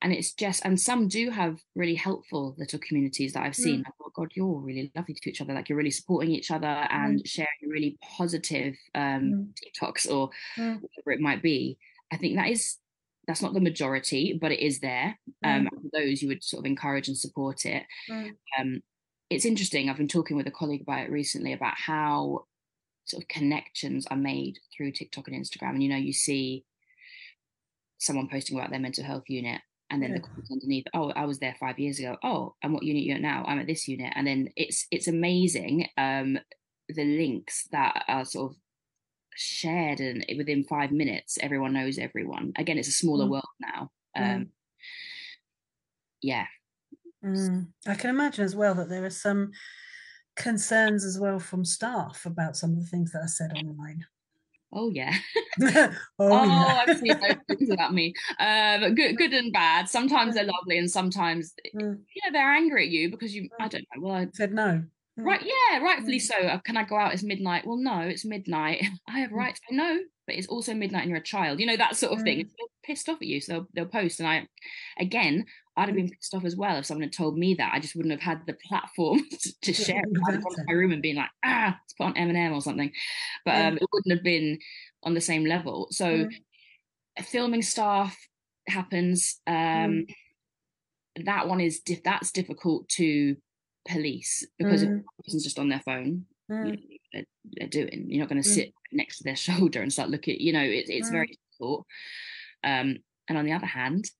And 0.00 0.12
it's 0.12 0.32
just, 0.32 0.64
and 0.64 0.80
some 0.80 1.06
do 1.08 1.30
have 1.30 1.58
really 1.75 1.94
helpful 1.94 2.54
little 2.58 2.78
communities 2.78 3.35
that 3.35 3.42
I've 3.42 3.54
seen. 3.54 3.80
Mm. 3.80 3.85
I 3.87 3.90
thought, 3.99 4.14
God, 4.14 4.28
you're 4.35 4.61
really 4.61 4.90
lovely 4.96 5.14
to 5.14 5.30
each 5.30 5.40
other. 5.40 5.52
Like 5.52 5.68
you're 5.68 5.78
really 5.78 5.90
supporting 5.90 6.30
each 6.30 6.50
other 6.50 6.66
and 6.66 7.20
mm. 7.20 7.26
sharing 7.26 7.49
really 7.68 7.99
positive 8.16 8.75
um, 8.94 9.02
mm. 9.02 9.49
TikToks 9.52 10.11
or 10.11 10.30
mm. 10.56 10.80
whatever 10.80 11.12
it 11.12 11.20
might 11.20 11.42
be. 11.42 11.78
I 12.11 12.16
think 12.16 12.37
that 12.37 12.49
is 12.49 12.76
that's 13.26 13.42
not 13.42 13.54
the 13.54 13.61
majority, 13.61 14.38
but 14.40 14.52
it 14.52 14.61
is 14.61 14.80
there. 14.80 15.18
Um, 15.45 15.68
mm. 15.73 15.90
those 15.92 16.23
you 16.23 16.28
would 16.28 16.45
sort 16.45 16.61
of 16.61 16.66
encourage 16.66 17.09
and 17.09 17.18
support 17.18 17.66
it. 17.66 17.83
Mm. 18.11 18.30
Um, 18.59 18.80
it's 19.30 19.45
interesting. 19.45 19.90
I've 19.90 19.97
been 19.97 20.09
talking 20.09 20.37
with 20.37 20.47
a 20.47 20.52
colleague 20.52 20.83
about 20.83 21.00
it 21.00 21.11
recently 21.11 21.52
about 21.52 21.75
how 21.76 22.47
sort 23.04 23.23
of 23.23 23.28
connections 23.28 24.06
are 24.11 24.16
made 24.16 24.59
through 24.76 24.92
TikTok 24.92 25.28
and 25.28 25.37
Instagram. 25.37 25.71
And 25.71 25.83
you 25.83 25.88
know, 25.88 25.97
you 25.97 26.12
see 26.12 26.64
someone 27.99 28.28
posting 28.28 28.59
about 28.59 28.71
their 28.71 28.80
mental 28.80 29.04
health 29.04 29.25
unit, 29.28 29.61
and 29.90 30.02
then 30.02 30.11
yeah. 30.11 30.16
the 30.16 30.23
comments 30.23 30.50
underneath, 30.50 30.87
"Oh, 30.95 31.11
I 31.11 31.25
was 31.25 31.38
there 31.38 31.56
five 31.59 31.78
years 31.78 31.99
ago. 31.99 32.16
Oh, 32.23 32.54
and 32.62 32.73
what 32.73 32.85
unit 32.85 33.02
you're 33.02 33.18
now? 33.18 33.45
I'm 33.47 33.59
at 33.59 33.66
this 33.66 33.88
unit." 33.88 34.12
And 34.14 34.26
then 34.26 34.49
it's 34.56 34.87
it's 34.90 35.09
amazing 35.09 35.88
um, 35.99 36.38
the 36.88 37.04
links 37.04 37.66
that 37.73 38.04
are 38.06 38.25
sort 38.25 38.52
of 38.52 38.56
shared 39.37 40.00
and 40.00 40.25
within 40.37 40.64
five 40.64 40.93
minutes 40.93 41.38
everyone 41.40 41.73
knows 41.73 41.99
everyone 41.99 42.52
again 42.57 42.78
it's 42.78 42.88
a 42.88 42.93
smaller 42.93 43.26
mm. 43.26 43.31
world 43.31 43.45
now 43.61 43.90
um 44.16 44.25
mm. 44.25 44.49
yeah 46.23 46.47
mm. 47.25 47.66
i 47.87 47.95
can 47.95 48.11
imagine 48.11 48.45
as 48.45 48.57
well 48.57 48.75
that 48.75 48.88
there 48.88 49.05
are 49.05 49.11
some 49.11 49.50
concerns 50.37 51.05
as 51.05 51.19
well 51.19 51.38
from 51.38 51.64
staff 51.64 52.26
about 52.26 52.57
some 52.57 52.73
of 52.73 52.81
the 52.81 52.87
things 52.87 53.12
that 53.12 53.23
are 53.23 53.28
said 53.28 53.52
online 53.57 54.05
Oh 54.73 54.90
yeah. 54.90 55.14
oh, 55.62 55.90
oh 56.19 56.45
yeah. 56.45 56.85
I've 56.87 56.99
seen 56.99 57.19
those 57.19 57.37
things 57.59 57.71
about 57.71 57.95
me. 57.95 58.12
Um, 58.38 58.95
good, 58.95 59.16
good 59.16 59.33
and 59.33 59.52
bad. 59.52 59.88
Sometimes 59.88 60.35
they're 60.35 60.45
lovely, 60.45 60.78
and 60.78 60.90
sometimes, 60.90 61.55
mm. 61.75 61.99
you 62.14 62.23
know, 62.25 62.33
they're 62.33 62.52
angry 62.52 62.85
at 62.85 62.90
you 62.90 63.11
because 63.11 63.35
you. 63.35 63.49
I 63.59 63.69
don't 63.69 63.87
know. 63.95 64.02
Well, 64.02 64.14
I 64.14 64.28
said 64.35 64.52
no. 64.52 64.85
Right, 65.18 65.42
yeah, 65.42 65.78
rightfully 65.78 66.18
so. 66.18 66.37
Uh, 66.37 66.58
can 66.58 66.76
I 66.76 66.85
go 66.85 66.96
out? 66.96 67.14
It's 67.14 67.23
midnight. 67.23 67.66
Well, 67.66 67.78
no, 67.78 68.00
it's 68.00 68.25
midnight. 68.25 68.85
I 69.08 69.20
have 69.20 69.32
rights. 69.32 69.61
to 69.61 69.66
say 69.70 69.76
no, 69.76 69.99
but 70.26 70.37
it's 70.37 70.46
also 70.46 70.75
midnight 70.75 71.02
and 71.02 71.11
you're 71.11 71.18
a 71.18 71.23
child. 71.23 71.58
You 71.58 71.66
know 71.66 71.76
that 71.76 71.96
sort 71.96 72.12
of 72.12 72.23
thing. 72.23 72.38
They're 72.38 72.66
pissed 72.85 73.08
off 73.08 73.23
at 73.23 73.26
you, 73.26 73.40
so 73.40 73.52
they'll, 73.52 73.66
they'll 73.75 73.87
post. 73.87 74.20
And 74.20 74.28
I, 74.28 74.46
again, 74.99 75.46
I'd 75.75 75.88
have 75.88 75.96
been 75.96 76.11
pissed 76.11 76.35
off 76.35 76.44
as 76.44 76.54
well 76.54 76.76
if 76.76 76.87
someone 76.87 77.04
had 77.04 77.14
told 77.14 77.38
me 77.38 77.54
that. 77.54 77.73
I 77.73 77.80
just 77.80 77.96
wouldn't 77.96 78.12
have 78.12 78.20
had 78.20 78.46
the 78.46 78.58
platform 78.68 79.20
to, 79.40 79.61
to 79.62 79.73
share 79.73 80.00
it. 80.00 80.18
I'd 80.28 80.42
gone 80.42 80.54
to 80.54 80.64
my 80.66 80.75
room 80.75 80.92
and 80.92 81.02
being 81.02 81.16
like, 81.16 81.30
ah, 81.44 81.78
let's 81.80 81.94
put 81.94 82.04
on 82.04 82.14
Eminem 82.14 82.52
or 82.52 82.61
something. 82.61 82.92
But 83.46 83.54
um, 83.54 83.76
it 83.78 83.88
wouldn't 83.90 84.14
have 84.14 84.25
been 84.25 84.58
on 85.02 85.14
the 85.14 85.20
same 85.23 85.46
level. 85.46 85.88
So, 85.92 86.06
mm. 86.06 86.30
filming 87.23 87.62
staff 87.62 88.16
happens. 88.68 89.40
Um, 89.46 89.54
mm. 89.54 90.06
That 91.25 91.49
one 91.49 91.62
is 91.62 91.80
that's 92.04 92.30
difficult 92.30 92.90
to 92.90 93.37
police 93.88 94.47
because 94.59 94.83
mm. 94.83 94.99
if 94.99 95.05
the 95.16 95.23
person's 95.25 95.45
just 95.45 95.59
on 95.59 95.69
their 95.69 95.81
phone, 95.85 96.25
mm. 96.50 96.78
you 96.78 96.99
know, 97.14 97.23
they're 97.59 97.69
doing. 97.69 98.07
You're 98.09 98.21
not 98.21 98.28
going 98.28 98.43
to 98.43 98.49
Mm. 98.49 98.55
sit 98.55 98.73
next 98.93 99.19
to 99.19 99.25
their 99.25 99.37
shoulder 99.47 99.81
and 99.83 99.93
start 99.93 100.11
looking. 100.11 100.37
You 100.40 100.52
know, 100.52 100.62
it, 100.62 100.87
it's 100.88 101.09
Mm. 101.09 101.12
very 101.12 101.26
difficult. 101.28 101.87
Um, 102.64 102.97
and 103.28 103.38
on 103.38 103.45
the 103.45 103.52
other 103.52 103.66
hand, 103.66 104.11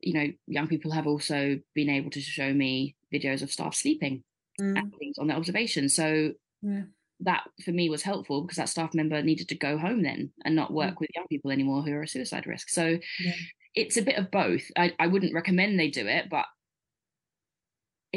you 0.00 0.12
know, 0.14 0.26
young 0.46 0.68
people 0.68 0.90
have 0.92 1.06
also 1.06 1.58
been 1.74 1.88
able 1.90 2.10
to 2.10 2.20
show 2.20 2.52
me 2.52 2.94
videos 3.12 3.42
of 3.42 3.50
staff 3.52 3.74
sleeping 3.74 4.22
Mm, 4.60 4.78
and 4.78 4.94
things 5.00 5.18
on 5.18 5.26
their 5.26 5.36
observation. 5.36 5.88
So 5.88 6.32
yeah. 6.62 6.82
that 7.20 7.42
for 7.64 7.72
me 7.72 7.90
was 7.90 8.02
helpful 8.02 8.42
because 8.42 8.56
that 8.58 8.68
staff 8.68 8.94
member 8.94 9.20
needed 9.20 9.48
to 9.48 9.56
go 9.56 9.76
home 9.78 10.02
then 10.02 10.30
and 10.44 10.54
not 10.54 10.72
work 10.72 11.00
with 11.00 11.10
young 11.12 11.26
people 11.26 11.50
anymore 11.50 11.82
who 11.82 11.92
are 11.92 12.02
a 12.02 12.08
suicide 12.08 12.46
risk. 12.46 12.68
So 12.68 13.00
Yeah. 13.18 13.32
it's 13.74 13.96
a 13.96 14.02
bit 14.02 14.16
of 14.16 14.30
both. 14.30 14.70
I, 14.76 14.92
I 15.00 15.08
wouldn't 15.08 15.34
recommend 15.34 15.76
they 15.80 15.90
do 15.90 16.06
it, 16.06 16.28
but 16.30 16.46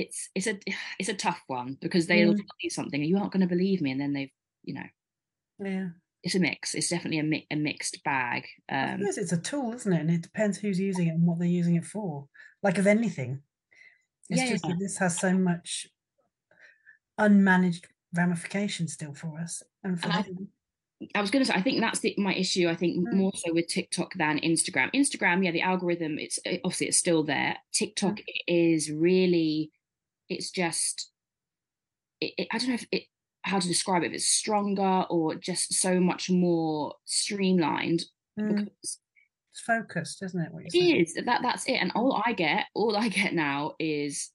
it's 0.01 0.30
it's 0.36 0.48
a 0.48 0.60
it's 1.00 1.10
a 1.10 1.13
tough 1.25 1.42
one 1.48 1.77
because 1.82 2.06
they'll 2.08 2.34
Mm. 2.34 2.38
tell 2.38 2.62
you 2.62 2.70
something 2.70 3.00
and 3.01 3.10
you 3.10 3.18
aren't 3.18 3.32
going 3.34 3.42
to 3.48 3.56
believe 3.56 3.82
me, 3.82 3.92
and 3.92 4.00
then 4.01 4.13
they've 4.13 4.32
you 4.63 4.74
know 4.75 4.88
Yeah. 5.60 5.89
it's 6.24 6.36
a 6.36 6.39
mix. 6.39 6.75
It's 6.75 6.89
definitely 6.89 7.20
a, 7.20 7.24
mi- 7.24 7.48
a 7.51 7.56
mixed 7.56 8.04
bag. 8.04 8.46
Um, 8.70 9.01
it's 9.01 9.32
a 9.32 9.38
tool, 9.50 9.74
isn't 9.74 9.92
it? 9.94 10.01
And 10.01 10.12
it 10.12 10.22
depends 10.22 10.58
who's 10.58 10.80
using 10.80 11.08
it 11.08 11.12
and 11.16 11.25
what 11.27 11.39
they're 11.39 11.48
using 11.62 11.75
it 11.75 11.86
for. 11.86 12.27
Like 12.63 12.77
of 12.77 12.88
anything. 12.88 13.42
It's 14.30 14.42
Yeah, 14.42 14.50
just 14.50 14.66
yeah. 14.68 14.75
this 14.80 14.98
has 14.98 15.18
so 15.20 15.34
much 15.38 15.88
unmanaged 17.20 17.86
ramifications 18.13 18.94
still 18.94 19.13
for 19.13 19.39
us. 19.39 19.63
And 19.84 20.00
for 20.00 20.06
And 20.08 20.13
I- 20.13 20.22
them. 20.24 20.48
I 21.13 21.22
was 21.22 21.30
going 21.30 21.46
to 21.46 21.51
say, 21.51 21.54
I 21.56 21.62
think 21.62 21.80
that's 21.80 22.00
the, 22.00 22.16
my 22.18 22.34
issue. 22.34 22.68
I 22.68 22.75
think 22.75 22.98
Mm. 23.08 23.13
more 23.13 23.32
so 23.36 23.54
with 23.54 23.68
TikTok 23.68 24.16
than 24.16 24.39
Instagram. 24.39 24.89
Instagram, 24.96 25.46
yeah, 25.46 25.51
the 25.51 25.62
algorithm, 25.62 26.18
it's 26.18 26.39
obviously 26.63 26.88
it's 26.88 26.98
still 26.98 27.24
there. 27.24 27.56
TikTok 27.72 28.18
is 28.48 28.89
really, 28.92 29.72
it's 30.29 30.51
just, 30.51 31.12
it, 32.22 32.34
it- 32.38 32.48
I 32.51 32.57
don't 32.57 32.69
know 32.69 32.74
if 32.75 32.88
it 32.91 33.03
how 33.43 33.60
to 33.60 33.67
describe 33.67 34.03
it. 34.03 34.07
If 34.07 34.13
it's 34.13 34.27
stronger 34.27 35.05
or 35.10 35.36
just 35.36 35.74
so 35.74 36.00
much 36.00 36.29
more 36.29 36.96
streamlined 37.05 38.03
Mm, 38.39 38.50
because 38.50 39.00
it's 39.51 39.62
focused, 39.65 40.22
isn't 40.22 40.39
it? 40.39 40.51
What 40.51 40.63
it 40.65 40.77
is 40.77 41.13
that 41.15 41.39
that's 41.41 41.65
it. 41.65 41.74
And 41.74 41.91
all 41.96 42.22
I 42.25 42.34
get, 42.34 42.65
all 42.75 42.96
I 42.96 43.10
get 43.10 43.34
now 43.34 43.74
is 43.79 44.31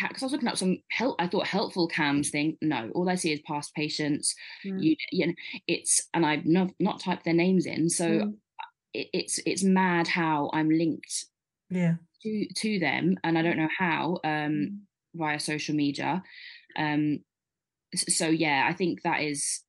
because 0.00 0.22
I 0.22 0.26
was 0.26 0.32
looking 0.32 0.48
up 0.48 0.56
some 0.56 0.78
help. 0.90 1.16
I 1.18 1.26
thought 1.26 1.46
helpful 1.46 1.88
CAMHS 1.88 2.30
thing. 2.30 2.56
No, 2.62 2.90
all 2.94 3.08
I 3.08 3.16
see 3.16 3.32
is 3.32 3.40
past 3.46 3.74
patients. 3.74 4.34
Mm, 4.64 4.82
You, 4.82 4.96
you 5.10 5.26
know, 5.26 5.32
it's 5.66 6.08
and 6.14 6.24
I've 6.24 6.46
not 6.46 6.70
not 6.78 7.00
typed 7.00 7.24
their 7.24 7.34
names 7.34 7.66
in, 7.66 7.88
so 7.90 8.06
mm, 8.06 8.34
it, 8.92 9.08
it's 9.12 9.40
it's 9.46 9.64
mad 9.64 10.06
how 10.06 10.50
I'm 10.52 10.68
linked 10.68 11.26
yeah. 11.70 11.94
to 12.22 12.46
to 12.54 12.78
them, 12.78 13.16
and 13.24 13.36
I 13.36 13.42
don't 13.42 13.56
know 13.56 13.68
how 13.76 14.20
um, 14.22 14.22
Mm, 14.22 14.78
via 15.14 15.40
social 15.40 15.74
media. 15.74 16.22
Um, 16.76 17.20
so 17.94 18.28
yeah, 18.28 18.66
I 18.68 18.74
think 18.74 19.02
that 19.02 19.20
is 19.22 19.60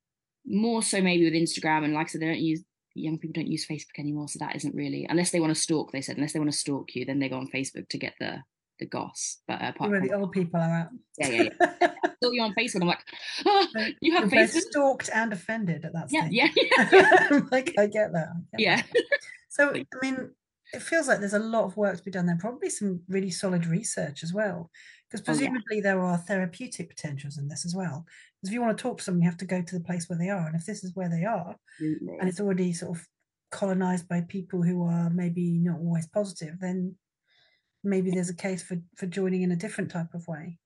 more 0.45 0.81
so 0.83 1.01
maybe 1.01 1.25
with 1.25 1.33
Instagram, 1.33 1.83
and 1.83 1.93
like 1.93 2.07
I 2.07 2.09
said, 2.09 2.21
they 2.21 2.27
don't 2.27 2.39
use 2.39 2.63
young 2.93 3.17
people 3.17 3.41
don't 3.41 3.51
use 3.51 3.65
Facebook 3.65 3.97
anymore, 3.99 4.27
so 4.27 4.39
that 4.39 4.55
isn't 4.55 4.75
really 4.75 5.07
unless 5.09 5.31
they 5.31 5.39
want 5.39 5.53
to 5.55 5.61
stalk. 5.61 5.91
They 5.91 6.01
said 6.01 6.17
unless 6.17 6.33
they 6.33 6.39
want 6.39 6.51
to 6.51 6.57
stalk 6.57 6.93
you, 6.95 7.05
then 7.05 7.19
they 7.19 7.29
go 7.29 7.37
on 7.37 7.47
Facebook 7.47 7.87
to 7.89 7.97
get 7.97 8.13
the 8.19 8.37
the 8.79 8.85
goss. 8.85 9.37
But 9.47 9.61
uh, 9.61 9.69
apart 9.69 9.91
Where 9.91 9.99
from 9.99 10.09
the 10.09 10.15
old 10.15 10.31
people 10.31 10.59
are 10.59 10.63
at. 10.63 10.89
yeah, 11.17 11.27
yeah, 11.29 11.49
yeah. 11.81 11.91
saw 12.23 12.31
you 12.31 12.41
on 12.43 12.53
Facebook, 12.53 12.81
I'm 12.81 12.87
like, 12.87 13.03
oh, 13.45 13.67
you 14.01 14.15
have 14.15 14.31
You're 14.33 14.43
Facebook. 14.43 14.61
stalked 14.69 15.09
and 15.13 15.33
offended 15.33 15.85
at 15.85 15.93
that 15.93 16.07
Yeah, 16.09 16.27
stage. 16.27 16.33
yeah, 16.33 16.87
yeah, 17.31 17.39
like 17.51 17.73
I 17.79 17.87
get 17.87 18.11
that. 18.13 18.27
I 18.53 18.57
get 18.57 18.59
yeah. 18.59 18.75
that. 18.93 19.03
So 19.49 19.69
I 19.73 19.85
mean, 20.01 20.31
it 20.73 20.81
feels 20.81 21.07
like 21.07 21.19
there's 21.19 21.33
a 21.33 21.39
lot 21.39 21.65
of 21.65 21.77
work 21.77 21.97
to 21.97 22.03
be 22.03 22.11
done 22.11 22.25
there. 22.25 22.37
Probably 22.39 22.69
some 22.69 23.01
really 23.07 23.31
solid 23.31 23.65
research 23.65 24.23
as 24.23 24.33
well, 24.33 24.69
because 25.11 25.25
Oh, 25.27 25.33
yeah. 25.33 25.49
presumably 25.49 25.81
there 25.81 26.01
are 26.01 26.17
therapeutic 26.17 26.89
potentials 26.89 27.37
in 27.37 27.47
this 27.47 27.65
as 27.65 27.75
well. 27.75 28.05
Because 28.41 28.49
if 28.49 28.53
you 28.53 28.61
want 28.61 28.77
to 28.77 28.81
talk 28.81 28.97
to 28.99 29.03
someone, 29.03 29.21
you 29.23 29.29
have 29.29 29.37
to 29.39 29.45
go 29.45 29.61
to 29.61 29.75
the 29.77 29.83
place 29.83 30.09
where 30.09 30.19
they 30.19 30.29
are, 30.29 30.47
and 30.47 30.55
if 30.55 30.65
this 30.65 30.83
is 30.83 30.95
where 30.95 31.09
they 31.09 31.25
are, 31.25 31.55
and 32.19 32.29
it's 32.29 32.39
already 32.39 32.73
sort 32.73 32.97
of 32.97 33.07
colonized 33.51 34.07
by 34.07 34.21
people 34.21 34.63
who 34.63 34.83
are 34.83 35.09
maybe 35.09 35.57
not 35.59 35.79
always 35.79 36.07
positive, 36.07 36.59
then 36.59 36.95
maybe 37.83 38.11
there's 38.11 38.29
a 38.29 38.35
case 38.35 38.63
for 38.63 38.77
for 38.97 39.07
joining 39.07 39.41
in 39.43 39.51
a 39.51 39.55
different 39.55 39.91
type 39.91 40.13
of 40.13 40.27
way. 40.27 40.59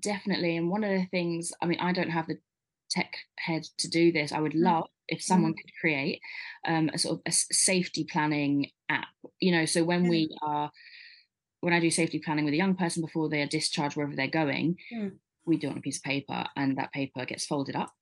definitely 0.00 0.56
and 0.56 0.70
one 0.70 0.84
of 0.84 0.90
the 0.90 1.06
things 1.10 1.52
i 1.62 1.66
mean 1.66 1.78
i 1.80 1.92
don't 1.92 2.10
have 2.10 2.26
the 2.28 2.38
tech 2.90 3.12
head 3.38 3.64
to 3.78 3.88
do 3.88 4.12
this 4.12 4.32
i 4.32 4.40
would 4.40 4.54
love 4.54 4.84
if 5.08 5.22
someone 5.22 5.52
could 5.54 5.70
create 5.80 6.20
um, 6.66 6.88
a 6.94 6.98
sort 6.98 7.14
of 7.16 7.22
a 7.26 7.32
safety 7.32 8.04
planning 8.10 8.70
app 8.88 9.08
you 9.40 9.50
know 9.50 9.64
so 9.64 9.82
when 9.82 10.06
we 10.06 10.28
are 10.42 10.70
when 11.60 11.72
i 11.72 11.80
do 11.80 11.90
safety 11.90 12.18
planning 12.24 12.44
with 12.44 12.54
a 12.54 12.56
young 12.58 12.74
person 12.74 13.02
before 13.02 13.28
they 13.28 13.42
are 13.42 13.46
discharged 13.46 13.96
wherever 13.96 14.14
they're 14.16 14.26
going 14.28 14.76
Mm. 14.92 15.12
we 15.46 15.56
do 15.56 15.68
it 15.68 15.72
on 15.72 15.78
a 15.78 15.82
piece 15.82 15.98
of 15.98 16.02
paper 16.04 16.44
and 16.56 16.76
that 16.78 16.92
paper 16.92 17.24
gets 17.24 17.46
folded 17.46 17.76
up 17.76 17.92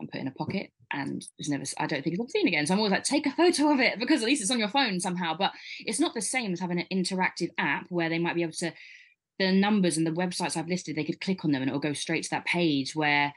and 0.00 0.10
put 0.10 0.20
in 0.20 0.28
a 0.28 0.32
pocket 0.32 0.70
and 0.92 1.24
is 1.38 1.48
never 1.48 1.64
i 1.78 1.86
don't 1.86 2.02
think 2.02 2.14
it's 2.14 2.20
ever 2.20 2.28
seen 2.28 2.48
again 2.48 2.66
so 2.66 2.72
i'm 2.74 2.78
always 2.80 2.92
like 2.92 3.04
take 3.04 3.26
a 3.26 3.30
photo 3.32 3.70
of 3.72 3.80
it 3.80 3.98
because 3.98 4.22
at 4.22 4.26
least 4.26 4.42
it's 4.42 4.50
on 4.50 4.58
your 4.58 4.68
phone 4.68 5.00
somehow 5.00 5.36
but 5.36 5.52
it's 5.80 6.00
not 6.00 6.14
the 6.14 6.20
same 6.22 6.52
as 6.52 6.60
having 6.60 6.78
an 6.80 6.86
interactive 6.92 7.50
app 7.58 7.86
where 7.88 8.08
they 8.08 8.18
might 8.18 8.34
be 8.34 8.42
able 8.42 8.52
to 8.52 8.72
the 9.38 9.52
numbers 9.52 9.96
and 9.96 10.04
the 10.04 10.10
websites 10.10 10.56
I've 10.56 10.66
listed, 10.66 10.96
they 10.96 11.04
could 11.04 11.20
click 11.20 11.44
on 11.44 11.52
them 11.52 11.62
and 11.62 11.68
it'll 11.68 11.78
go 11.78 11.92
straight 11.92 12.24
to 12.24 12.30
that 12.30 12.44
page 12.44 12.96
where 12.96 13.32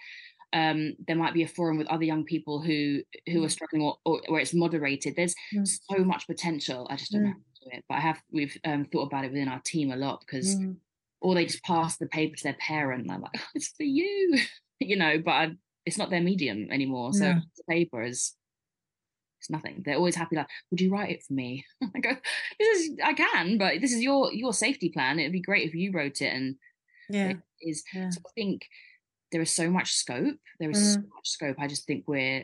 um, 0.52 0.94
there 1.08 1.16
might 1.16 1.36
be 1.36 1.44
a 1.44 1.48
forum 1.48 1.78
with 1.78 1.86
other 1.90 2.06
young 2.06 2.24
people 2.26 2.60
who 2.60 3.02
who 3.32 3.44
are 3.44 3.48
Mm. 3.48 3.52
struggling 3.52 3.82
or, 3.84 3.98
or 4.04 4.20
where 4.28 4.42
it's 4.42 4.52
moderated. 4.56 5.16
There's 5.16 5.36
Mm. 5.54 5.68
so 5.68 6.04
much 6.04 6.26
potential. 6.26 6.88
I 6.90 6.96
just 6.96 7.12
don't 7.12 7.22
know 7.24 7.30
Mm. 7.30 7.34
do 7.36 7.42
it, 7.72 7.84
but 7.88 7.96
I 7.96 8.00
have 8.02 8.22
we've 8.32 8.58
um, 8.66 8.86
thought 8.86 9.08
about 9.08 9.26
it 9.26 9.32
within 9.32 9.48
our 9.48 9.62
team 9.64 9.92
a 9.92 9.96
lot 9.96 10.22
because 10.22 10.56
Mm. 10.56 10.78
or 11.22 11.36
they 11.36 11.46
just 11.46 11.64
pass 11.64 11.98
the 11.98 12.08
paper 12.08 12.36
to 12.36 12.44
their 12.44 12.56
parent 12.60 13.04
and 13.04 13.12
I'm 13.12 13.22
like, 13.22 13.32
oh, 13.38 13.48
it's 13.54 13.70
for 13.78 13.84
you, 13.84 14.40
you 14.80 14.96
know, 14.96 15.20
but 15.24 15.32
I, 15.32 15.52
it's 15.86 15.98
not 15.98 16.10
their 16.10 16.22
medium 16.22 16.68
anymore. 16.72 17.14
So 17.14 17.26
the 17.58 17.64
paper 17.70 18.02
is 18.02 18.36
it's 19.40 19.50
nothing. 19.50 19.82
They're 19.86 19.96
always 19.96 20.16
happy 20.16 20.36
like, 20.36 20.48
would 20.70 20.82
you 20.82 20.92
write 20.92 21.10
it 21.12 21.24
for 21.24 21.34
me? 21.34 21.66
I 21.96 22.00
go, 22.00 22.12
this 22.60 22.80
is 22.80 22.98
I 23.04 23.14
can, 23.14 23.58
but 23.58 23.82
this 23.82 23.94
is 23.94 24.02
your 24.02 24.32
your 24.34 24.54
safety 24.54 24.90
plan. 24.90 25.20
It'd 25.20 25.32
be 25.32 25.42
great 25.42 25.68
if 25.68 25.74
you 25.76 25.92
wrote 25.92 26.22
it 26.22 26.34
and 26.34 26.56
Yeah, 27.10 27.30
it 27.30 27.38
is 27.62 27.84
yeah. 27.94 28.10
so 28.10 28.20
I 28.26 28.30
think 28.36 28.66
there 29.32 29.42
is 29.42 29.52
so 29.52 29.70
much 29.70 29.94
scope. 29.94 30.38
There 30.60 30.70
is 30.70 30.78
so 30.94 31.00
Mm. 31.00 31.04
much 31.16 31.28
scope. 31.30 31.56
I 31.60 31.68
just 31.68 31.86
think 31.88 32.04
we're 32.08 32.44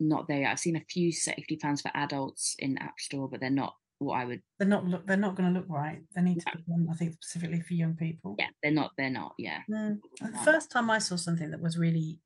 not 0.00 0.28
there. 0.28 0.40
yet. 0.40 0.52
I've 0.52 0.58
seen 0.58 0.76
a 0.76 0.84
few 0.88 1.12
safety 1.12 1.56
plans 1.56 1.82
for 1.82 1.90
adults 1.94 2.56
in 2.58 2.78
App 2.78 2.98
Store, 2.98 3.28
but 3.28 3.40
they're 3.40 3.50
not 3.50 3.74
what 3.98 4.16
I 4.16 4.24
would. 4.24 4.42
They're 4.58 4.68
not 4.68 4.86
look. 4.86 5.06
They're 5.06 5.16
not 5.16 5.36
going 5.36 5.52
to 5.52 5.58
look 5.58 5.68
right. 5.68 6.00
They 6.14 6.22
need 6.22 6.40
to 6.40 6.56
be 6.56 6.62
done. 6.68 6.88
I 6.90 6.94
think 6.94 7.14
specifically 7.14 7.60
for 7.60 7.74
young 7.74 7.94
people. 7.94 8.36
Yeah, 8.38 8.48
they're 8.62 8.72
not. 8.72 8.92
They're 8.96 9.10
not. 9.10 9.32
Yeah. 9.38 9.60
Mm. 9.70 9.98
The 10.20 10.38
first 10.44 10.70
time 10.70 10.90
I 10.90 10.98
saw 10.98 11.16
something 11.16 11.50
that 11.50 11.62
was 11.62 11.78
really 11.78 12.20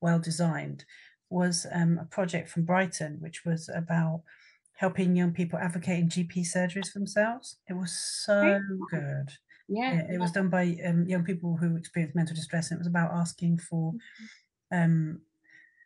well 0.00 0.18
designed 0.18 0.84
was 1.28 1.66
um, 1.72 1.98
a 2.00 2.04
project 2.04 2.48
from 2.48 2.64
Brighton, 2.64 3.18
which 3.20 3.44
was 3.44 3.68
about 3.74 4.22
helping 4.76 5.14
young 5.14 5.32
people 5.32 5.58
advocating 5.58 6.08
GP 6.08 6.38
surgeries 6.38 6.90
for 6.90 6.98
themselves. 6.98 7.58
It 7.68 7.74
was 7.74 7.92
so 7.92 8.58
good. 8.90 9.30
Yeah. 9.68 9.94
Yeah, 9.94 10.14
it 10.14 10.18
was 10.18 10.32
done 10.32 10.48
by 10.48 10.76
um, 10.84 11.06
young 11.06 11.22
people 11.22 11.56
who 11.56 11.76
experienced 11.76 12.16
mental 12.16 12.34
distress, 12.34 12.70
and 12.70 12.78
it 12.78 12.80
was 12.80 12.88
about 12.88 13.12
asking 13.12 13.58
for 13.58 13.92
um, 14.72 15.20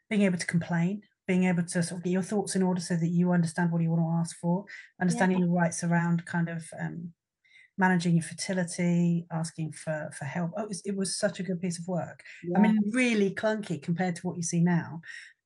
being 0.09 0.23
able 0.23 0.39
to 0.39 0.47
complain, 0.47 1.03
being 1.27 1.45
able 1.45 1.65
to 1.65 1.83
sort 1.83 1.99
of 2.01 2.05
get 2.05 2.11
your 2.11 2.23
thoughts 2.23 2.55
in 2.57 2.63
order 2.63 2.81
so 2.81 2.97
that 2.97 3.09
you 3.09 3.33
understand 3.33 3.73
what 3.73 3.83
you 3.83 3.91
want 3.91 4.03
to 4.03 4.21
ask 4.21 4.37
for, 4.39 4.65
understanding 5.01 5.39
your 5.39 5.49
rights 5.51 5.83
around 5.85 6.27
kind 6.27 6.49
of 6.49 6.67
um, 6.81 7.15
managing 7.77 8.15
your 8.15 8.23
fertility, 8.23 9.27
asking 9.31 9.73
for 9.73 10.11
for 10.17 10.25
help. 10.25 10.53
Oh, 10.57 10.63
it 10.65 10.69
was, 10.69 10.83
it 10.87 10.97
was 10.97 11.19
such 11.19 11.41
a 11.41 11.43
good 11.43 11.61
piece 11.61 11.79
of 11.79 11.89
work. 11.89 12.23
I 12.55 12.61
mean, 12.61 12.91
really 12.93 13.35
clunky 13.35 13.83
compared 13.83 14.17
to 14.17 14.27
what 14.27 14.37
you 14.37 14.43
see 14.43 14.61
now. 14.61 15.01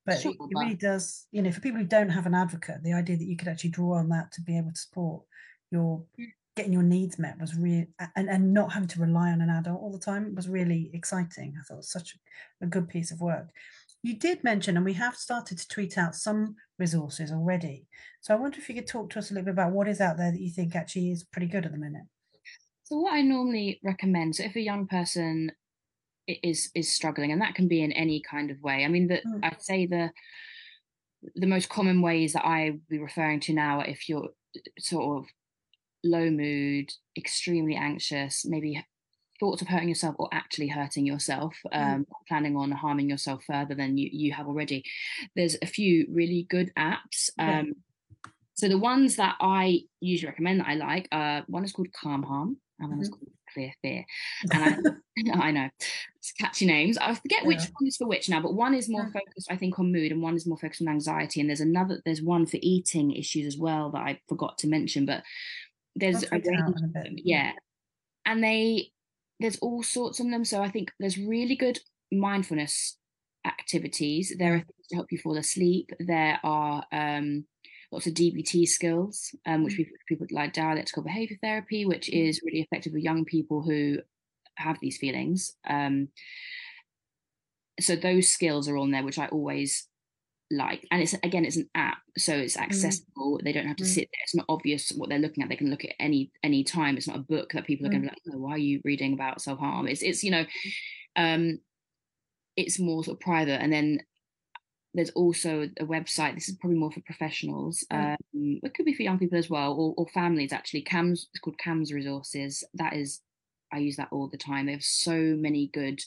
But 0.04 0.20
Sure, 0.20 0.32
it, 0.32 0.36
it 0.48 0.58
really 0.58 0.76
does, 0.76 1.26
you 1.32 1.42
know, 1.42 1.52
for 1.52 1.60
people 1.60 1.80
who 1.80 1.86
don't 1.86 2.08
have 2.10 2.26
an 2.26 2.34
advocate, 2.34 2.82
the 2.82 2.94
idea 2.94 3.16
that 3.16 3.24
you 3.26 3.36
could 3.36 3.48
actually 3.48 3.70
draw 3.70 3.94
on 3.98 4.08
that 4.10 4.32
to 4.32 4.42
be 4.42 4.56
able 4.56 4.72
to 4.72 4.80
support 4.80 5.24
your 5.70 6.06
getting 6.56 6.72
your 6.72 6.82
needs 6.82 7.18
met 7.20 7.38
was 7.38 7.54
really 7.54 7.86
and, 8.16 8.28
and 8.28 8.52
not 8.52 8.72
having 8.72 8.88
to 8.88 9.00
rely 9.00 9.30
on 9.30 9.40
an 9.40 9.48
adult 9.50 9.80
all 9.80 9.92
the 9.92 9.98
time 9.98 10.34
was 10.34 10.48
really 10.48 10.90
exciting. 10.92 11.54
I 11.58 11.62
thought 11.62 11.74
it 11.74 11.76
was 11.78 11.92
such 11.92 12.16
a 12.60 12.66
good 12.66 12.88
piece 12.88 13.12
of 13.12 13.20
work. 13.20 13.50
You 14.02 14.16
did 14.16 14.44
mention, 14.44 14.76
and 14.76 14.84
we 14.84 14.94
have 14.94 15.16
started 15.16 15.58
to 15.58 15.68
tweet 15.68 15.98
out 15.98 16.14
some 16.14 16.54
resources 16.78 17.32
already. 17.32 17.86
So 18.20 18.32
I 18.32 18.36
wonder 18.36 18.58
if 18.58 18.68
you 18.68 18.74
could 18.74 18.86
talk 18.86 19.10
to 19.10 19.18
us 19.18 19.30
a 19.30 19.34
little 19.34 19.46
bit 19.46 19.52
about 19.52 19.72
what 19.72 19.88
is 19.88 20.00
out 20.00 20.16
there 20.16 20.30
that 20.30 20.40
you 20.40 20.50
think 20.50 20.76
actually 20.76 21.10
is 21.10 21.24
pretty 21.24 21.48
good 21.48 21.66
at 21.66 21.72
the 21.72 21.78
minute. 21.78 22.04
So 22.84 22.96
what 22.98 23.14
I 23.14 23.22
normally 23.22 23.80
recommend, 23.82 24.36
so 24.36 24.44
if 24.44 24.56
a 24.56 24.60
young 24.60 24.86
person 24.86 25.52
is 26.26 26.70
is 26.74 26.94
struggling, 26.94 27.32
and 27.32 27.40
that 27.42 27.54
can 27.54 27.68
be 27.68 27.82
in 27.82 27.92
any 27.92 28.22
kind 28.22 28.50
of 28.50 28.62
way. 28.62 28.84
I 28.84 28.88
mean, 28.88 29.08
that 29.08 29.24
Mm. 29.24 29.40
I'd 29.42 29.62
say 29.62 29.86
the 29.86 30.12
the 31.34 31.46
most 31.46 31.68
common 31.68 32.00
ways 32.00 32.32
that 32.34 32.46
I 32.46 32.78
be 32.88 32.98
referring 32.98 33.40
to 33.40 33.52
now, 33.52 33.80
are 33.80 33.86
if 33.86 34.08
you're 34.08 34.30
sort 34.78 35.18
of 35.18 35.28
low 36.04 36.30
mood, 36.30 36.92
extremely 37.16 37.74
anxious, 37.74 38.44
maybe 38.44 38.84
thoughts 39.40 39.62
of 39.62 39.68
hurting 39.68 39.88
yourself 39.88 40.16
or 40.18 40.28
actually 40.32 40.68
hurting 40.68 41.06
yourself, 41.06 41.54
um, 41.72 42.06
planning 42.26 42.56
on 42.56 42.70
harming 42.72 43.08
yourself 43.08 43.44
further 43.44 43.74
than 43.74 43.96
you, 43.98 44.08
you 44.12 44.32
have 44.32 44.46
already. 44.48 44.84
There's 45.36 45.56
a 45.62 45.66
few 45.66 46.06
really 46.10 46.46
good 46.48 46.72
apps. 46.76 47.30
Yeah. 47.38 47.60
Um, 47.60 47.72
so 48.54 48.68
the 48.68 48.78
ones 48.78 49.16
that 49.16 49.36
I 49.40 49.82
usually 50.00 50.30
recommend 50.30 50.60
that 50.60 50.68
I 50.68 50.74
like, 50.74 51.08
uh, 51.12 51.42
one 51.46 51.64
is 51.64 51.72
called 51.72 51.92
Calm 51.92 52.22
Harm 52.24 52.56
and 52.80 52.90
one 52.90 53.00
is 53.00 53.08
Mhm. 53.08 53.12
called 53.12 53.30
clear 53.54 53.72
fear. 53.82 54.04
And 54.52 54.64
I, 54.64 55.40
I 55.48 55.50
know 55.52 55.68
it's 56.16 56.32
catchy 56.32 56.66
names. 56.66 56.98
I 56.98 57.14
forget 57.14 57.46
which 57.46 57.60
one 57.78 57.86
is 57.86 57.96
for 57.96 58.06
which 58.08 58.28
now, 58.28 58.40
but 58.42 58.54
one 58.54 58.74
is 58.74 58.88
more 58.88 59.04
Yeah. 59.04 59.20
focused, 59.20 59.50
I 59.50 59.56
think, 59.56 59.78
on 59.78 59.92
mood, 59.92 60.10
and 60.12 60.20
one 60.22 60.34
is 60.34 60.46
more 60.46 60.58
focused 60.58 60.82
on 60.82 60.88
anxiety. 60.88 61.40
And 61.40 61.48
there's 61.48 61.60
another, 61.60 62.02
there's 62.04 62.20
one 62.22 62.46
for 62.46 62.58
eating 62.60 63.12
issues 63.12 63.46
as 63.46 63.56
well 63.56 63.90
that 63.92 63.98
I 64.00 64.20
forgot 64.28 64.58
to 64.58 64.68
mention. 64.68 65.06
But 65.06 65.22
there's 65.96 66.22
a 66.24 66.26
tweet 66.26 66.44
it 66.46 66.54
out 66.60 66.66
range 66.68 66.82
a 66.82 66.86
bit. 66.88 67.12
yeah. 67.24 67.52
And 68.26 68.42
they 68.44 68.90
there's 69.40 69.58
all 69.58 69.82
sorts 69.82 70.20
of 70.20 70.30
them. 70.30 70.44
So 70.44 70.62
I 70.62 70.70
think 70.70 70.92
there's 70.98 71.18
really 71.18 71.56
good 71.56 71.80
mindfulness 72.10 72.96
activities. 73.46 74.34
There 74.38 74.54
are 74.54 74.58
things 74.58 74.86
to 74.90 74.96
help 74.96 75.12
you 75.12 75.18
fall 75.18 75.36
asleep. 75.36 75.90
There 76.00 76.40
are 76.42 76.84
um, 76.92 77.46
lots 77.92 78.06
of 78.06 78.14
DBT 78.14 78.66
skills, 78.68 79.34
um, 79.46 79.64
which 79.64 79.76
people, 79.76 79.92
people 80.08 80.26
like 80.30 80.52
dialectical 80.52 81.02
behavior 81.02 81.38
therapy, 81.42 81.84
which 81.84 82.08
is 82.08 82.42
really 82.44 82.60
effective 82.60 82.92
with 82.92 83.02
young 83.02 83.24
people 83.24 83.62
who 83.62 83.98
have 84.56 84.78
these 84.80 84.98
feelings. 84.98 85.54
Um, 85.68 86.08
so 87.80 87.94
those 87.94 88.28
skills 88.28 88.68
are 88.68 88.76
on 88.76 88.90
there, 88.90 89.04
which 89.04 89.18
I 89.18 89.26
always 89.26 89.86
like. 90.50 90.86
And 90.90 91.02
it's 91.02 91.14
again, 91.22 91.44
it's 91.44 91.56
an 91.56 91.68
app, 91.74 91.98
so 92.16 92.34
it's 92.34 92.56
accessible. 92.56 93.40
They 93.42 93.52
don't 93.52 93.66
have 93.66 93.76
to 93.76 93.84
Mm. 93.84 93.94
sit 93.94 94.08
there. 94.12 94.20
It's 94.24 94.34
not 94.34 94.46
obvious 94.48 94.90
what 94.92 95.08
they're 95.08 95.18
looking 95.18 95.42
at. 95.42 95.48
They 95.48 95.56
can 95.56 95.70
look 95.70 95.84
at 95.84 95.94
any 96.00 96.30
any 96.42 96.64
time. 96.64 96.96
It's 96.96 97.08
not 97.08 97.16
a 97.16 97.20
book 97.20 97.52
that 97.52 97.66
people 97.66 97.86
are 97.86 97.90
going 97.90 98.02
to 98.02 98.08
be 98.08 98.14
like, 98.14 98.34
oh, 98.34 98.38
why 98.38 98.52
are 98.52 98.58
you 98.58 98.80
reading 98.84 99.12
about 99.12 99.42
self 99.42 99.58
harm? 99.58 99.86
It's 99.88 100.02
it's 100.02 100.24
you 100.24 100.30
know, 100.30 100.46
um, 101.16 101.58
it's 102.56 102.78
more 102.78 103.04
sort 103.04 103.16
of 103.16 103.20
private. 103.20 103.60
And 103.62 103.72
then 103.72 104.00
there's 104.94 105.10
also 105.10 105.68
a 105.78 105.84
website. 105.84 106.34
This 106.34 106.48
is 106.48 106.56
probably 106.56 106.78
more 106.78 106.90
for 106.90 107.02
professionals. 107.02 107.84
Mm. 107.92 108.12
Um, 108.14 108.60
it 108.62 108.74
could 108.74 108.86
be 108.86 108.94
for 108.94 109.02
young 109.02 109.18
people 109.18 109.38
as 109.38 109.50
well, 109.50 109.72
or, 109.74 109.94
or 109.96 110.06
families. 110.08 110.52
Actually, 110.52 110.84
CAMHS 110.84 111.26
it's 111.32 111.40
called 111.42 111.58
CAMHS 111.64 111.92
Resources. 111.92 112.64
That 112.74 112.94
is, 112.94 113.20
I 113.72 113.78
use 113.78 113.96
that 113.96 114.08
all 114.12 114.28
the 114.28 114.38
time. 114.38 114.66
They 114.66 114.72
have 114.72 114.84
so 114.84 115.18
many 115.36 115.68
good 115.68 116.00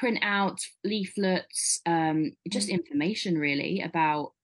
printouts, 0.00 0.62
leaflets, 0.84 1.80
um, 1.86 2.32
just 2.50 2.68
Mm. 2.68 2.78
information 2.78 3.38
really 3.38 3.80
about 3.82 4.34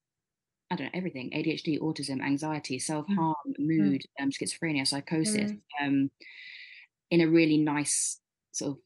I 0.70 0.76
don't 0.76 0.86
know 0.86 0.98
everything: 0.98 1.30
ADHD, 1.34 1.78
autism, 1.80 2.22
anxiety, 2.22 2.78
self 2.80 3.06
harm, 3.08 3.34
mood, 3.58 4.02
um, 4.20 4.30
schizophrenia, 4.30 4.86
psychosis, 4.86 5.52
um, 5.82 6.10
in 7.10 7.20
a 7.20 7.28
really 7.28 7.58
nice 7.58 8.20
sort 8.52 8.72
of 8.78 8.82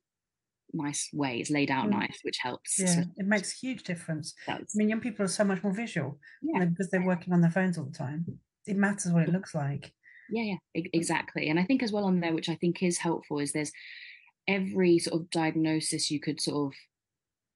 nice 0.74 1.10
way. 1.12 1.40
It's 1.40 1.50
laid 1.50 1.70
out 1.70 1.88
Mm. 1.88 1.90
nice, 1.90 2.20
which 2.22 2.38
helps. 2.42 2.74
Yeah, 2.78 2.94
So 2.94 3.04
it 3.16 3.26
makes 3.26 3.52
a 3.54 3.56
huge 3.56 3.82
difference. 3.84 4.34
I 4.48 4.60
mean, 4.74 4.88
young 4.88 5.00
people 5.00 5.24
are 5.24 5.28
so 5.28 5.44
much 5.44 5.62
more 5.62 5.72
visual 5.74 6.20
Yeah. 6.40 6.62
because 6.70 6.90
they're 6.90 7.02
working 7.06 7.32
on 7.32 7.40
their 7.42 7.50
phones 7.50 7.78
all 7.78 7.84
the 7.86 7.92
time. 7.92 8.40
It 8.66 8.76
matters 8.76 9.12
what 9.12 9.24
it 9.24 9.30
looks 9.30 9.54
like. 9.54 9.94
Yeah, 10.30 10.42
yeah, 10.42 10.56
e- 10.82 10.90
exactly. 10.92 11.48
And 11.48 11.58
I 11.58 11.64
think 11.64 11.82
as 11.82 11.92
well 11.92 12.04
on 12.04 12.20
there, 12.20 12.34
which 12.34 12.48
I 12.48 12.54
think 12.56 12.82
is 12.82 12.98
helpful, 12.98 13.38
is 13.38 13.52
there's 13.52 13.72
every 14.46 14.98
sort 14.98 15.20
of 15.20 15.30
diagnosis 15.30 16.10
you 16.10 16.20
could 16.20 16.40
sort 16.40 16.72
of 16.72 16.78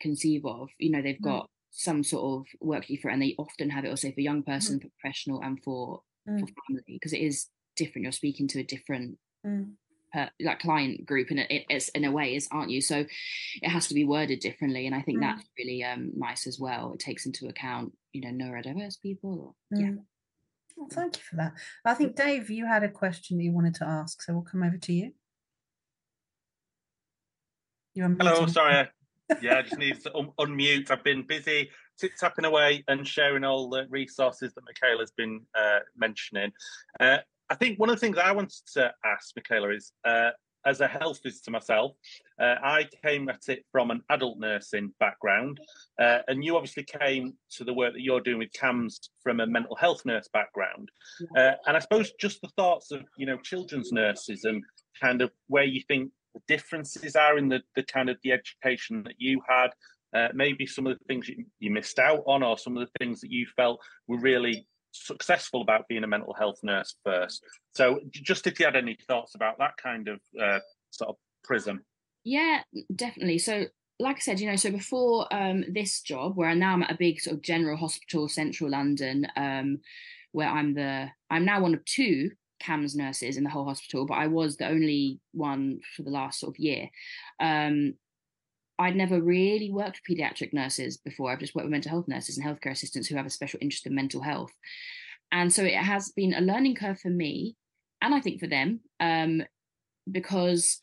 conceive 0.01 0.45
of. 0.45 0.69
You 0.79 0.91
know, 0.91 1.03
they've 1.03 1.17
Mm. 1.19 1.25
got 1.25 1.51
some 1.71 2.03
sort 2.03 2.41
of 2.41 2.47
worksheet 2.67 3.01
for 3.01 3.09
it, 3.09 3.15
and 3.15 3.23
they 3.23 3.35
often 3.39 3.71
have 3.71 3.85
it 3.85 3.89
also 3.91 4.11
for 4.13 4.21
young 4.21 4.43
person, 4.43 4.79
for 4.81 4.89
professional, 5.01 5.41
and 5.43 5.63
for 5.63 6.03
for 6.25 6.33
Mm. 6.47 6.55
family 6.69 6.83
because 6.87 7.13
it 7.13 7.21
is 7.21 7.49
different. 7.77 8.05
You're 8.05 8.13
speaking 8.13 8.47
to 8.49 8.61
a 8.61 8.63
different 8.65 9.19
Mm. 9.45 9.75
like 10.41 10.61
client 10.61 11.05
group 11.07 11.31
in 11.33 11.39
a, 11.39 11.47
it- 11.51 11.67
it's 11.69 11.89
in 11.91 12.05
a 12.05 12.13
way 12.13 12.37
is 12.37 12.47
aren't 12.53 12.71
you 12.71 12.81
so 12.83 12.99
it 13.63 13.69
has 13.69 13.89
to 13.89 13.95
be 13.95 14.05
worded 14.05 14.41
differently 14.41 14.87
and 14.87 14.95
i 14.95 15.01
think 15.01 15.19
Mm. 15.19 15.23
that's 15.23 15.49
really 15.59 15.83
um 15.83 16.13
nice 16.15 16.47
as 16.47 16.61
well 16.61 16.93
it 16.93 17.01
takes 17.01 17.25
into 17.27 17.49
account 17.49 17.97
you 18.13 18.21
know 18.21 18.29
neurodiverse 18.29 19.01
people 19.01 19.57
or 19.71 19.79
yeah 19.81 19.89
Mm. 19.93 20.05
Well, 20.77 20.89
thank 20.91 21.17
you 21.17 21.23
for 21.23 21.37
that. 21.37 21.53
I 21.85 21.95
think 21.95 22.17
Dave, 22.17 22.51
you 22.51 22.67
had 22.67 22.83
a 22.83 22.89
question 22.89 23.39
that 23.39 23.45
you 23.45 23.53
wanted 23.53 23.75
to 23.77 23.87
ask, 23.87 24.23
so 24.23 24.33
we'll 24.33 24.43
come 24.43 24.63
over 24.63 24.79
to 24.79 24.93
you. 24.93 25.13
You're 27.95 28.09
Hello, 28.09 28.47
sorry. 28.47 28.89
Yeah, 29.41 29.59
I 29.59 29.63
just 29.63 29.79
need 29.79 30.01
to 30.03 30.17
un- 30.17 30.33
unmute. 30.39 30.91
I've 30.91 31.05
been 31.05 31.27
busy 31.27 31.71
tip 31.99 32.13
tapping 32.19 32.45
away 32.45 32.85
and 32.89 33.07
sharing 33.07 33.45
all 33.45 33.69
the 33.69 33.87
resources 33.89 34.53
that 34.55 34.65
Michaela's 34.65 35.13
been 35.13 35.43
uh, 35.55 35.81
mentioning. 35.97 36.53
Uh, 36.99 37.19
I 37.51 37.55
think 37.55 37.79
one 37.79 37.91
of 37.91 37.97
the 37.97 38.01
things 38.01 38.19
I 38.19 38.33
wanted 38.33 38.61
to 38.75 38.93
ask 39.05 39.35
Michaela 39.37 39.71
is, 39.71 39.93
uh, 40.05 40.31
as 40.65 40.81
a 40.81 40.89
health 40.89 41.21
visitor 41.23 41.51
myself, 41.51 41.93
uh, 42.41 42.57
I 42.63 42.89
came 43.05 43.29
at 43.29 43.49
it 43.49 43.65
from 43.71 43.91
an 43.91 44.03
adult 44.11 44.39
nursing 44.39 44.93
background, 44.99 45.61
uh, 46.01 46.19
and 46.29 46.45
you 46.45 46.57
obviously 46.57 46.85
came 46.85 47.35
to 47.53 47.65
the 47.65 47.75
work 47.75 47.95
that 47.95 48.03
you're 48.03 48.21
doing 48.21 48.39
with 48.39 48.53
CAMHS 48.53 49.09
from 49.23 49.41
a 49.41 49.47
mental 49.47 49.77
health 49.77 50.05
nurse 50.05 50.29
background. 50.33 50.91
Uh, 51.37 51.53
and 51.67 51.77
I 51.77 51.81
suppose 51.81 52.13
just 52.21 52.41
the 52.41 52.49
thoughts 52.57 52.91
of 52.91 53.03
you 53.17 53.27
know 53.27 53.39
children's 53.39 53.93
nurses 53.93 54.45
and 54.45 54.63
kind 55.01 55.23
of 55.23 55.31
where 55.49 55.65
you 55.65 55.83
think 55.89 56.11
the 56.35 56.41
differences 56.49 57.17
are 57.17 57.39
in 57.39 57.49
the, 57.49 57.61
the 57.77 57.83
kind 57.83 58.09
of 58.09 58.17
the 58.23 58.33
education 58.33 59.03
that 59.05 59.15
you 59.19 59.41
had, 59.47 59.69
uh, 60.15 60.29
maybe 60.35 60.67
some 60.67 60.87
of 60.87 60.99
the 60.99 61.05
things 61.07 61.29
you, 61.29 61.45
you 61.59 61.71
missed 61.71 61.99
out 61.99 62.23
on, 62.27 62.43
or 62.43 62.57
some 62.59 62.77
of 62.77 62.87
the 62.87 62.93
things 62.99 63.21
that 63.21 63.31
you 63.31 63.47
felt 63.57 63.81
were 64.09 64.19
really 64.19 64.67
successful 64.93 65.63
about 65.63 65.89
being 65.89 66.05
a 66.05 66.07
mental 66.07 66.35
health 66.35 66.61
nurse 66.63 66.97
first. 67.05 67.43
So, 67.75 68.01
just 68.11 68.47
if 68.47 68.61
you 68.61 68.67
had 68.67 68.77
any 68.77 68.97
thoughts 69.09 69.35
about 69.35 69.59
that 69.59 69.77
kind 69.77 70.09
of 70.09 70.21
uh, 70.41 70.61
sort 70.91 71.11
of 71.11 71.17
prism. 71.43 71.85
Yeah, 72.25 72.63
definitely. 72.95 73.39
So, 73.39 73.67
like 73.99 74.17
I 74.17 74.21
said, 74.21 74.41
you 74.41 74.49
know, 74.49 74.57
so 74.57 74.71
before 74.71 75.33
um, 75.33 75.65
this 75.69 76.01
job, 76.03 76.37
where 76.37 76.55
now 76.55 76.73
I'm 76.73 76.83
at 76.83 76.93
a 76.93 76.97
big 76.97 77.21
sort 77.21 77.37
of 77.37 77.43
general 77.43 77.77
hospital, 77.77 78.29
central 78.29 78.71
London, 78.71 79.27
um, 79.37 79.79
where 80.33 80.49
I'm 80.49 80.75
the, 80.75 81.09
I'm 81.31 81.45
now 81.45 81.61
one 81.61 81.75
of 81.75 81.85
two 81.85 82.31
CAMHS 82.63 82.97
nurses 82.97 83.37
in 83.37 83.45
the 83.45 83.51
whole 83.51 83.65
hospital, 83.65 84.07
but 84.07 84.15
I 84.15 84.29
was 84.29 84.57
the 84.57 84.69
only 84.69 85.21
one 85.33 85.81
for 85.97 86.03
the 86.03 86.11
last 86.11 86.41
sort 86.41 86.55
of 86.55 86.59
year. 86.59 86.89
Um, 87.41 87.95
I'd 88.83 88.97
never 88.97 89.21
really 89.21 89.71
worked 89.71 90.01
with 90.01 90.19
pediatric 90.19 90.53
nurses 90.53 90.97
before. 90.97 91.31
I've 91.31 91.39
just 91.39 91.55
worked 91.55 91.67
with 91.67 91.73
mental 91.73 91.91
health 91.91 92.09
nurses 92.09 92.37
and 92.37 92.47
healthcare 92.47 92.73
assistants 92.73 93.09
who 93.09 93.17
have 93.17 93.27
a 93.27 93.31
special 93.31 93.59
interest 93.63 93.87
in 93.87 93.95
mental 93.95 94.23
health. 94.23 94.53
And 95.31 95.53
so 95.53 95.63
it 95.63 95.75
has 95.75 96.11
been 96.11 96.35
a 96.35 96.41
learning 96.41 96.75
curve 96.75 97.01
for 97.01 97.09
me, 97.09 97.57
and 98.03 98.15
I 98.15 98.21
think 98.21 98.41
for 98.41 98.49
them, 98.49 98.81
um, 99.01 99.43
because 100.11 100.81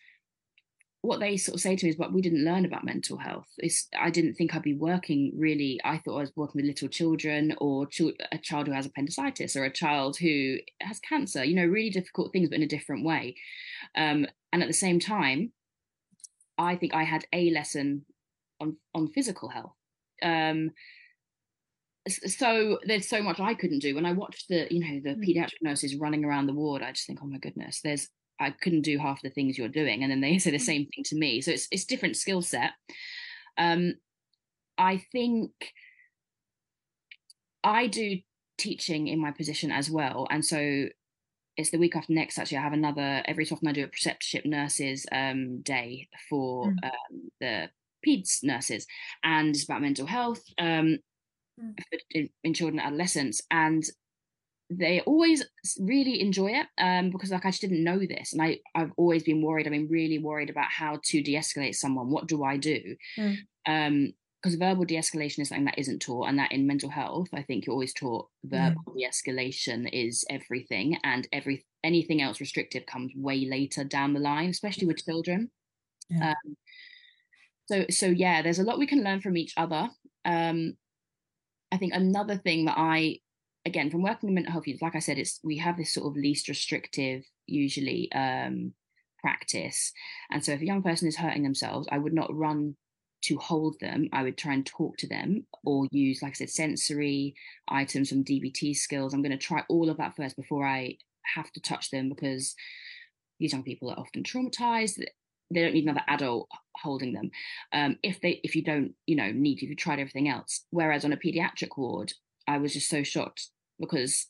what 1.01 1.19
they 1.19 1.37
sort 1.37 1.55
of 1.55 1.61
say 1.61 1.75
to 1.75 1.85
me 1.85 1.91
is, 1.91 1.95
but 1.95 2.11
we 2.11 2.21
didn't 2.21 2.43
learn 2.43 2.65
about 2.65 2.83
mental 2.83 3.17
health. 3.17 3.47
It's, 3.57 3.87
I 3.97 4.09
didn't 4.09 4.33
think 4.33 4.53
I'd 4.53 4.61
be 4.61 4.73
working 4.73 5.31
really. 5.37 5.79
I 5.85 5.97
thought 5.97 6.17
I 6.17 6.21
was 6.21 6.33
working 6.35 6.59
with 6.59 6.67
little 6.67 6.89
children 6.89 7.55
or 7.59 7.85
chil- 7.85 8.13
a 8.31 8.37
child 8.37 8.67
who 8.67 8.73
has 8.73 8.85
appendicitis 8.85 9.55
or 9.55 9.63
a 9.63 9.71
child 9.71 10.17
who 10.17 10.57
has 10.81 10.99
cancer, 10.99 11.43
you 11.43 11.55
know, 11.55 11.65
really 11.65 11.89
difficult 11.89 12.33
things, 12.33 12.49
but 12.49 12.57
in 12.57 12.63
a 12.63 12.67
different 12.67 13.05
way. 13.05 13.35
Um, 13.95 14.27
and 14.51 14.61
at 14.61 14.67
the 14.67 14.73
same 14.73 14.99
time, 14.99 15.53
I 16.59 16.75
think 16.75 16.93
I 16.93 17.03
had 17.03 17.25
a 17.33 17.49
lesson 17.51 18.05
on, 18.59 18.77
on 18.93 19.07
physical 19.07 19.49
health. 19.49 19.73
Um, 20.21 20.71
so 22.07 22.79
there's 22.85 23.07
so 23.07 23.21
much 23.21 23.39
I 23.39 23.53
couldn't 23.53 23.79
do 23.79 23.95
when 23.95 24.05
I 24.05 24.11
watched 24.11 24.47
the, 24.49 24.67
you 24.69 24.79
know, 24.79 24.99
the 25.03 25.15
Mm. 25.17 25.23
pediatric 25.25 25.61
nurses 25.61 25.95
running 25.95 26.25
around 26.25 26.47
the 26.47 26.53
ward. 26.53 26.81
I 26.83 26.91
just 26.91 27.07
think, 27.07 27.19
oh 27.23 27.27
my 27.27 27.37
goodness, 27.37 27.81
there's 27.81 28.09
I 28.41 28.51
couldn't 28.51 28.81
do 28.83 28.97
half 28.97 29.21
the 29.21 29.29
things 29.29 29.57
you're 29.57 29.67
doing, 29.67 30.01
and 30.03 30.11
then 30.11 30.21
they 30.21 30.37
say 30.39 30.51
the 30.51 30.57
Mm. 30.57 30.61
same 30.61 30.85
thing 30.87 31.03
to 31.05 31.15
me. 31.17 31.41
So 31.41 31.51
it's 31.51 31.67
it's 31.71 31.85
different 31.85 32.17
skill 32.17 32.41
set. 32.41 32.71
Um, 33.57 33.95
I 34.77 34.97
think 35.11 35.51
I 37.63 37.87
do 37.87 38.19
teaching 38.57 39.07
in 39.07 39.19
my 39.19 39.31
position 39.31 39.71
as 39.71 39.89
well, 39.89 40.27
and 40.29 40.43
so 40.43 40.87
it's 41.59 41.71
the 41.71 41.77
week 41.77 41.95
after 41.95 42.13
next. 42.13 42.37
Actually, 42.39 42.57
I 42.59 42.67
have 42.69 42.73
another 42.73 43.21
every 43.25 43.45
so 43.45 43.55
often 43.55 43.67
I 43.67 43.73
do 43.73 43.83
a 43.83 43.87
preceptorship 43.87 44.45
nurses 44.45 45.05
um, 45.11 45.61
day 45.61 46.07
for 46.29 46.67
Mm. 46.71 46.83
um, 46.83 47.31
the 47.41 47.69
peds 48.05 48.43
nurses, 48.43 48.87
and 49.23 49.49
it's 49.49 49.65
about 49.65 49.81
mental 49.81 50.05
health 50.07 50.43
um, 50.57 50.97
Mm. 51.61 51.73
for- 51.89 51.99
in, 52.11 52.29
in 52.45 52.53
children 52.53 52.79
and 52.79 52.87
adolescents, 52.87 53.41
and 53.51 53.83
they 54.71 55.01
always 55.01 55.43
really 55.79 56.21
enjoy 56.21 56.51
it 56.61 56.67
um, 56.77 57.09
because 57.09 57.31
like 57.31 57.45
I 57.45 57.49
just 57.49 57.61
didn't 57.61 57.83
know 57.83 57.99
this, 57.99 58.33
and 58.33 58.41
I 58.41 58.59
I've 58.75 58.91
always 58.97 59.23
been 59.23 59.41
worried. 59.41 59.65
I've 59.67 59.73
been 59.79 59.89
really 59.89 60.19
worried 60.19 60.49
about 60.51 60.69
how 60.71 60.99
to 61.09 61.21
de-escalate 61.23 61.75
someone. 61.75 62.09
What 62.09 62.27
do 62.27 62.43
I 62.43 62.57
do? 62.57 62.95
Mm. 63.17 64.13
Because 64.41 64.55
verbal 64.55 64.85
de-escalation 64.85 65.39
is 65.39 65.49
something 65.49 65.65
that 65.65 65.77
isn't 65.77 66.01
taught, 66.01 66.29
and 66.29 66.39
that 66.39 66.53
in 66.53 66.65
mental 66.65 66.89
health, 66.89 67.27
I 67.33 67.41
think 67.41 67.65
you're 67.65 67.73
always 67.73 67.93
taught 67.93 68.29
verbal 68.45 68.93
de-escalation 68.95 69.89
is 69.91 70.23
everything, 70.29 70.97
and 71.03 71.27
every 71.33 71.65
anything 71.83 72.21
else 72.21 72.39
restrictive 72.39 72.85
comes 72.85 73.11
way 73.15 73.45
later 73.45 73.83
down 73.83 74.13
the 74.13 74.19
line, 74.19 74.49
especially 74.49 74.87
with 74.87 75.03
children. 75.03 75.51
Yeah. 76.09 76.29
Um, 76.31 76.57
so 77.65 77.85
so 77.89 78.05
yeah, 78.07 78.41
there's 78.41 78.59
a 78.59 78.63
lot 78.63 78.79
we 78.79 78.87
can 78.87 79.03
learn 79.03 79.21
from 79.21 79.35
each 79.35 79.53
other. 79.57 79.89
Um, 80.23 80.73
I 81.71 81.77
think 81.77 81.93
another 81.93 82.37
thing 82.37 82.65
that 82.65 82.77
I, 82.77 83.19
again, 83.65 83.91
from 83.91 84.03
working 84.03 84.29
in 84.29 84.35
mental 84.35 84.53
health, 84.53 84.65
like 84.81 84.95
I 84.95 84.99
said, 84.99 85.19
it's 85.19 85.39
we 85.43 85.57
have 85.57 85.77
this 85.77 85.91
sort 85.91 86.07
of 86.07 86.15
least 86.15 86.47
restrictive 86.47 87.23
usually 87.45 88.09
um, 88.13 88.73
practice, 89.21 89.91
and 90.31 90.43
so 90.43 90.53
if 90.53 90.61
a 90.61 90.65
young 90.65 90.81
person 90.81 91.09
is 91.09 91.17
hurting 91.17 91.43
themselves, 91.43 91.87
I 91.91 91.97
would 91.97 92.13
not 92.13 92.33
run 92.33 92.75
to 93.21 93.37
hold 93.37 93.75
them. 93.79 94.09
I 94.13 94.23
would 94.23 94.37
try 94.37 94.53
and 94.53 94.65
talk 94.65 94.97
to 94.97 95.07
them 95.07 95.45
or 95.65 95.87
use, 95.91 96.21
like 96.21 96.31
I 96.31 96.33
said, 96.33 96.49
sensory 96.49 97.35
items 97.67 98.09
from 98.09 98.23
DBT 98.23 98.75
skills. 98.75 99.13
I'm 99.13 99.21
going 99.21 99.31
to 99.31 99.37
try 99.37 99.63
all 99.69 99.89
of 99.89 99.97
that 99.97 100.15
first 100.15 100.35
before 100.35 100.65
I 100.65 100.97
have 101.35 101.51
to 101.51 101.61
touch 101.61 101.91
them 101.91 102.09
because 102.09 102.55
these 103.39 103.53
young 103.53 103.63
people 103.63 103.89
are 103.89 103.99
often 103.99 104.23
traumatized 104.23 104.99
they 105.51 105.61
don't 105.61 105.73
need 105.73 105.83
another 105.83 106.03
adult 106.07 106.47
holding 106.75 107.13
them 107.13 107.31
um, 107.73 107.97
if 108.03 108.21
they 108.21 108.39
if 108.43 108.55
you 108.55 108.63
don't 108.63 108.93
you 109.05 109.15
know 109.15 109.31
need 109.31 109.61
if 109.61 109.69
you 109.69 109.75
tried 109.75 109.99
everything 109.99 110.29
else 110.29 110.65
whereas 110.71 111.05
on 111.05 111.13
a 111.13 111.17
pediatric 111.17 111.77
ward 111.77 112.13
i 112.47 112.57
was 112.57 112.73
just 112.73 112.89
so 112.89 113.03
shocked 113.03 113.49
because 113.79 114.27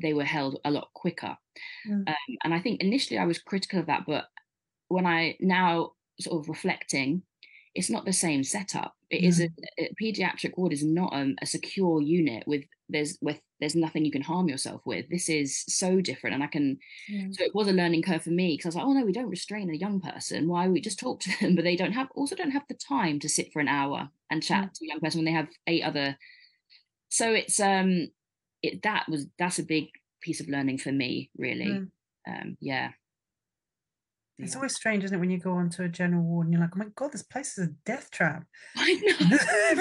they 0.00 0.12
were 0.12 0.24
held 0.24 0.58
a 0.64 0.70
lot 0.70 0.88
quicker 0.94 1.36
mm. 1.88 2.08
um, 2.08 2.36
and 2.44 2.54
i 2.54 2.60
think 2.60 2.82
initially 2.82 3.18
i 3.18 3.24
was 3.24 3.38
critical 3.38 3.78
of 3.80 3.86
that 3.86 4.04
but 4.06 4.26
when 4.88 5.06
i 5.06 5.36
now 5.40 5.92
sort 6.20 6.40
of 6.40 6.48
reflecting 6.48 7.22
it's 7.76 7.90
not 7.90 8.06
the 8.06 8.12
same 8.12 8.42
setup 8.42 8.96
It 9.10 9.22
mm. 9.22 9.28
is 9.28 9.40
a, 9.40 9.48
a, 9.78 9.94
pediatric 10.02 10.56
ward 10.56 10.72
is 10.72 10.82
not 10.82 11.12
um, 11.12 11.36
a 11.42 11.46
secure 11.46 12.00
unit 12.00 12.44
with 12.46 12.64
there's 12.88 13.18
with 13.20 13.40
there's 13.60 13.74
nothing 13.74 14.04
you 14.04 14.10
can 14.10 14.22
harm 14.22 14.48
yourself 14.48 14.80
with 14.86 15.08
this 15.10 15.28
is 15.28 15.64
so 15.68 16.00
different 16.00 16.34
and 16.34 16.42
i 16.42 16.46
can 16.46 16.78
yeah. 17.08 17.26
so 17.32 17.44
it 17.44 17.54
was 17.54 17.68
a 17.68 17.72
learning 17.72 18.02
curve 18.02 18.22
for 18.22 18.30
me 18.30 18.56
because 18.56 18.64
i 18.64 18.68
was 18.68 18.76
like 18.76 18.84
oh 18.86 18.92
no 18.92 19.04
we 19.04 19.12
don't 19.12 19.28
restrain 19.28 19.70
a 19.70 19.74
young 19.74 20.00
person 20.00 20.48
why 20.48 20.68
we 20.68 20.80
just 20.80 20.98
talk 20.98 21.20
to 21.20 21.30
them 21.40 21.54
but 21.54 21.64
they 21.64 21.76
don't 21.76 21.92
have 21.92 22.08
also 22.14 22.34
don't 22.34 22.52
have 22.52 22.66
the 22.68 22.74
time 22.74 23.18
to 23.20 23.28
sit 23.28 23.52
for 23.52 23.60
an 23.60 23.68
hour 23.68 24.08
and 24.30 24.42
chat 24.42 24.64
yeah. 24.64 24.68
to 24.74 24.84
a 24.84 24.88
young 24.88 25.00
person 25.00 25.18
when 25.18 25.26
they 25.26 25.38
have 25.38 25.48
eight 25.66 25.82
other 25.82 26.16
so 27.08 27.32
it's 27.32 27.60
um 27.60 28.08
it 28.62 28.82
that 28.82 29.04
was 29.08 29.26
that's 29.38 29.58
a 29.58 29.64
big 29.64 29.86
piece 30.20 30.40
of 30.40 30.48
learning 30.48 30.78
for 30.78 30.92
me 30.92 31.30
really 31.36 31.66
mm. 31.66 31.90
um 32.28 32.56
yeah 32.60 32.90
it's 34.38 34.52
yeah. 34.52 34.58
always 34.58 34.74
strange, 34.74 35.02
isn't 35.02 35.16
it, 35.16 35.20
when 35.20 35.30
you 35.30 35.38
go 35.38 35.52
onto 35.52 35.82
a 35.82 35.88
general 35.88 36.22
ward 36.22 36.46
and 36.46 36.52
you're 36.52 36.60
like, 36.60 36.76
oh 36.76 36.78
my 36.78 36.86
god, 36.94 37.12
this 37.12 37.22
place 37.22 37.56
is 37.56 37.68
a 37.68 37.70
death 37.86 38.10
trap. 38.10 38.44
I 38.76 38.94
know. 38.94 39.74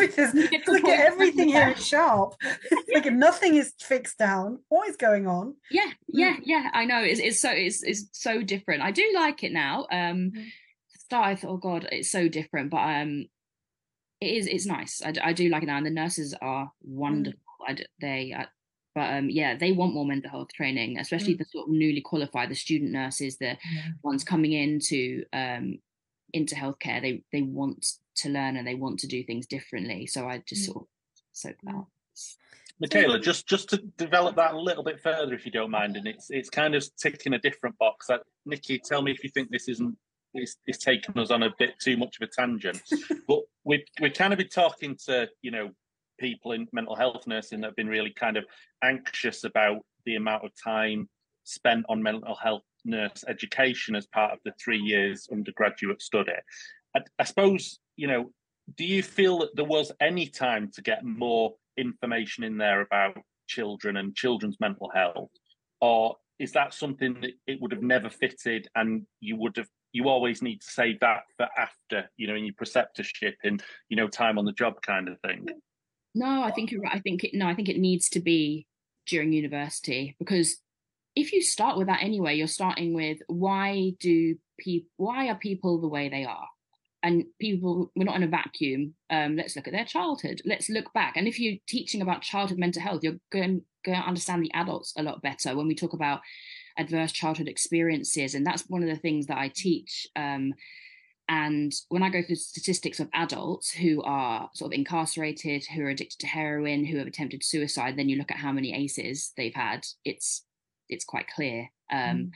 look 0.68 0.86
at 0.86 1.06
everything 1.08 1.50
here 1.50 1.74
is 1.76 1.86
sharp. 1.86 2.36
like 2.94 3.06
if 3.06 3.13
nothing 3.13 3.56
is 3.56 3.74
fixed 3.82 4.18
down. 4.18 4.60
What 4.70 4.89
is 4.89 4.96
going 4.96 5.28
on? 5.28 5.56
Yeah, 5.70 5.91
yeah, 6.08 6.38
yeah. 6.41 6.70
I 6.74 6.86
know. 6.86 7.02
It's, 7.02 7.20
it's 7.20 7.39
so 7.39 7.52
it's 7.52 7.84
it's 7.84 8.08
so 8.13 8.41
different. 8.41 8.82
I 8.82 8.91
do 8.91 9.12
like 9.13 9.44
it 9.44 9.52
now. 9.52 9.88
Um, 9.91 10.32
mm. 10.36 10.46
start 11.00 11.28
I 11.28 11.36
thought, 11.36 11.52
oh 11.52 11.58
god, 11.58 11.89
it's 11.91 12.12
so 12.12 12.30
different, 12.30 12.70
but 12.72 12.78
um, 12.78 13.26
it 14.22 14.28
is. 14.28 14.48
It's 14.48 14.65
nice. 14.65 15.02
I, 15.06 15.13
I 15.22 15.34
do 15.34 15.50
like 15.50 15.63
it 15.63 15.68
now, 15.68 15.78
and 15.78 15.86
the 15.86 15.89
nurses 15.91 16.34
are 16.41 16.65
mm. 16.65 16.70
wonderful. 16.82 17.39
Mm. 17.68 17.72
I, 17.72 17.86
they 18.00 18.34
I, 18.38 18.46
but 18.96 19.14
um, 19.14 19.30
yeah, 19.30 19.56
they 19.58 19.74
want 19.74 19.94
more 19.94 20.06
mental 20.06 20.32
health 20.32 20.54
training, 20.54 20.98
especially 20.98 21.36
mm. 21.36 21.40
the 21.40 21.46
sort 21.46 21.68
of 21.68 21.74
newly 21.74 22.02
qualified, 22.02 22.50
the 22.50 22.56
student 22.56 22.92
nurses, 22.92 23.38
the 23.38 23.46
yeah. 23.46 23.58
ones 24.02 24.24
coming 24.24 24.54
into 24.54 25.26
um, 25.34 25.80
into 26.34 26.56
healthcare. 26.56 27.02
They 27.02 27.22
they 27.32 27.42
want 27.42 27.86
to 28.18 28.30
learn 28.30 28.56
and 28.56 28.66
they 28.66 28.76
want 28.76 29.00
to 29.00 29.08
do 29.08 29.24
things 29.24 29.46
differently. 29.46 30.08
So 30.08 30.28
I 30.28 30.42
just 30.48 30.64
mm. 30.64 30.66
sort 30.68 30.78
of 30.84 30.88
soak 31.34 31.56
that 31.64 31.76
up. 31.76 31.90
Michaela, 32.80 33.20
just 33.20 33.48
just 33.48 33.70
to 33.70 33.78
develop 33.98 34.38
that 34.38 34.54
a 34.54 34.60
little 34.60 34.84
bit 34.84 35.00
further, 35.02 35.34
if 35.34 35.46
you 35.46 35.52
don't 35.52 35.72
mind, 35.72 35.98
and 35.98 36.08
it's 36.08 36.30
it's 36.30 36.50
kind 36.50 36.74
of 36.74 36.88
ticking 36.96 37.34
a 37.34 37.40
different 37.40 37.78
box. 37.78 38.08
That 38.08 38.22
Nicky, 38.46 38.80
tell 38.80 39.02
me 39.02 39.12
if 39.12 39.24
you 39.24 39.30
think 39.30 39.50
this 39.50 39.68
isn't 39.68 39.98
is, 40.34 40.58
is 40.68 40.78
taking 40.78 41.18
us 41.18 41.32
on 41.32 41.44
a 41.44 41.54
bit 41.58 41.80
too 41.80 41.98
much 41.98 42.18
of 42.20 42.28
a 42.28 42.32
tangent. 42.32 42.82
but 43.28 43.42
we 43.64 43.86
we 44.02 44.10
kind 44.10 44.34
of 44.34 44.40
be 44.40 44.46
talking 44.46 44.98
to 45.06 45.30
you 45.42 45.52
know 45.52 45.72
people 46.19 46.51
in 46.51 46.67
mental 46.73 46.95
health 46.95 47.28
nursing 47.28 47.62
that 47.62 47.67
have 47.67 47.75
been 47.75 47.88
really 47.88 48.13
kind 48.13 48.38
of 48.38 48.45
anxious 48.84 49.43
about 49.43 49.80
the 50.06 50.15
amount 50.15 50.45
of 50.45 50.51
time 50.62 51.10
spent 51.43 51.86
on 51.89 52.01
mental 52.01 52.36
health 52.36 52.63
nurse 52.84 53.23
education 53.28 53.95
as 53.95 54.06
part 54.08 54.34
of 54.34 54.39
the 54.45 54.51
three 54.63 54.80
years 54.80 55.28
undergraduate 55.32 56.01
study. 56.01 56.32
I, 56.95 57.01
I 57.19 57.23
suppose, 57.23 57.80
you 57.95 58.08
know, 58.08 58.32
do 58.78 58.86
you 58.86 59.04
feel 59.04 59.39
that 59.39 59.56
there 59.56 59.65
was 59.65 59.91
any 59.99 60.28
time 60.28 60.71
to 60.73 60.82
get 60.82 61.04
more 61.04 61.54
information 61.78 62.43
in 62.43 62.58
there 62.58 62.82
about 62.82 63.17
children 63.47 63.97
and 63.97 64.15
children's 64.15 64.60
mental 64.60 64.89
health? 64.93 65.30
Or 65.82 66.15
is 66.39 66.51
that 66.54 66.73
something 66.73 67.21
that 67.21 67.32
it 67.47 67.62
would 67.62 67.71
have 67.71 67.84
never 67.84 68.10
fitted 68.10 68.67
and 68.75 69.06
you 69.19 69.38
would 69.38 69.58
have 69.58 69.67
you 69.95 70.10
always 70.10 70.41
need 70.41 70.60
to 70.60 70.69
save 70.69 70.99
that 70.99 71.21
for 71.38 71.47
after, 71.58 72.10
you 72.17 72.28
know, 72.28 72.36
in 72.36 72.43
your 72.43 72.54
preceptorship 72.54 73.36
and, 73.45 73.63
you 73.88 73.95
know, 73.95 74.10
time 74.10 74.38
on 74.38 74.43
the 74.43 74.51
job 74.51 74.82
kind 74.82 75.08
of 75.08 75.17
thing? 75.21 75.47
No, 76.15 76.43
I 76.43 76.51
think 76.51 76.71
you're 76.71 76.82
right. 76.82 76.95
I 76.95 76.99
think 76.99 77.23
it, 77.25 77.32
no, 77.34 77.45
I 77.45 77.54
think 77.54 77.69
it 77.69 77.78
needs 77.78 78.10
to 78.10 78.21
be 78.21 78.65
during 79.08 79.34
university 79.34 80.15
because 80.17 80.58
if 81.15 81.34
you 81.34 81.41
start 81.41 81.78
with 81.78 81.88
that 81.88 82.01
anyway, 82.01 82.36
you're 82.36 82.47
starting 82.47 82.93
with 82.93 83.19
why 83.28 83.91
do 83.99 84.36
people 84.58 84.89
why 84.97 85.28
are 85.28 85.36
people 85.36 85.80
the 85.80 85.89
way 85.89 86.10
they 86.10 86.25
are? 86.25 86.47
And 87.04 87.25
people, 87.39 87.91
we're 87.95 88.06
not 88.06 88.15
in 88.15 88.23
a 88.23 88.28
vacuum. 88.28 88.95
Um, 89.12 89.36
let's 89.36 89.56
look 89.56 89.67
at 89.67 89.73
their 89.73 89.86
childhood. 89.86 90.41
Let's 90.43 90.71
look 90.71 90.91
back. 90.93 91.17
And 91.17 91.28
if 91.28 91.39
you're 91.39 91.58
teaching 91.67 92.01
about 92.01 92.23
childhood 92.23 92.58
mental 92.58 92.82
health, 92.82 93.04
you're 93.04 93.19
going, 93.32 93.62
going 93.86 94.01
to 94.01 94.08
understand 94.08 94.43
the 94.43 94.51
adults 94.56 94.91
a 94.97 95.04
lot 95.04 95.21
better 95.21 95.56
when 95.56 95.67
we 95.67 95.75
talk 95.75 95.93
about 95.93 96.21
adverse 96.80 97.12
childhood 97.12 97.47
experiences. 97.47 98.34
And 98.34 98.43
that's 98.43 98.63
one 98.69 98.82
of 98.82 98.89
the 98.89 98.95
things 98.95 99.28
that 99.28 99.38
I 99.38 99.51
teach. 99.54 100.08
Um, 100.15 100.56
and 101.28 101.74
when 101.90 102.04
I 102.04 102.10
go 102.10 102.22
through 102.22 102.36
statistics 102.36 103.00
of 103.00 103.10
adults 103.14 103.72
who 103.72 104.04
are 104.04 104.50
sort 104.54 104.72
of 104.74 104.78
incarcerated, 104.78 105.66
who 105.66 105.82
are 105.84 105.90
addicted 105.90 106.20
to 106.20 106.28
heroin, 106.28 106.86
who 106.86 106.98
have 106.98 107.08
attempted 107.08 107.44
suicide, 107.44 107.98
then 107.98 108.10
you 108.10 108.18
look 108.18 108.32
at 108.32 108.38
how 108.38 108.52
many 108.52 108.74
ACEs 108.74 109.34
they've 109.36 109.56
had. 109.56 109.86
It's 110.04 110.44
it's 110.88 111.06
quite 111.06 111.28
clear. 111.28 111.70
Um, 111.92 112.00
mm. 112.00 112.30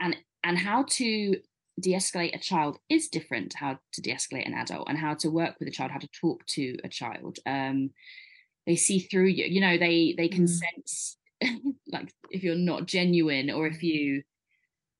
And 0.00 0.16
and 0.42 0.58
how 0.58 0.84
to 0.90 1.36
de-escalate 1.80 2.34
a 2.34 2.38
child 2.38 2.78
is 2.90 3.08
different 3.08 3.54
how 3.54 3.78
to 3.92 4.02
de-escalate 4.02 4.46
an 4.46 4.52
adult 4.52 4.88
and 4.88 4.98
how 4.98 5.14
to 5.14 5.30
work 5.30 5.54
with 5.58 5.68
a 5.68 5.70
child 5.70 5.90
how 5.90 5.98
to 5.98 6.08
talk 6.20 6.44
to 6.46 6.76
a 6.84 6.88
child 6.88 7.38
um, 7.46 7.90
they 8.66 8.76
see 8.76 8.98
through 8.98 9.26
you 9.26 9.46
you 9.46 9.60
know 9.60 9.78
they 9.78 10.14
they 10.18 10.28
can 10.28 10.44
mm. 10.44 10.50
sense 10.50 11.16
like 11.90 12.12
if 12.30 12.42
you're 12.42 12.54
not 12.54 12.86
genuine 12.86 13.50
or 13.50 13.66
if 13.66 13.82
you 13.82 14.22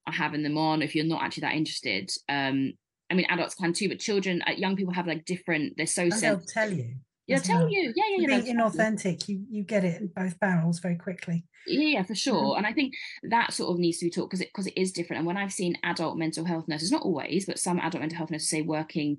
are 0.06 0.12
having 0.12 0.42
them 0.42 0.58
on 0.58 0.82
if 0.82 0.94
you're 0.94 1.04
not 1.04 1.22
actually 1.22 1.42
that 1.42 1.54
interested 1.54 2.10
um 2.28 2.72
i 3.10 3.14
mean 3.14 3.26
adults 3.28 3.54
can 3.54 3.72
too 3.72 3.88
but 3.88 3.98
children 3.98 4.42
uh, 4.46 4.52
young 4.52 4.76
people 4.76 4.92
have 4.92 5.06
like 5.06 5.24
different 5.24 5.74
they're 5.76 5.86
so 5.86 6.08
they'll 6.08 6.40
tell 6.40 6.72
you 6.72 6.94
yeah 7.26 7.38
tell 7.38 7.60
well. 7.60 7.70
you. 7.70 7.92
Yeah 7.94 8.04
yeah, 8.16 8.26
yeah 8.28 8.40
being 8.40 8.56
inauthentic 8.56 9.28
you 9.28 9.44
you 9.48 9.62
get 9.62 9.84
it 9.84 10.00
in 10.00 10.08
both 10.08 10.38
barrels 10.40 10.80
very 10.80 10.96
quickly. 10.96 11.44
Yeah, 11.66 11.98
yeah 11.98 12.02
for 12.02 12.14
sure. 12.14 12.34
Mm-hmm. 12.34 12.58
and 12.58 12.66
i 12.66 12.72
think 12.72 12.94
that 13.30 13.52
sort 13.52 13.70
of 13.70 13.78
needs 13.78 13.98
to 13.98 14.06
be 14.06 14.10
taught 14.10 14.28
because 14.28 14.40
it 14.40 14.48
because 14.48 14.66
it 14.66 14.76
is 14.76 14.92
different. 14.92 15.18
And 15.18 15.26
when 15.26 15.36
i've 15.36 15.52
seen 15.52 15.78
adult 15.84 16.18
mental 16.18 16.44
health 16.44 16.66
nurses 16.68 16.90
not 16.90 17.02
always 17.02 17.46
but 17.46 17.58
some 17.58 17.78
adult 17.78 18.00
mental 18.00 18.18
health 18.18 18.30
nurses 18.30 18.48
say 18.48 18.62
working 18.62 19.18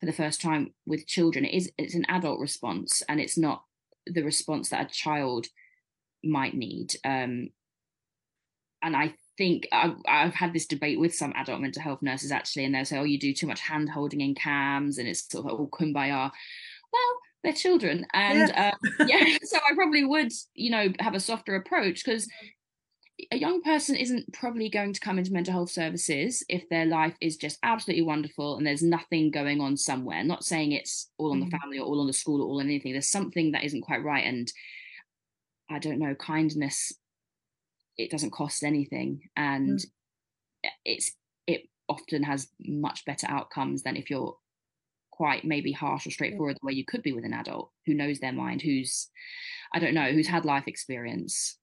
for 0.00 0.06
the 0.06 0.12
first 0.12 0.40
time 0.40 0.74
with 0.86 1.06
children 1.06 1.44
it 1.44 1.54
is 1.54 1.70
it's 1.78 1.94
an 1.94 2.04
adult 2.08 2.40
response 2.40 3.02
and 3.08 3.20
it's 3.20 3.38
not 3.38 3.62
the 4.06 4.22
response 4.22 4.68
that 4.70 4.86
a 4.86 4.92
child 4.92 5.46
might 6.22 6.54
need 6.54 6.94
um 7.04 7.48
and 8.82 8.96
i 8.96 9.14
think 9.36 9.68
I've, 9.72 9.96
I've, 10.06 10.34
had 10.34 10.52
this 10.52 10.66
debate 10.66 10.98
with 10.98 11.14
some 11.14 11.32
adult 11.36 11.60
mental 11.60 11.82
health 11.82 12.02
nurses 12.02 12.32
actually, 12.32 12.64
and 12.64 12.74
they'll 12.74 12.84
say, 12.84 12.98
"Oh, 12.98 13.04
you 13.04 13.18
do 13.18 13.32
too 13.32 13.46
much 13.46 13.60
hand 13.60 13.88
holding 13.88 14.20
in 14.20 14.34
CAMHS, 14.34 14.98
and 14.98 15.08
it's 15.08 15.28
sort 15.28 15.46
of 15.46 15.58
all 15.58 15.68
kumbaya." 15.68 16.30
Well, 16.92 17.18
they're 17.42 17.52
children, 17.52 18.06
and 18.12 18.48
yeah. 18.48 18.72
Uh, 18.98 19.04
yeah, 19.06 19.36
so 19.42 19.58
I 19.58 19.74
probably 19.74 20.04
would, 20.04 20.32
you 20.54 20.70
know, 20.70 20.88
have 21.00 21.14
a 21.14 21.20
softer 21.20 21.54
approach 21.56 22.04
because 22.04 22.28
a 23.30 23.36
young 23.36 23.62
person 23.62 23.94
isn't 23.94 24.32
probably 24.32 24.68
going 24.68 24.92
to 24.92 25.00
come 25.00 25.18
into 25.18 25.32
mental 25.32 25.52
health 25.52 25.70
services 25.70 26.44
if 26.48 26.68
their 26.68 26.84
life 26.84 27.14
is 27.20 27.36
just 27.36 27.58
absolutely 27.62 28.02
wonderful 28.02 28.56
and 28.56 28.66
there's 28.66 28.82
nothing 28.82 29.30
going 29.30 29.60
on 29.60 29.76
somewhere. 29.76 30.24
Not 30.24 30.44
saying 30.44 30.72
it's 30.72 31.10
all 31.16 31.30
on 31.30 31.38
the 31.38 31.46
mm. 31.46 31.60
family 31.60 31.78
or 31.78 31.86
all 31.86 32.00
on 32.00 32.08
the 32.08 32.12
school 32.12 32.42
or 32.42 32.46
all 32.46 32.58
on 32.58 32.66
anything. 32.66 32.90
There's 32.92 33.08
something 33.08 33.52
that 33.52 33.64
isn't 33.64 33.82
quite 33.82 34.02
right, 34.02 34.24
and 34.24 34.52
I 35.70 35.78
don't 35.78 35.98
know, 35.98 36.14
kindness 36.14 36.92
it 37.96 38.10
doesn't 38.10 38.32
cost 38.32 38.62
anything 38.62 39.20
and 39.36 39.78
mm. 39.78 40.70
it's 40.84 41.12
it 41.46 41.68
often 41.88 42.22
has 42.22 42.48
much 42.60 43.04
better 43.04 43.26
outcomes 43.28 43.82
than 43.82 43.96
if 43.96 44.10
you're 44.10 44.36
quite 45.10 45.44
maybe 45.44 45.70
harsh 45.70 46.06
or 46.06 46.10
straightforward 46.10 46.56
the 46.56 46.66
way 46.66 46.72
you 46.72 46.84
could 46.84 47.02
be 47.02 47.12
with 47.12 47.24
an 47.24 47.32
adult 47.32 47.70
who 47.86 47.94
knows 47.94 48.18
their 48.18 48.32
mind 48.32 48.62
who's 48.62 49.08
i 49.72 49.78
don't 49.78 49.94
know 49.94 50.12
who's 50.12 50.28
had 50.28 50.44
life 50.44 50.64
experience. 50.66 51.58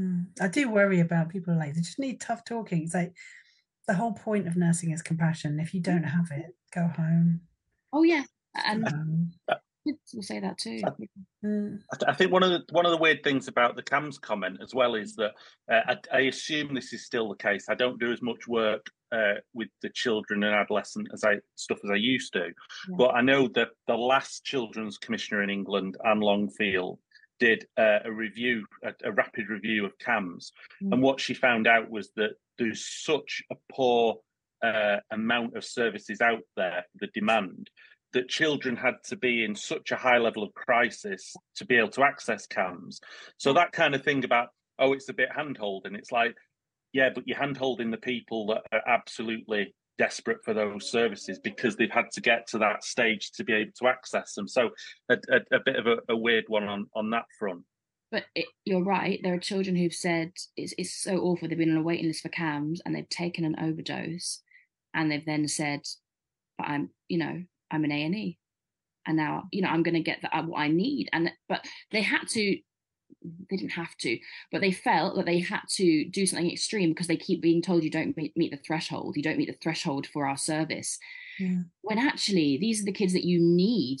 Mm. 0.00 0.26
i 0.40 0.48
do 0.48 0.70
worry 0.70 1.00
about 1.00 1.30
people 1.30 1.56
like 1.56 1.74
they 1.74 1.80
just 1.80 1.98
need 1.98 2.20
tough 2.20 2.44
talking. 2.44 2.82
It's 2.82 2.94
like 2.94 3.14
the 3.86 3.94
whole 3.94 4.12
point 4.12 4.46
of 4.46 4.56
nursing 4.56 4.92
is 4.92 5.02
compassion. 5.02 5.58
If 5.58 5.74
you 5.74 5.80
don't 5.80 6.04
have 6.04 6.30
it 6.30 6.54
go 6.72 6.86
home. 6.86 7.40
Oh 7.92 8.02
yeah 8.02 8.24
and 8.66 8.86
um, 8.86 9.30
will 9.86 10.22
say 10.22 10.40
that 10.40 10.58
too. 10.58 10.80
I, 10.84 11.46
mm. 11.46 11.78
I, 12.06 12.14
think 12.14 12.32
one 12.32 12.42
of 12.42 12.50
the 12.50 12.62
one 12.70 12.86
of 12.86 12.92
the 12.92 12.98
weird 12.98 13.22
things 13.22 13.48
about 13.48 13.76
the 13.76 13.82
CAMHS 13.82 14.20
comment 14.20 14.58
as 14.62 14.74
well 14.74 14.94
is 14.94 15.14
that 15.16 15.32
uh, 15.70 15.80
I, 15.88 15.96
I, 16.12 16.20
assume 16.22 16.74
this 16.74 16.92
is 16.92 17.04
still 17.04 17.28
the 17.28 17.36
case. 17.36 17.66
I 17.68 17.74
don't 17.74 17.98
do 17.98 18.12
as 18.12 18.20
much 18.22 18.46
work 18.46 18.86
uh, 19.12 19.34
with 19.54 19.68
the 19.82 19.90
children 19.90 20.42
and 20.42 20.54
adolescent 20.54 21.08
as 21.12 21.24
I 21.24 21.36
stuff 21.54 21.78
as 21.84 21.90
I 21.90 21.96
used 21.96 22.32
to, 22.34 22.40
yeah. 22.40 22.96
but 22.96 23.14
I 23.14 23.22
know 23.22 23.48
that 23.54 23.68
the 23.86 23.96
last 23.96 24.44
children's 24.44 24.98
commissioner 24.98 25.42
in 25.42 25.50
England, 25.50 25.96
Anne 26.04 26.20
Longfield, 26.20 26.98
did 27.38 27.66
uh, 27.78 28.00
a 28.04 28.12
review, 28.12 28.66
a, 28.84 28.92
a, 29.04 29.12
rapid 29.12 29.48
review 29.48 29.86
of 29.86 29.96
CAMHS. 29.98 30.52
mm. 30.82 30.92
and 30.92 31.02
what 31.02 31.20
she 31.20 31.32
found 31.32 31.66
out 31.66 31.90
was 31.90 32.10
that 32.16 32.32
there's 32.58 32.86
such 32.86 33.42
a 33.50 33.56
poor 33.72 34.18
uh, 34.62 34.98
amount 35.10 35.56
of 35.56 35.64
services 35.64 36.20
out 36.20 36.42
there, 36.56 36.84
the 37.00 37.08
demand, 37.14 37.70
that 38.12 38.28
children 38.28 38.76
had 38.76 38.94
to 39.04 39.16
be 39.16 39.44
in 39.44 39.54
such 39.54 39.92
a 39.92 39.96
high 39.96 40.18
level 40.18 40.42
of 40.42 40.54
crisis 40.54 41.34
to 41.56 41.64
be 41.64 41.76
able 41.76 41.90
to 41.90 42.02
access 42.02 42.46
CAMHS. 42.46 43.00
So 43.38 43.52
mm. 43.52 43.56
that 43.56 43.72
kind 43.72 43.94
of 43.94 44.02
thing 44.02 44.24
about, 44.24 44.48
oh, 44.78 44.92
it's 44.92 45.08
a 45.08 45.14
bit 45.14 45.28
handholding. 45.36 45.94
It's 45.94 46.12
like, 46.12 46.36
yeah, 46.92 47.10
but 47.14 47.26
you're 47.26 47.38
hand 47.38 47.56
holding 47.56 47.90
the 47.90 47.96
people 47.96 48.46
that 48.48 48.62
are 48.72 48.82
absolutely 48.86 49.74
desperate 50.00 50.38
for 50.44 50.54
those 50.54 50.90
services 50.90 51.38
because 51.38 51.76
they've 51.76 51.90
had 51.90 52.10
to 52.10 52.20
get 52.20 52.46
to 52.48 52.58
that 52.58 52.82
stage 52.82 53.32
to 53.32 53.44
be 53.44 53.52
able 53.52 53.72
to 53.78 53.86
access 53.86 54.32
them. 54.34 54.48
So 54.48 54.70
a, 55.10 55.14
a, 55.28 55.56
a 55.56 55.60
bit 55.64 55.76
of 55.76 55.86
a, 55.86 55.96
a, 56.08 56.16
weird 56.16 56.44
one 56.48 56.64
on 56.64 56.86
on 56.94 57.10
that 57.10 57.26
front. 57.38 57.64
But 58.10 58.24
it, 58.34 58.46
you're 58.64 58.82
right. 58.82 59.20
There 59.22 59.34
are 59.34 59.38
children 59.38 59.76
who've 59.76 59.92
said 59.92 60.32
it's 60.56 60.74
it's 60.78 60.94
so 60.94 61.18
awful. 61.18 61.48
They've 61.48 61.58
been 61.58 61.72
on 61.72 61.76
a 61.76 61.82
waiting 61.82 62.06
list 62.06 62.22
for 62.22 62.30
CAMHS 62.30 62.78
and 62.84 62.94
they've 62.94 63.08
taken 63.08 63.44
an 63.44 63.56
overdose, 63.60 64.40
and 64.94 65.12
they've 65.12 65.24
then 65.24 65.46
said, 65.46 65.82
"But 66.56 66.68
I'm, 66.68 66.90
you 67.08 67.18
know, 67.18 67.42
I'm 67.70 67.84
an 67.84 67.92
A 67.92 68.04
and 68.04 68.14
E, 68.14 68.38
and 69.06 69.16
now, 69.16 69.44
you 69.52 69.62
know, 69.62 69.68
I'm 69.68 69.82
going 69.82 69.94
to 69.94 70.00
get 70.00 70.20
the, 70.22 70.36
uh, 70.36 70.42
what 70.42 70.60
I 70.60 70.68
need." 70.68 71.08
And 71.12 71.30
but 71.48 71.64
they 71.90 72.02
had 72.02 72.28
to 72.30 72.58
they 73.48 73.56
didn't 73.56 73.72
have 73.72 73.96
to, 73.98 74.18
but 74.50 74.60
they 74.60 74.72
felt 74.72 75.16
that 75.16 75.26
they 75.26 75.40
had 75.40 75.62
to 75.68 76.04
do 76.06 76.26
something 76.26 76.50
extreme 76.50 76.90
because 76.90 77.06
they 77.06 77.16
keep 77.16 77.42
being 77.42 77.60
told 77.60 77.82
you 77.82 77.90
don't 77.90 78.16
meet, 78.16 78.36
meet 78.36 78.50
the 78.50 78.56
threshold, 78.56 79.16
you 79.16 79.22
don't 79.22 79.36
meet 79.36 79.48
the 79.48 79.58
threshold 79.60 80.06
for 80.06 80.26
our 80.26 80.36
service. 80.36 80.98
Yeah. 81.38 81.58
When 81.82 81.98
actually, 81.98 82.58
these 82.58 82.82
are 82.82 82.84
the 82.84 82.92
kids 82.92 83.12
that 83.12 83.24
you 83.24 83.40
need 83.40 84.00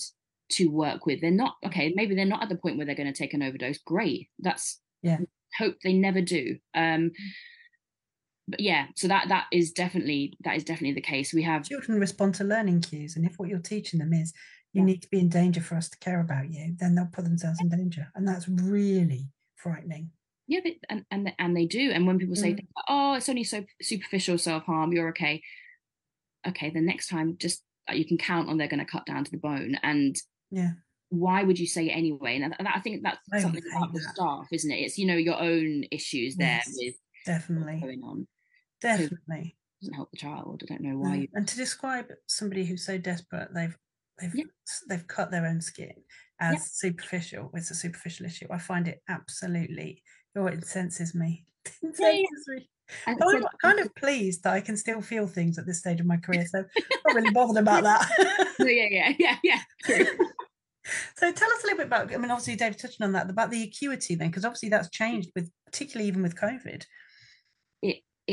to 0.52 0.68
work 0.68 1.06
with. 1.06 1.20
They're 1.20 1.30
not 1.30 1.56
okay. 1.64 1.92
Maybe 1.94 2.14
they're 2.14 2.24
not 2.24 2.42
at 2.42 2.48
the 2.48 2.56
point 2.56 2.76
where 2.76 2.86
they're 2.86 2.94
going 2.94 3.12
to 3.12 3.18
take 3.18 3.34
an 3.34 3.42
overdose. 3.42 3.78
Great, 3.78 4.28
that's 4.38 4.80
yeah. 5.02 5.18
Hope 5.58 5.76
they 5.82 5.92
never 5.92 6.20
do. 6.20 6.58
Um, 6.74 7.10
but 8.50 8.60
yeah, 8.60 8.86
so 8.96 9.08
that 9.08 9.28
that 9.28 9.46
is 9.52 9.72
definitely 9.72 10.34
that 10.44 10.56
is 10.56 10.64
definitely 10.64 10.94
the 10.94 11.00
case. 11.00 11.32
We 11.32 11.42
have 11.44 11.64
children 11.64 12.00
respond 12.00 12.34
to 12.36 12.44
learning 12.44 12.82
cues, 12.82 13.16
and 13.16 13.24
if 13.24 13.38
what 13.38 13.48
you're 13.48 13.58
teaching 13.58 14.00
them 14.00 14.12
is 14.12 14.32
you 14.72 14.82
need 14.82 15.02
to 15.02 15.08
be 15.10 15.18
in 15.18 15.28
danger 15.28 15.60
for 15.60 15.74
us 15.74 15.88
to 15.88 15.98
care 15.98 16.20
about 16.20 16.50
you, 16.50 16.74
then 16.78 16.94
they'll 16.94 17.08
put 17.12 17.24
themselves 17.24 17.60
in 17.60 17.68
danger. 17.68 18.08
And 18.14 18.26
that's 18.26 18.48
really 18.48 19.28
frightening. 19.56 20.10
Yeah, 20.46 20.60
they, 20.62 20.78
and, 20.88 21.04
and 21.10 21.32
and 21.38 21.56
they 21.56 21.66
do. 21.66 21.90
And 21.90 22.06
when 22.06 22.18
people 22.18 22.36
say, 22.36 22.54
mm. 22.54 22.66
"Oh, 22.88 23.14
it's 23.14 23.28
only 23.28 23.44
so 23.44 23.64
superficial 23.80 24.38
self 24.38 24.64
harm, 24.64 24.92
you're 24.92 25.10
okay," 25.10 25.42
okay, 26.46 26.70
the 26.70 26.80
next 26.80 27.08
time, 27.08 27.36
just 27.38 27.62
uh, 27.88 27.94
you 27.94 28.04
can 28.04 28.18
count 28.18 28.48
on 28.48 28.58
they're 28.58 28.68
going 28.68 28.84
to 28.84 28.90
cut 28.90 29.06
down 29.06 29.24
to 29.24 29.30
the 29.30 29.36
bone. 29.36 29.78
And 29.82 30.16
yeah, 30.50 30.72
why 31.10 31.44
would 31.44 31.58
you 31.58 31.66
say 31.66 31.86
it 31.86 31.92
anyway? 31.92 32.40
And 32.40 32.54
I, 32.54 32.76
I 32.76 32.80
think 32.80 33.02
that's 33.02 33.18
I 33.32 33.40
something 33.40 33.62
about 33.72 33.92
that. 33.92 34.00
the 34.00 34.08
staff, 34.12 34.46
isn't 34.50 34.70
it? 34.70 34.80
It's 34.80 34.98
you 34.98 35.06
know 35.06 35.16
your 35.16 35.40
own 35.40 35.84
issues 35.92 36.36
there 36.36 36.62
yes, 36.66 36.74
with 36.76 36.94
definitely 37.26 37.80
going 37.80 38.02
on. 38.02 38.26
Definitely 38.80 39.56
so 39.80 39.86
doesn't 39.86 39.94
help 39.94 40.10
the 40.10 40.16
child. 40.16 40.62
I 40.62 40.66
don't 40.66 40.82
know 40.82 40.98
why. 40.98 41.08
No. 41.10 41.22
You... 41.22 41.28
And 41.34 41.48
to 41.48 41.56
describe 41.56 42.06
somebody 42.26 42.64
who's 42.64 42.84
so 42.84 42.98
desperate, 42.98 43.48
they've 43.54 43.76
they've 44.20 44.34
yeah. 44.34 44.44
they've 44.88 45.06
cut 45.06 45.30
their 45.30 45.46
own 45.46 45.60
skin 45.60 45.94
as 46.40 46.54
yeah. 46.54 46.90
superficial. 46.90 47.50
It's 47.54 47.70
a 47.70 47.74
superficial 47.74 48.26
issue. 48.26 48.46
I 48.50 48.58
find 48.58 48.88
it 48.88 49.02
absolutely. 49.08 50.02
Oh, 50.36 50.46
it 50.46 50.54
incenses 50.54 51.14
me. 51.14 51.44
incenses 51.82 52.48
me. 52.48 52.68
I'm 53.06 53.16
kind 53.62 53.78
of 53.78 53.94
pleased 53.94 54.42
that 54.42 54.52
I 54.52 54.60
can 54.60 54.76
still 54.76 55.00
feel 55.00 55.26
things 55.28 55.58
at 55.58 55.66
this 55.66 55.78
stage 55.78 56.00
of 56.00 56.06
my 56.06 56.16
career, 56.16 56.44
so 56.46 56.58
I'm 56.76 56.98
not 57.06 57.14
really 57.14 57.30
bothered 57.30 57.62
about 57.62 57.84
that. 57.84 58.10
yeah, 58.58 58.88
yeah, 58.90 59.12
yeah, 59.18 59.36
yeah. 59.44 59.60
True. 59.84 60.06
so 61.16 61.32
tell 61.32 61.52
us 61.52 61.62
a 61.62 61.66
little 61.66 61.78
bit 61.78 61.86
about. 61.86 62.12
I 62.12 62.16
mean, 62.16 62.30
obviously, 62.30 62.56
Dave 62.56 62.76
touched 62.76 63.00
on 63.00 63.12
that 63.12 63.30
about 63.30 63.50
the 63.50 63.62
acuity 63.62 64.16
then, 64.16 64.28
because 64.28 64.44
obviously 64.44 64.70
that's 64.70 64.90
changed 64.90 65.30
with, 65.36 65.50
particularly 65.66 66.08
even 66.08 66.22
with 66.22 66.34
COVID. 66.34 66.84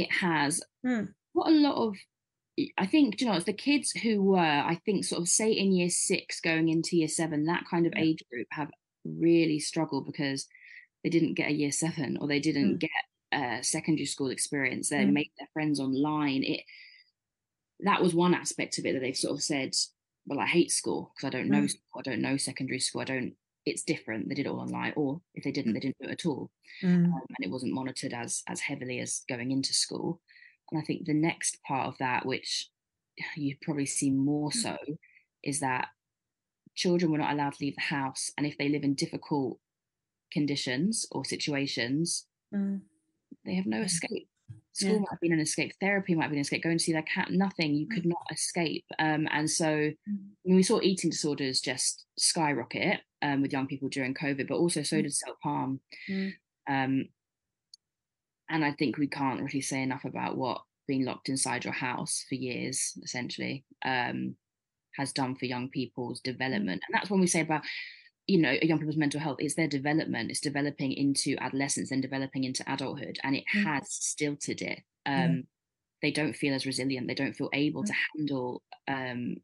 It 0.02 0.12
has. 0.12 0.62
Hmm. 0.84 1.06
What 1.34 1.48
a 1.48 1.52
lot 1.52 1.76
of 1.76 1.96
I 2.78 2.88
think, 2.88 3.22
you 3.22 3.28
know, 3.28 3.34
it's 3.34 3.46
the 3.46 3.54
kids 3.54 3.92
who 3.92 4.24
were, 4.24 4.40
I 4.40 4.82
think, 4.84 5.06
sort 5.06 5.22
of 5.22 5.28
say 5.28 5.52
in 5.52 5.74
year 5.74 5.90
six 5.90 6.40
going 6.40 6.70
into 6.70 6.98
year 6.98 7.08
seven, 7.08 7.46
that 7.46 7.66
kind 7.70 7.86
of 7.86 7.94
age 7.96 8.24
group 8.32 8.48
have 8.50 8.72
really 9.06 9.60
struggled 9.60 10.08
because 10.08 10.48
they 11.04 11.10
didn't 11.10 11.36
get 11.36 11.50
a 11.50 11.54
year 11.54 11.72
seven 11.72 12.18
or 12.20 12.28
they 12.28 12.40
didn't 12.40 12.78
mm. 12.78 12.80
get 12.80 12.90
a 13.32 13.64
secondary 13.64 14.08
school 14.08 14.32
experience. 14.32 14.90
They 14.90 15.06
mm. 15.06 15.14
made 15.14 15.32
their 15.38 15.48
friends 15.54 15.80
online. 15.80 16.44
It 16.44 16.62
that 17.82 18.02
was 18.02 18.16
one 18.16 18.34
aspect 18.34 18.80
of 18.80 18.86
it 18.88 18.94
that 18.94 19.02
they've 19.02 19.16
sort 19.16 19.38
of 19.38 19.44
said, 19.44 19.76
well, 20.26 20.40
I 20.40 20.48
hate 20.48 20.72
school 20.72 21.12
because 21.16 21.28
I 21.28 21.38
don't 21.38 21.50
know 21.50 21.62
mm. 21.62 21.70
school, 21.70 22.00
I 22.00 22.02
don't 22.02 22.22
know 22.22 22.38
secondary 22.38 22.80
school, 22.80 23.02
I 23.02 23.06
don't. 23.06 23.34
It's 23.68 23.84
different. 23.84 24.30
They 24.30 24.36
did 24.36 24.46
it 24.46 24.50
all 24.50 24.60
online, 24.60 24.94
or 24.96 25.22
if 25.36 25.44
they 25.44 25.52
didn't, 25.52 25.74
they 25.74 25.80
didn't 25.80 25.98
do 26.02 26.10
it 26.10 26.14
at 26.14 26.26
all, 26.26 26.52
mm. 26.84 27.06
um, 27.06 27.14
and 27.14 27.42
it 27.42 27.52
wasn't 27.52 27.74
monitored 27.74 28.14
as 28.14 28.44
as 28.48 28.62
heavily 28.62 29.00
as 29.00 29.24
going 29.28 29.52
into 29.52 29.74
school. 29.74 30.22
And 30.72 30.82
I 30.82 30.86
think 30.86 31.06
the 31.06 31.14
next 31.14 31.62
part 31.64 31.88
of 31.88 31.98
that, 32.00 32.26
which 32.26 32.70
you 33.36 33.56
probably 33.62 33.86
see 33.86 34.12
more 34.12 34.50
mm. 34.50 34.54
so, 34.54 34.78
is 35.44 35.60
that 35.60 35.90
children 36.76 37.12
were 37.12 37.18
not 37.18 37.34
allowed 37.34 37.54
to 37.54 37.64
leave 37.64 37.76
the 37.76 37.82
house. 37.82 38.32
And 38.38 38.46
if 38.46 38.58
they 38.58 38.70
live 38.70 38.84
in 38.84 38.94
difficult 38.94 39.60
conditions 40.32 41.08
or 41.12 41.26
situations, 41.26 42.28
mm. 42.54 42.82
they 43.46 43.56
have 43.56 43.66
no 43.66 43.82
escape. 43.82 44.30
School 44.72 44.94
yeah. 44.94 45.00
might 45.00 45.10
have 45.10 45.20
been 45.20 45.34
an 45.34 45.40
escape, 45.40 45.74
therapy 45.82 46.14
might 46.14 46.24
have 46.24 46.32
been 46.32 46.38
an 46.38 46.44
escape, 46.44 46.64
going 46.64 46.78
to 46.78 46.84
see 46.84 46.94
their 46.94 47.02
cat, 47.02 47.32
nothing, 47.32 47.74
you 47.74 47.88
could 47.88 48.04
mm. 48.04 48.10
not 48.10 48.26
escape. 48.32 48.86
Um, 49.00 49.28
and 49.32 49.50
so 49.50 49.66
mm. 49.66 49.94
we 50.46 50.62
saw 50.62 50.80
eating 50.82 51.10
disorders 51.10 51.60
just 51.60 52.06
skyrocket 52.18 53.02
um, 53.22 53.42
with 53.42 53.54
young 53.54 53.68
people 53.68 53.90
during 53.90 54.14
COVID, 54.14 54.48
but 54.48 54.58
also 54.58 54.84
so 54.84 54.98
mm. 54.98 55.04
did 55.04 55.14
self 55.14 55.38
harm. 55.44 55.80
Um, 56.70 57.10
and 58.50 58.64
I 58.64 58.72
think 58.72 58.98
we 58.98 59.08
can't 59.08 59.42
really 59.42 59.62
say 59.62 59.82
enough 59.82 60.06
about 60.06 60.38
what 60.38 60.62
being 60.88 61.06
locked 61.06 61.30
inside 61.30 61.66
your 61.66 61.74
house 61.74 62.26
for 62.28 62.36
years, 62.36 62.98
essentially, 63.04 63.66
um, 63.86 64.36
has 64.96 65.12
done 65.12 65.36
for 65.36 65.46
young 65.46 65.70
people's 65.70 66.22
development. 66.22 66.82
And 66.88 66.94
that's 66.94 67.10
when 67.10 67.20
we 67.20 67.28
say 67.28 67.42
about, 67.42 67.62
you 68.26 68.42
know, 68.42 68.56
a 68.62 68.66
young 68.66 68.80
people's 68.80 68.98
mental 68.98 69.20
health, 69.20 69.38
it's 69.40 69.56
their 69.56 69.68
development, 69.68 70.32
it's 70.32 70.40
developing 70.40 70.94
into 70.94 71.36
adolescence 71.40 71.92
and 71.92 72.02
developing 72.02 72.46
into 72.46 72.64
adulthood, 72.72 73.20
and 73.24 73.36
it 73.36 73.44
mm. 73.54 73.64
has 73.64 73.92
stilted 73.92 74.62
it. 74.62 74.80
Um, 75.06 75.14
mm. 75.14 75.46
They 76.02 76.12
don't 76.12 76.36
feel 76.36 76.54
as 76.54 76.66
resilient, 76.66 77.08
they 77.08 77.16
don't 77.16 77.36
feel 77.36 77.50
able 77.54 77.84
mm. 77.84 77.88
to 77.88 77.94
handle 78.16 78.64
um, 78.88 79.38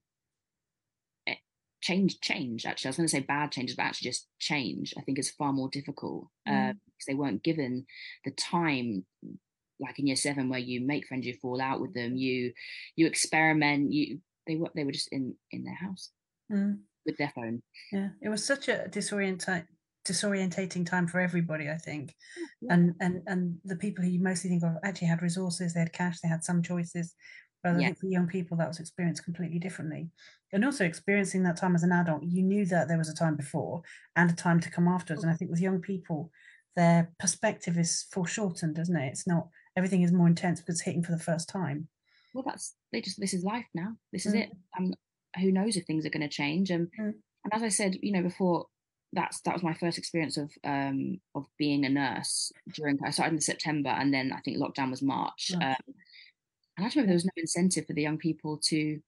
change 1.84 2.22
change 2.22 2.66
actually 2.66 2.88
i 2.88 2.92
was 2.92 2.98
going 2.98 3.08
to 3.08 3.12
say 3.12 3.20
bad 3.20 3.52
changes 3.52 3.76
but 3.76 3.84
actually 3.84 4.10
just 4.10 4.28
change 4.40 4.94
i 4.98 5.02
think 5.02 5.20
is 5.20 5.30
far 5.30 5.52
more 5.52 5.68
difficult 5.70 6.28
mm. 6.48 6.70
uh, 6.70 6.74
because 6.74 7.06
they 7.06 7.14
weren't 7.14 7.44
given 7.44 7.86
the 8.24 8.32
time 8.32 9.04
like 9.82 10.00
in 10.00 10.08
year 10.08 10.16
seven 10.16 10.48
where 10.48 10.60
you 10.60 10.80
make 10.80 11.06
friends 11.06 11.28
you 11.28 11.34
fall 11.42 11.60
out 11.60 11.82
with 11.82 11.94
them 11.94 12.16
you 12.16 12.54
you 12.96 13.06
experiment 13.06 13.92
you 13.92 14.20
they 14.48 14.56
were 14.56 14.72
they 14.76 14.86
were 14.86 14.94
just 14.94 15.10
in 15.12 15.36
in 15.52 15.66
their 15.66 15.76
house 15.76 16.12
mm. 16.50 16.78
with 17.06 17.18
their 17.18 17.34
phone 17.36 17.62
yeah 17.92 18.10
it 18.22 18.30
was 18.30 18.46
such 18.46 18.70
a 18.70 18.86
disorienting 18.90 19.66
disorientating 20.08 20.86
time 20.86 21.08
for 21.08 21.20
everybody 21.20 21.70
i 21.70 21.78
think 21.78 22.14
yeah. 22.62 22.74
and 22.74 22.94
and 23.02 23.22
and 23.28 23.58
the 23.66 23.76
people 23.76 24.04
who 24.04 24.10
you 24.10 24.22
mostly 24.22 24.50
think 24.50 24.64
of 24.64 24.76
actually 24.84 25.08
had 25.08 25.22
resources 25.22 25.74
they 25.74 25.82
had 25.82 25.94
cash 25.94 26.20
they 26.22 26.30
had 26.30 26.44
some 26.44 26.62
choices 26.62 27.14
but 27.64 27.80
yeah. 27.80 27.94
for 27.94 28.08
young 28.08 28.28
people 28.28 28.58
that 28.58 28.68
was 28.68 28.80
experienced 28.80 29.24
completely 29.24 29.58
differently. 29.58 30.10
And 30.52 30.66
also 30.66 30.86
experiencing 30.86 31.44
that 31.44 31.58
time 31.58 31.76
as 31.76 31.84
an 31.84 31.92
adult 31.92 32.24
you 32.24 32.44
knew 32.44 32.66
that 32.66 32.88
there 32.88 32.98
was 32.98 33.10
a 33.10 33.16
time 33.16 33.36
before 33.36 33.82
and 34.16 34.30
a 34.30 34.36
time 34.36 34.60
to 34.60 34.70
come 34.70 34.88
afterwards. 34.88 35.24
And 35.24 35.32
i 35.32 35.36
think 35.36 35.50
with 35.50 35.62
young 35.62 35.80
people 35.80 36.32
their 36.76 37.12
perspective 37.20 37.78
is 37.78 38.06
foreshortened 38.12 38.76
doesn't 38.76 38.96
it? 38.96 39.08
It's 39.08 39.28
not 39.28 39.48
everything 39.78 40.02
is 40.02 40.12
more 40.12 40.28
intense 40.28 40.60
because 40.60 40.76
it's 40.76 40.84
hitting 40.84 41.04
for 41.04 41.12
the 41.12 41.20
first 41.20 41.48
time. 41.48 41.88
Well 42.34 42.44
that's 42.46 42.76
they 42.92 43.02
just 43.02 43.20
this 43.20 43.34
is 43.34 43.44
life 43.44 43.68
now. 43.74 43.96
This 44.12 44.26
is 44.26 44.34
mm. 44.34 44.44
it. 44.44 44.52
And 44.76 44.96
who 45.40 45.52
knows 45.52 45.78
if 45.78 45.86
things 45.86 46.06
are 46.06 46.10
going 46.10 46.28
to 46.28 46.36
change? 46.36 46.70
And 46.70 46.88
mm. 47.00 47.14
and 47.44 47.54
as 47.54 47.64
i 47.64 47.70
said 47.70 47.98
you 48.02 48.12
know 48.12 48.22
before 48.22 48.68
that's 49.14 49.42
that 49.42 49.54
was 49.54 49.64
my 49.64 49.74
first 49.74 49.98
experience 49.98 50.38
of 50.38 50.52
um 50.64 51.20
of 51.36 51.46
being 51.58 51.86
a 51.86 51.90
nurse 51.90 52.52
during 52.74 52.98
i 53.06 53.12
started 53.12 53.34
in 53.34 53.42
september 53.42 53.90
and 53.90 54.12
then 54.12 54.32
i 54.34 54.40
think 54.42 54.58
lockdown 54.58 54.90
was 54.90 55.02
march. 55.02 55.52
Um, 55.62 55.76
and 56.78 56.86
i 56.86 56.90
remember 56.90 57.08
there 57.08 57.16
was 57.16 57.26
no 57.26 57.32
incentive 57.38 57.86
for 57.86 57.94
the 57.94 58.02
young 58.02 58.18
people 58.18 58.58
to 58.58 59.00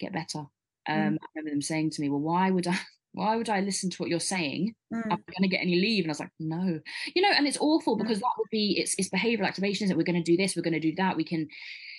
get 0.00 0.12
better 0.12 0.46
um, 0.88 0.96
mm. 0.96 1.16
I 1.22 1.26
remember 1.34 1.50
them 1.50 1.62
saying 1.62 1.90
to 1.90 2.00
me, 2.00 2.08
"Well, 2.08 2.20
why 2.20 2.50
would 2.50 2.66
I? 2.66 2.78
Why 3.16 3.36
would 3.36 3.48
I 3.48 3.60
listen 3.60 3.90
to 3.90 3.96
what 3.98 4.08
you're 4.08 4.18
saying? 4.18 4.74
Mm. 4.92 5.04
I'm 5.04 5.08
going 5.08 5.42
to 5.42 5.48
get 5.48 5.60
any 5.62 5.76
leave." 5.76 6.02
And 6.02 6.10
I 6.10 6.14
was 6.14 6.20
like, 6.20 6.32
"No, 6.40 6.80
you 7.14 7.22
know." 7.22 7.30
And 7.30 7.46
it's 7.46 7.60
awful 7.60 7.94
because 7.96 8.18
that 8.18 8.32
would 8.38 8.50
be 8.50 8.76
it's 8.76 8.96
it's 8.98 9.08
behavioural 9.08 9.46
activation. 9.46 9.86
That 9.86 9.96
we're 9.96 10.02
going 10.02 10.22
to 10.22 10.30
do 10.30 10.36
this, 10.36 10.56
we're 10.56 10.62
going 10.62 10.74
to 10.74 10.80
do 10.80 10.94
that. 10.96 11.16
We 11.16 11.24
can. 11.24 11.46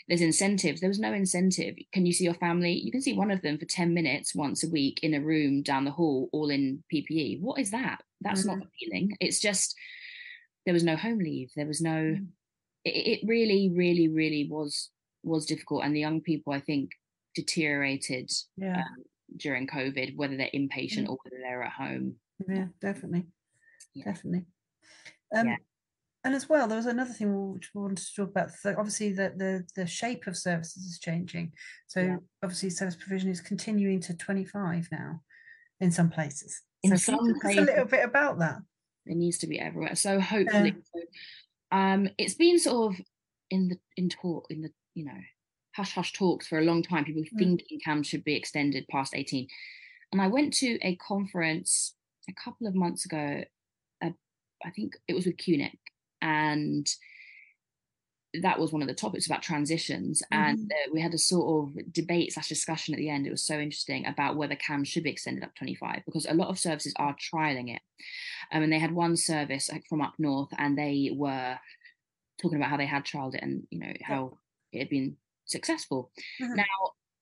There's 0.09 0.21
incentives. 0.21 0.81
There 0.81 0.89
was 0.89 0.99
no 0.99 1.13
incentive. 1.13 1.75
Can 1.93 2.05
you 2.05 2.11
see 2.11 2.25
your 2.25 2.35
family? 2.35 2.73
You 2.73 2.91
can 2.91 3.01
see 3.01 3.13
one 3.13 3.31
of 3.31 3.41
them 3.41 3.57
for 3.57 3.65
ten 3.65 3.93
minutes 3.93 4.35
once 4.35 4.61
a 4.65 4.69
week 4.69 4.99
in 5.03 5.13
a 5.13 5.21
room 5.21 5.63
down 5.63 5.85
the 5.85 5.91
hall, 5.91 6.29
all 6.33 6.49
in 6.49 6.83
PPE. 6.93 7.39
What 7.39 7.61
is 7.61 7.71
that? 7.71 8.01
That's 8.19 8.43
mm. 8.43 8.47
not 8.47 8.67
appealing. 8.67 9.15
It's 9.21 9.39
just 9.39 9.73
there 10.65 10.73
was 10.73 10.83
no 10.83 10.97
home 10.97 11.19
leave. 11.19 11.49
There 11.55 11.65
was 11.65 11.79
no. 11.79 11.95
Mm. 11.95 12.27
It, 12.83 13.07
it 13.07 13.19
really, 13.25 13.71
really, 13.73 14.09
really 14.09 14.49
was 14.51 14.91
was 15.25 15.45
difficult. 15.45 15.83
And 15.83 15.95
the 15.95 15.99
young 15.99 16.21
people, 16.21 16.53
I 16.53 16.59
think, 16.59 16.91
deteriorated 17.35 18.31
yeah. 18.57 18.77
um, 18.79 19.03
during 19.37 19.67
COVID, 19.67 20.15
whether 20.15 20.37
they're 20.37 20.49
inpatient 20.53 21.05
mm. 21.05 21.09
or 21.09 21.17
whether 21.23 21.41
they're 21.41 21.63
at 21.63 21.73
home. 21.73 22.15
Yeah, 22.47 22.67
definitely, 22.81 23.25
yeah. 23.93 24.05
definitely. 24.05 24.45
Um, 25.35 25.47
yeah. 25.47 25.55
And 26.23 26.33
as 26.33 26.49
well, 26.49 26.67
there 26.67 26.77
was 26.77 26.87
another 26.87 27.13
thing 27.13 27.53
which 27.53 27.69
we 27.73 27.81
wanted 27.81 27.97
to 27.97 28.15
talk 28.15 28.29
about. 28.29 28.49
So 28.51 28.75
obviously, 28.77 29.13
that 29.13 29.37
the 29.37 29.63
the 29.75 29.85
shape 29.85 30.25
of 30.25 30.35
services 30.35 30.83
is 30.83 30.99
changing. 30.99 31.51
So 31.87 32.01
yeah. 32.01 32.17
obviously, 32.43 32.71
service 32.71 32.95
provision 32.95 33.29
is 33.29 33.41
continuing 33.41 33.99
to 34.01 34.17
twenty 34.17 34.43
five 34.43 34.87
now, 34.91 35.21
in 35.79 35.91
some 35.91 36.09
places. 36.09 36.61
In 36.81 36.97
so 36.97 37.17
some 37.17 37.39
places, 37.41 37.63
a 37.63 37.65
little 37.65 37.85
bit 37.85 38.03
about 38.03 38.39
that. 38.39 38.57
It 39.05 39.17
needs 39.17 39.37
to 39.39 39.47
be 39.47 39.59
everywhere. 39.59 39.95
So 39.95 40.19
hopefully, 40.19 40.75
um, 41.71 42.09
it's 42.17 42.33
been 42.33 42.57
sort 42.57 42.93
of 42.93 43.01
in 43.51 43.69
the 43.69 43.77
in 43.95 44.09
talk 44.09 44.47
in 44.49 44.61
the 44.61 44.71
you 44.95 45.05
know 45.05 45.19
hush 45.75 45.93
hush 45.93 46.13
talks 46.13 46.47
for 46.47 46.57
a 46.57 46.63
long 46.63 46.81
time. 46.81 47.05
People 47.05 47.23
mm. 47.23 47.37
thinking 47.37 47.79
CAMHS 47.85 48.05
should 48.07 48.23
be 48.23 48.35
extended 48.35 48.87
past 48.87 49.13
18. 49.15 49.47
And 50.11 50.21
I 50.21 50.27
went 50.27 50.53
to 50.55 50.79
a 50.81 50.95
conference 50.95 51.93
a 52.29 52.33
couple 52.33 52.67
of 52.67 52.75
months 52.75 53.05
ago. 53.05 53.43
Uh, 54.03 54.11
I 54.65 54.69
think 54.71 54.93
it 55.07 55.13
was 55.13 55.25
with 55.25 55.37
QNIC, 55.37 55.77
and 56.21 56.87
that 58.41 58.59
was 58.59 58.71
one 58.71 58.81
of 58.81 58.87
the 58.87 58.93
topics 58.93 59.25
about 59.25 59.41
transitions 59.41 60.21
mm-hmm. 60.31 60.43
and 60.43 60.71
uh, 60.71 60.91
we 60.91 61.01
had 61.01 61.13
a 61.13 61.17
sort 61.17 61.69
of 61.69 61.93
debate 61.93 62.33
slash 62.33 62.49
discussion 62.49 62.93
at 62.93 62.97
the 62.97 63.09
end 63.09 63.25
it 63.25 63.31
was 63.31 63.43
so 63.43 63.57
interesting 63.57 64.05
about 64.05 64.35
whether 64.35 64.55
CAMHS 64.55 64.87
should 64.87 65.03
be 65.03 65.09
extended 65.09 65.43
up 65.43 65.55
25 65.55 66.01
because 66.05 66.25
a 66.25 66.33
lot 66.33 66.49
of 66.49 66.59
services 66.59 66.93
are 66.97 67.15
trialing 67.15 67.73
it 67.73 67.81
um, 68.51 68.63
and 68.63 68.71
they 68.73 68.79
had 68.79 68.91
one 68.91 69.15
service 69.15 69.71
like, 69.71 69.85
from 69.87 70.01
up 70.01 70.15
north 70.17 70.49
and 70.57 70.77
they 70.77 71.11
were 71.13 71.57
talking 72.41 72.57
about 72.57 72.69
how 72.69 72.77
they 72.77 72.85
had 72.85 73.05
trialed 73.05 73.35
it 73.35 73.41
and 73.41 73.65
you 73.69 73.79
know 73.79 73.93
how 74.01 74.37
it 74.75 74.79
had 74.79 74.89
been 74.89 75.15
successful 75.45 76.11
mm-hmm. 76.41 76.55
now 76.55 76.63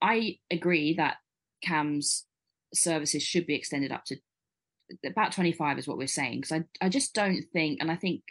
i 0.01 0.37
agree 0.51 0.93
that 0.95 1.17
CAMHS 1.65 2.23
services 2.73 3.23
should 3.23 3.45
be 3.45 3.55
extended 3.55 3.91
up 3.91 4.03
to 4.05 4.17
about 5.05 5.31
25 5.31 5.79
is 5.79 5.87
what 5.87 5.97
we're 5.97 6.07
saying 6.07 6.41
because 6.41 6.51
I, 6.51 6.85
I 6.85 6.89
just 6.89 7.13
don't 7.13 7.43
think 7.53 7.79
and 7.81 7.89
i 7.91 7.95
think 7.95 8.21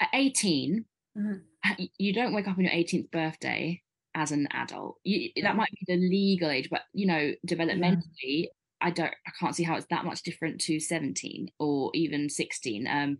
at 0.00 0.08
18 0.12 0.84
mm-hmm. 1.16 1.84
you 1.98 2.12
don't 2.12 2.34
wake 2.34 2.48
up 2.48 2.58
on 2.58 2.64
your 2.64 2.72
18th 2.72 3.10
birthday 3.10 3.82
as 4.14 4.32
an 4.32 4.48
adult. 4.52 4.98
You, 5.04 5.30
that 5.42 5.56
might 5.56 5.70
be 5.72 5.94
the 5.94 6.00
legal 6.00 6.50
age, 6.50 6.68
but 6.70 6.82
you 6.92 7.06
know, 7.06 7.32
developmentally, 7.46 8.02
yeah. 8.22 8.46
I 8.80 8.90
don't, 8.90 9.12
I 9.26 9.30
can't 9.38 9.54
see 9.54 9.62
how 9.62 9.76
it's 9.76 9.86
that 9.90 10.04
much 10.04 10.22
different 10.22 10.60
to 10.62 10.80
17 10.80 11.50
or 11.58 11.90
even 11.94 12.28
16. 12.28 12.86
Um, 12.86 13.18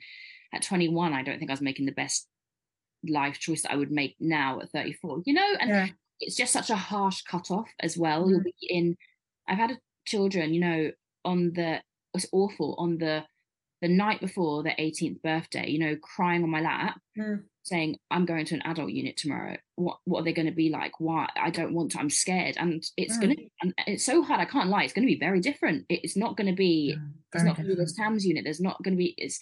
at 0.53 0.62
21, 0.62 1.12
I 1.12 1.22
don't 1.22 1.38
think 1.38 1.51
I 1.51 1.55
was 1.55 1.61
making 1.61 1.86
the 1.86 1.93
best 1.93 2.28
life 3.09 3.38
choice 3.38 3.62
that 3.62 3.72
I 3.72 3.76
would 3.76 3.90
make 3.90 4.16
now 4.20 4.61
at 4.61 4.70
34. 4.70 5.22
You 5.24 5.34
know, 5.34 5.55
and 5.61 5.70
yeah. 5.70 5.86
it's 6.20 6.36
just 6.36 6.53
such 6.53 6.70
a 6.70 6.76
harsh 6.76 7.22
cutoff 7.22 7.68
as 7.80 7.96
well. 7.96 8.22
Mm-hmm. 8.22 8.30
You'll 8.30 8.42
be 8.42 8.55
in. 8.61 8.96
I've 9.48 9.59
had 9.59 9.78
children, 10.07 10.55
you 10.55 10.61
know, 10.61 10.90
on 11.24 11.53
the 11.55 11.80
it's 12.14 12.26
awful 12.32 12.74
on 12.78 12.98
the 12.98 13.24
the 13.82 13.88
night 13.88 14.20
before 14.20 14.62
their 14.62 14.76
18th 14.78 15.20
birthday, 15.22 15.68
you 15.68 15.78
know, 15.80 15.96
crying 15.96 16.44
on 16.44 16.50
my 16.50 16.61
lap, 16.61 17.00
mm. 17.18 17.42
saying, 17.64 17.98
I'm 18.12 18.24
going 18.24 18.44
to 18.46 18.55
an 18.55 18.62
adult 18.64 18.92
unit 18.92 19.16
tomorrow. 19.16 19.57
What 19.74 19.98
what 20.05 20.20
are 20.20 20.24
they 20.24 20.32
going 20.32 20.46
to 20.46 20.53
be 20.53 20.70
like? 20.70 20.92
Why? 21.00 21.28
I 21.36 21.50
don't 21.50 21.74
want 21.74 21.90
to, 21.92 21.98
I'm 21.98 22.09
scared. 22.09 22.57
And 22.59 22.84
it's 22.96 23.18
mm. 23.18 23.20
gonna 23.20 23.34
and 23.61 23.74
it's 23.88 24.05
so 24.05 24.22
hard, 24.22 24.40
I 24.40 24.44
can't 24.44 24.70
lie, 24.70 24.84
it's 24.84 24.92
gonna 24.92 25.07
be 25.07 25.18
very 25.18 25.40
different. 25.40 25.84
It's 25.88 26.16
not 26.16 26.36
gonna 26.36 26.55
be 26.55 26.94
yeah, 26.96 27.03
it's 27.34 27.44
not 27.44 27.57
gonna 27.57 27.68
be 27.68 27.74
this 27.74 27.98
CAMHS 27.98 28.22
unit. 28.22 28.44
There's 28.44 28.61
not 28.61 28.80
gonna 28.82 28.96
be 28.96 29.14
it's 29.18 29.40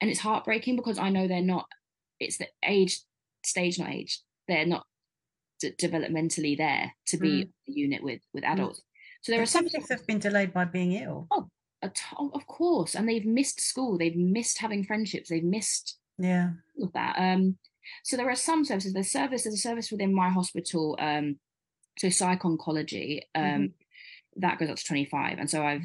and 0.00 0.10
it's 0.10 0.20
heartbreaking 0.20 0.76
because 0.76 0.98
I 0.98 1.10
know 1.10 1.28
they're 1.28 1.40
not 1.40 1.66
it's 2.20 2.38
the 2.38 2.48
age 2.64 3.00
stage, 3.44 3.78
not 3.78 3.90
age. 3.90 4.20
They're 4.46 4.66
not 4.66 4.86
d- 5.60 5.72
developmentally 5.80 6.56
there 6.56 6.92
to 7.06 7.16
be 7.16 7.44
mm. 7.44 7.48
a 7.68 7.72
unit 7.72 8.02
with 8.02 8.20
with 8.32 8.44
mm. 8.44 8.52
adults. 8.52 8.82
So 9.22 9.32
there 9.32 9.42
are 9.42 9.46
some 9.46 9.68
things 9.68 9.88
have 9.90 10.06
been 10.06 10.18
delayed 10.18 10.52
by 10.52 10.64
being 10.64 10.92
ill. 10.92 11.26
Oh, 11.30 11.48
of 11.82 12.46
course 12.46 12.94
and 12.94 13.08
they've 13.08 13.24
missed 13.24 13.58
school 13.58 13.96
they've 13.96 14.16
missed 14.16 14.58
having 14.58 14.84
friendships 14.84 15.30
they've 15.30 15.42
missed 15.42 15.98
yeah 16.18 16.50
all 16.76 16.84
of 16.84 16.92
that 16.92 17.16
um 17.18 17.56
so 18.04 18.18
there 18.18 18.28
are 18.28 18.36
some 18.36 18.66
services 18.66 18.92
there's 18.92 19.10
service 19.10 19.44
there's 19.44 19.54
a 19.54 19.58
service 19.58 19.90
within 19.90 20.14
my 20.14 20.28
hospital 20.28 20.94
um 21.00 21.36
so 21.98 22.10
psych 22.10 22.42
oncology 22.42 23.20
um 23.34 23.44
mm-hmm. 23.44 23.66
that 24.36 24.58
goes 24.58 24.68
up 24.68 24.76
to 24.76 24.84
25 24.84 25.38
and 25.38 25.48
so 25.48 25.64
i've 25.64 25.80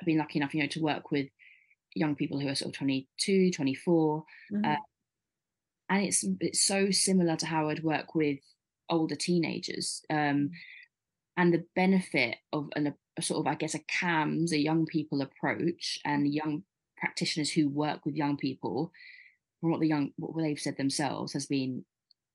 I've 0.00 0.06
been 0.06 0.18
lucky 0.18 0.38
enough 0.38 0.54
you 0.54 0.60
know 0.60 0.68
to 0.68 0.80
work 0.80 1.10
with 1.10 1.26
young 1.94 2.14
people 2.14 2.38
who 2.38 2.48
are 2.48 2.54
sort 2.54 2.68
of 2.68 2.78
22 2.78 3.50
24 3.50 4.24
mm-hmm. 4.52 4.64
uh, 4.64 4.76
and 5.88 6.04
it's 6.04 6.24
it's 6.40 6.60
so 6.60 6.90
similar 6.90 7.36
to 7.36 7.46
how 7.46 7.68
i'd 7.68 7.84
work 7.84 8.14
with 8.14 8.38
older 8.88 9.16
teenagers 9.16 10.02
um 10.10 10.50
and 11.36 11.52
the 11.52 11.64
benefit 11.74 12.36
of 12.52 12.68
an 12.76 12.94
a 13.16 13.22
sort 13.22 13.40
of, 13.40 13.50
I 13.50 13.54
guess, 13.54 13.74
a 13.74 13.80
CAMHS, 13.80 14.52
a 14.52 14.58
young 14.58 14.86
people 14.86 15.22
approach, 15.22 15.98
and 16.04 16.32
young 16.32 16.64
practitioners 16.96 17.50
who 17.50 17.68
work 17.68 18.04
with 18.04 18.16
young 18.16 18.36
people, 18.36 18.92
from 19.60 19.70
what 19.70 19.80
the 19.80 19.88
young 19.88 20.12
what 20.16 20.36
they've 20.36 20.58
said 20.58 20.76
themselves, 20.76 21.32
has 21.32 21.46
been 21.46 21.84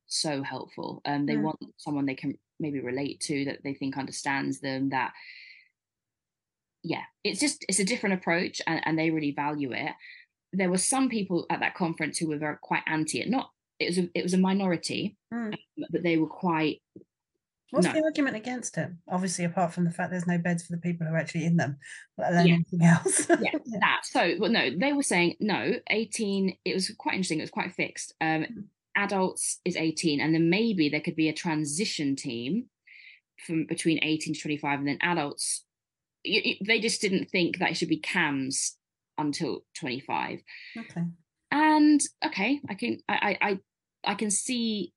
so 0.08 0.42
helpful. 0.42 1.02
Um, 1.06 1.26
they 1.26 1.36
mm. 1.36 1.44
want 1.44 1.60
someone 1.78 2.06
they 2.06 2.16
can 2.16 2.38
maybe 2.60 2.80
relate 2.80 3.20
to, 3.22 3.46
that 3.46 3.60
they 3.64 3.74
think 3.74 3.98
understands 3.98 4.60
them. 4.60 4.90
That, 4.90 5.12
yeah, 6.84 7.04
it's 7.24 7.40
just 7.40 7.66
it's 7.68 7.80
a 7.80 7.86
different 7.86 8.16
approach, 8.16 8.62
and, 8.66 8.82
and 8.86 8.98
they 8.98 9.12
really 9.12 9.32
value 9.32 9.74
it. 9.74 9.92
There 10.52 10.70
were 10.70 10.78
some 10.78 11.10
people 11.10 11.46
at 11.50 11.60
that 11.60 11.76
conference 11.76 12.18
who 12.18 12.28
were 12.28 12.38
very 12.38 12.58
quite 12.62 12.84
anti 12.88 13.22
it. 13.22 13.30
Not 13.30 13.52
it 13.80 13.88
was 13.88 13.98
a, 13.98 14.10
it 14.14 14.24
was 14.24 14.34
a 14.34 14.38
minority, 14.38 15.16
mm. 15.34 15.54
um, 15.54 15.54
but 15.92 16.04
they 16.04 16.18
were 16.18 16.28
quite 16.28 16.82
What's 17.72 17.86
no. 17.86 17.94
the 17.94 18.04
argument 18.04 18.36
against 18.36 18.78
it? 18.78 18.90
Obviously, 19.08 19.46
apart 19.46 19.74
from 19.74 19.86
the 19.86 19.92
fact 19.92 20.10
there's 20.10 20.26
no 20.26 20.40
beds 20.40 20.66
for 20.66 20.72
the 20.72 20.82
people 20.82 21.06
who 21.06 21.14
are 21.14 21.18
actually 21.18 21.46
in 21.46 21.58
them, 21.58 21.78
let 22.18 22.32
alone 22.32 22.48
yeah. 22.48 22.54
anything 22.56 22.84
else. 22.84 23.30
yeah, 23.30 23.52
that. 23.80 24.02
So, 24.04 24.36
well, 24.40 24.50
no, 24.50 24.70
they 24.76 24.92
were 24.92 25.04
saying 25.04 25.36
no. 25.40 25.74
18. 25.90 26.58
It 26.66 26.74
was 26.74 26.92
quite 26.98 27.14
interesting. 27.14 27.40
It 27.40 27.44
was 27.44 27.52
quite 27.52 27.74
fixed. 27.74 28.14
Um, 28.20 28.42
mm. 28.44 28.64
Adults 28.96 29.60
is 29.66 29.76
18, 29.76 30.20
and 30.20 30.34
then 30.34 30.50
maybe 30.50 30.90
there 30.90 31.00
could 31.00 31.16
be 31.16 31.30
a 31.30 31.34
transition 31.34 32.16
team 32.16 32.66
from 33.46 33.66
between 33.68 34.04
18 34.04 34.34
to 34.34 34.40
25, 34.40 34.80
and 34.80 34.88
then 34.88 34.98
adults. 35.02 35.64
they 36.26 36.80
just 36.82 37.02
didn't 37.02 37.30
think 37.30 37.60
that 37.60 37.70
it 37.70 37.78
should 37.78 37.88
be 37.88 38.02
CAMHS 38.02 38.74
until 39.20 39.64
25. 39.80 40.40
Okay. 40.78 41.04
And 41.52 42.02
okay, 42.26 42.60
I 42.70 42.74
can 42.76 43.00
I 43.08 43.38
I 43.42 43.60
I 44.06 44.16
can 44.16 44.30
see 44.30 44.94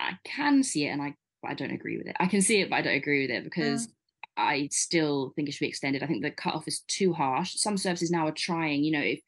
I 0.00 0.12
can 0.24 0.62
see 0.62 0.86
it, 0.86 0.90
and 0.90 1.02
I 1.02 1.14
but 1.42 1.50
I 1.50 1.54
don't 1.54 1.72
agree 1.72 1.98
with 1.98 2.06
it. 2.06 2.16
I 2.20 2.26
can 2.26 2.42
see 2.42 2.60
it, 2.60 2.70
but 2.70 2.76
I 2.76 2.82
don't 2.82 2.94
agree 2.94 3.22
with 3.22 3.30
it 3.30 3.44
because 3.44 3.86
mm. 3.86 3.90
I 4.36 4.68
still 4.70 5.32
think 5.34 5.48
it 5.48 5.52
should 5.52 5.64
be 5.64 5.68
extended. 5.68 6.02
I 6.02 6.06
think 6.06 6.22
the 6.22 6.30
cutoff 6.30 6.68
is 6.68 6.80
too 6.88 7.12
harsh. 7.12 7.54
Some 7.56 7.76
services 7.76 8.10
now 8.10 8.26
are 8.26 8.32
trying, 8.32 8.84
you 8.84 8.92
know, 8.92 9.00
if 9.00 9.20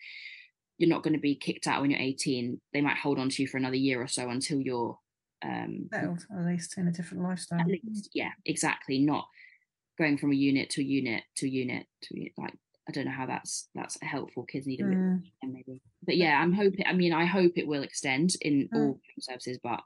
you're 0.78 0.88
not 0.88 1.02
going 1.02 1.14
to 1.14 1.20
be 1.20 1.34
kicked 1.34 1.66
out 1.66 1.80
when 1.80 1.90
you're 1.90 2.00
18, 2.00 2.60
they 2.72 2.80
might 2.80 2.96
hold 2.96 3.18
on 3.18 3.28
to 3.28 3.42
you 3.42 3.48
for 3.48 3.56
another 3.58 3.76
year 3.76 4.00
or 4.00 4.08
so 4.08 4.28
until 4.30 4.60
you're 4.60 4.98
um 5.42 5.88
settled, 5.92 6.26
at 6.36 6.44
least 6.46 6.76
in 6.78 6.88
a 6.88 6.92
different 6.92 7.22
lifestyle. 7.22 7.64
Least, 7.66 8.10
yeah, 8.12 8.32
exactly. 8.44 8.98
Not 8.98 9.26
going 9.98 10.18
from 10.18 10.32
a 10.32 10.36
unit 10.36 10.70
to 10.70 10.80
a 10.80 10.84
unit 10.84 11.22
to 11.36 11.46
a 11.46 11.50
unit 11.50 11.86
to 12.02 12.14
a 12.14 12.18
unit. 12.18 12.32
like 12.38 12.54
I 12.90 12.92
don't 12.92 13.04
know 13.04 13.12
how 13.12 13.26
that's 13.26 13.68
that's 13.74 13.96
helpful. 14.02 14.44
Kids 14.44 14.66
need 14.66 14.80
a 14.80 14.84
bit 14.84 14.98
mm. 14.98 15.22
maybe. 15.44 15.80
But 16.04 16.16
yeah, 16.16 16.40
I'm 16.40 16.52
hoping 16.52 16.84
I 16.86 16.92
mean 16.92 17.12
I 17.12 17.24
hope 17.24 17.52
it 17.56 17.68
will 17.68 17.82
extend 17.82 18.32
in 18.40 18.68
mm. 18.72 18.76
all 18.76 19.00
services, 19.20 19.58
but 19.62 19.80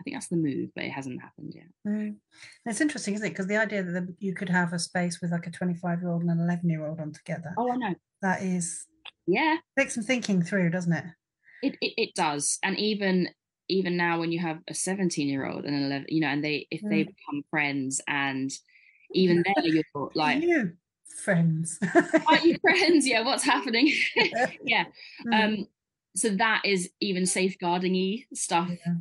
I 0.00 0.02
think 0.02 0.16
that's 0.16 0.28
the 0.28 0.36
move, 0.36 0.70
but 0.74 0.84
it 0.84 0.90
hasn't 0.90 1.20
happened 1.20 1.52
yet. 1.54 1.66
Mm. 1.86 2.16
It's 2.64 2.80
interesting, 2.80 3.14
isn't 3.14 3.26
it? 3.26 3.30
Because 3.30 3.46
the 3.46 3.58
idea 3.58 3.82
that 3.82 4.14
you 4.18 4.34
could 4.34 4.48
have 4.48 4.72
a 4.72 4.78
space 4.78 5.20
with 5.20 5.30
like 5.30 5.46
a 5.46 5.50
25 5.50 6.00
year 6.00 6.10
old 6.10 6.22
and 6.22 6.30
an 6.30 6.40
11 6.40 6.68
year 6.68 6.86
old 6.86 6.98
on 7.00 7.12
together. 7.12 7.54
Oh, 7.58 7.70
I 7.70 7.76
know. 7.76 7.94
That 8.22 8.42
is. 8.42 8.86
Yeah. 9.26 9.58
Takes 9.78 9.94
some 9.94 10.04
thinking 10.04 10.42
through, 10.42 10.70
doesn't 10.70 10.92
it? 10.92 11.04
It, 11.62 11.76
it, 11.80 11.94
it 11.96 12.14
does. 12.14 12.58
And 12.62 12.78
even 12.78 13.28
even 13.68 13.96
now 13.96 14.18
when 14.18 14.32
you 14.32 14.40
have 14.40 14.58
a 14.68 14.74
17 14.74 15.28
year 15.28 15.46
old 15.46 15.64
and 15.64 15.76
an 15.76 15.84
11 15.84 16.06
you 16.08 16.20
know 16.20 16.26
and 16.26 16.42
they 16.44 16.66
if 16.70 16.82
mm. 16.82 16.90
they 16.90 17.02
become 17.04 17.44
friends 17.50 18.00
and 18.08 18.50
even 19.12 19.44
there 19.44 19.64
you're 19.64 20.10
like 20.14 20.42
you 20.42 20.72
friends 21.22 21.78
are 22.26 22.38
you 22.38 22.56
friends 22.62 23.06
yeah 23.06 23.24
what's 23.24 23.44
happening 23.44 23.92
yeah 24.64 24.84
mm. 25.26 25.44
um 25.44 25.66
so 26.16 26.28
that 26.30 26.62
is 26.64 26.90
even 27.00 27.26
safeguarding 27.26 28.24
stuff 28.32 28.70
yeah 28.86 28.94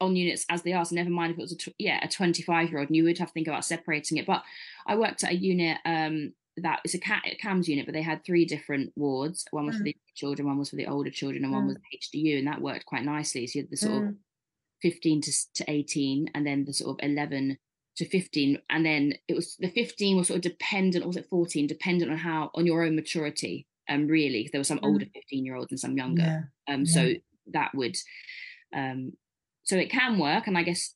on 0.00 0.16
units 0.16 0.46
as 0.48 0.62
they 0.62 0.72
are. 0.72 0.84
So 0.84 0.94
never 0.94 1.10
mind 1.10 1.32
if 1.32 1.38
it 1.38 1.42
was 1.42 1.52
a 1.52 1.56
tw- 1.56 1.74
yeah 1.78 1.98
a 2.02 2.08
25 2.08 2.70
year 2.70 2.78
old, 2.78 2.88
and 2.88 2.96
you 2.96 3.04
would 3.04 3.18
have 3.18 3.28
to 3.28 3.32
think 3.32 3.48
about 3.48 3.64
separating 3.64 4.18
it. 4.18 4.26
But 4.26 4.42
I 4.86 4.96
worked 4.96 5.24
at 5.24 5.32
a 5.32 5.36
unit 5.36 5.78
um, 5.84 6.32
that 6.58 6.80
is 6.84 6.94
a 6.94 6.98
CAMHS 6.98 7.68
unit, 7.68 7.86
but 7.86 7.94
they 7.94 8.02
had 8.02 8.24
three 8.24 8.44
different 8.44 8.92
wards. 8.96 9.44
One 9.50 9.66
was 9.66 9.76
mm. 9.76 9.78
for 9.78 9.84
the 9.84 9.96
children, 10.14 10.48
one 10.48 10.58
was 10.58 10.70
for 10.70 10.76
the 10.76 10.86
older 10.86 11.10
children, 11.10 11.44
and 11.44 11.52
mm. 11.52 11.56
one 11.56 11.66
was 11.66 11.76
HDU, 11.94 12.38
and 12.38 12.46
that 12.46 12.60
worked 12.60 12.86
quite 12.86 13.04
nicely. 13.04 13.46
So 13.46 13.58
you 13.58 13.62
had 13.64 13.70
the 13.70 13.76
sort 13.76 14.02
mm. 14.02 14.08
of 14.10 14.14
15 14.82 15.22
to, 15.22 15.32
to 15.54 15.70
18, 15.70 16.30
and 16.34 16.46
then 16.46 16.64
the 16.64 16.72
sort 16.72 16.98
of 16.98 17.08
11 17.08 17.58
to 17.98 18.08
15 18.08 18.58
and 18.70 18.86
then 18.86 19.12
it 19.26 19.34
was 19.34 19.56
the 19.58 19.70
15 19.70 20.16
was 20.16 20.28
sort 20.28 20.36
of 20.36 20.42
dependent 20.42 21.04
or 21.04 21.08
was 21.08 21.16
it 21.16 21.26
14 21.28 21.66
dependent 21.66 22.12
on 22.12 22.16
how 22.16 22.48
on 22.54 22.64
your 22.64 22.84
own 22.84 22.94
maturity 22.94 23.66
um 23.88 24.06
really 24.06 24.48
there 24.52 24.60
were 24.60 24.64
some 24.64 24.78
mm. 24.78 24.86
older 24.86 25.06
15 25.12 25.44
year 25.44 25.56
olds 25.56 25.72
and 25.72 25.80
some 25.80 25.96
younger 25.96 26.22
yeah. 26.22 26.74
um 26.74 26.84
yeah. 26.84 26.94
so 26.94 27.12
that 27.52 27.70
would 27.74 27.96
um 28.74 29.12
so 29.64 29.76
it 29.76 29.90
can 29.90 30.16
work 30.16 30.46
and 30.46 30.56
i 30.56 30.62
guess 30.62 30.94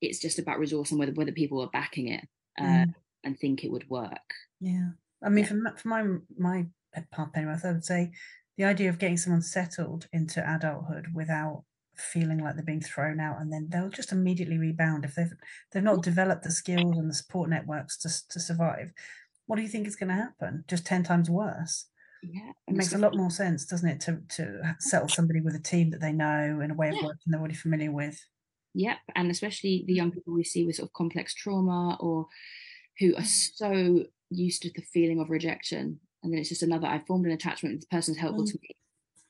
it's 0.00 0.20
just 0.20 0.38
about 0.38 0.60
resource 0.60 0.92
and 0.92 1.00
whether 1.00 1.12
whether 1.12 1.32
people 1.32 1.60
are 1.60 1.70
backing 1.72 2.06
it 2.08 2.24
uh, 2.60 2.62
mm. 2.62 2.94
and 3.24 3.36
think 3.36 3.64
it 3.64 3.72
would 3.72 3.90
work 3.90 4.30
yeah 4.60 4.90
i 5.24 5.28
mean 5.28 5.44
yeah. 5.44 5.70
for, 5.72 5.78
for 5.78 5.88
my 5.88 6.04
my 6.38 6.66
part 7.10 7.30
anyway 7.34 7.56
i 7.64 7.72
would 7.72 7.84
say 7.84 8.12
the 8.56 8.64
idea 8.64 8.88
of 8.88 8.98
getting 9.00 9.16
someone 9.16 9.42
settled 9.42 10.06
into 10.12 10.40
adulthood 10.48 11.08
without 11.12 11.64
feeling 12.00 12.38
like 12.38 12.54
they're 12.56 12.64
being 12.64 12.80
thrown 12.80 13.20
out 13.20 13.40
and 13.40 13.52
then 13.52 13.68
they'll 13.70 13.90
just 13.90 14.12
immediately 14.12 14.58
rebound 14.58 15.04
if 15.04 15.14
they've 15.14 15.32
they've 15.72 15.82
not 15.82 16.02
developed 16.02 16.42
the 16.44 16.50
skills 16.50 16.98
and 16.98 17.10
the 17.10 17.14
support 17.14 17.48
networks 17.50 17.96
to, 17.98 18.08
to 18.28 18.40
survive 18.40 18.92
what 19.46 19.56
do 19.56 19.62
you 19.62 19.68
think 19.68 19.86
is 19.86 19.96
going 19.96 20.08
to 20.08 20.14
happen 20.14 20.64
just 20.68 20.86
10 20.86 21.02
times 21.04 21.30
worse 21.30 21.86
Yeah, 22.22 22.52
It 22.68 22.74
makes 22.74 22.94
a 22.94 22.98
lot 22.98 23.14
more 23.14 23.30
sense, 23.30 23.66
doesn't 23.66 23.88
it, 23.88 24.00
to 24.02 24.22
to 24.36 24.76
settle 24.80 25.08
somebody 25.08 25.40
with 25.40 25.54
a 25.54 25.60
team 25.62 25.90
that 25.90 26.00
they 26.00 26.12
know 26.12 26.60
and 26.62 26.72
a 26.72 26.74
way 26.74 26.90
of 26.90 26.94
Yeah. 26.96 27.02
working 27.02 27.30
they're 27.30 27.40
already 27.40 27.54
familiar 27.54 27.92
with. 27.92 28.26
Yep, 28.74 28.98
and 29.14 29.30
especially 29.30 29.84
the 29.86 29.94
young 29.94 30.10
people 30.12 30.34
we 30.34 30.44
see 30.44 30.64
with 30.66 30.76
sort 30.76 30.88
of 30.88 30.92
complex 30.92 31.34
trauma 31.34 31.96
or 32.00 32.26
who 32.98 33.14
are 33.16 33.24
so 33.24 34.04
used 34.30 34.62
to 34.62 34.70
the 34.74 34.82
feeling 34.82 35.20
of 35.20 35.30
rejection, 35.30 36.00
and 36.22 36.32
then 36.32 36.40
it's 36.40 36.48
just 36.50 36.62
another. 36.62 36.86
I 36.86 37.00
formed 37.06 37.26
an 37.26 37.32
attachment. 37.32 37.76
This 37.80 37.86
person's 37.86 38.18
helpful 38.18 38.44
Mm. 38.44 38.52
to 38.52 38.58
me. 38.62 38.70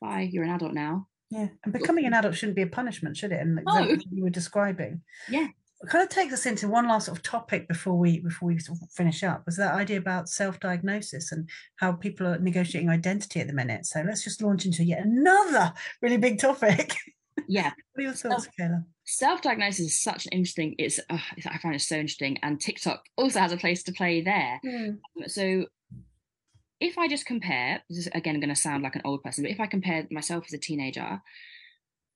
Bye. 0.00 0.28
You're 0.32 0.44
an 0.44 0.50
adult 0.50 0.74
now. 0.74 1.08
Yeah, 1.30 1.48
and 1.64 1.72
becoming 1.72 2.06
an 2.06 2.14
adult 2.14 2.36
shouldn't 2.36 2.56
be 2.56 2.62
a 2.62 2.68
punishment, 2.68 3.16
should 3.16 3.32
it? 3.32 3.40
And 3.40 3.58
exactly 3.58 3.96
what 3.96 4.12
you 4.12 4.22
were 4.22 4.30
describing. 4.30 5.02
Yeah. 5.28 5.48
It 5.82 5.90
kind 5.90 6.02
of 6.02 6.08
takes 6.08 6.32
us 6.32 6.46
into 6.46 6.68
one 6.68 6.88
last 6.88 7.06
sort 7.06 7.18
of 7.18 7.22
topic 7.22 7.68
before 7.68 7.98
we 7.98 8.20
before 8.20 8.48
we 8.48 8.58
sort 8.58 8.78
of 8.80 8.90
finish 8.92 9.22
up. 9.22 9.44
Was 9.44 9.56
that 9.56 9.74
idea 9.74 9.98
about 9.98 10.28
self-diagnosis 10.28 11.32
and 11.32 11.50
how 11.76 11.92
people 11.92 12.26
are 12.26 12.38
negotiating 12.38 12.88
identity 12.88 13.40
at 13.40 13.46
the 13.46 13.52
minute? 13.52 13.84
So 13.84 14.02
let's 14.06 14.24
just 14.24 14.40
launch 14.40 14.64
into 14.64 14.84
yet 14.84 15.04
another 15.04 15.74
really 16.00 16.16
big 16.16 16.38
topic. 16.38 16.94
Yeah, 17.46 17.72
what 17.92 18.00
are 18.00 18.02
your 18.02 18.12
thoughts, 18.14 18.48
Kayla? 18.58 18.84
self-diagnosis 19.06 19.86
is 19.86 20.02
such 20.02 20.26
an 20.26 20.32
interesting. 20.32 20.74
It's 20.78 20.98
uh, 21.10 21.18
I 21.46 21.58
find 21.58 21.74
it 21.74 21.80
so 21.80 21.96
interesting, 21.96 22.38
and 22.42 22.60
TikTok 22.60 23.04
also 23.16 23.40
has 23.40 23.52
a 23.52 23.56
place 23.56 23.82
to 23.84 23.92
play 23.92 24.20
there. 24.20 24.60
So 25.26 25.66
if 26.80 26.98
I 26.98 27.08
just 27.08 27.26
compare, 27.26 27.82
this 27.88 27.98
is 27.98 28.08
again 28.14 28.40
going 28.40 28.48
to 28.50 28.56
sound 28.60 28.82
like 28.82 28.96
an 28.96 29.02
old 29.04 29.22
person, 29.22 29.44
but 29.44 29.50
if 29.50 29.60
I 29.60 29.66
compare 29.66 30.06
myself 30.10 30.44
as 30.46 30.52
a 30.52 30.58
teenager 30.58 31.22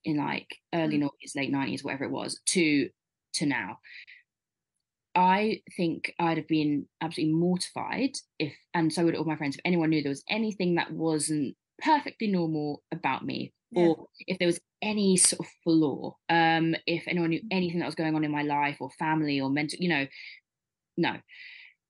in 0.04 0.16
like 0.16 0.48
early 0.74 0.98
Mm. 0.98 1.00
noughties, 1.00 1.36
late 1.36 1.50
nineties, 1.50 1.84
whatever 1.84 2.04
it 2.04 2.10
was, 2.10 2.40
to 2.48 2.88
to 3.34 3.46
now, 3.46 3.78
I 5.14 5.62
think 5.76 6.14
I'd 6.18 6.36
have 6.38 6.46
been 6.46 6.86
absolutely 7.00 7.34
mortified 7.34 8.12
if, 8.38 8.54
and 8.74 8.92
so 8.92 9.04
would 9.04 9.16
all 9.16 9.24
my 9.24 9.36
friends, 9.36 9.56
if 9.56 9.62
anyone 9.64 9.90
knew 9.90 10.02
there 10.02 10.10
was 10.10 10.24
anything 10.30 10.76
that 10.76 10.92
wasn't 10.92 11.56
perfectly 11.82 12.28
normal 12.28 12.82
about 12.92 13.24
me, 13.24 13.52
Yeah. 13.70 13.90
or 13.90 14.06
if 14.26 14.38
there 14.38 14.46
was 14.46 14.60
any 14.82 15.16
sort 15.16 15.40
of 15.40 15.52
flaw, 15.64 16.16
um, 16.28 16.76
if 16.86 17.08
anyone 17.08 17.30
knew 17.30 17.42
anything 17.50 17.80
that 17.80 17.86
was 17.86 17.94
going 17.96 18.14
on 18.14 18.24
in 18.24 18.30
my 18.30 18.42
life 18.42 18.76
or 18.80 18.90
family 18.98 19.40
or 19.40 19.50
mental, 19.50 19.78
you 19.80 19.88
know, 19.88 20.06
no. 20.96 21.16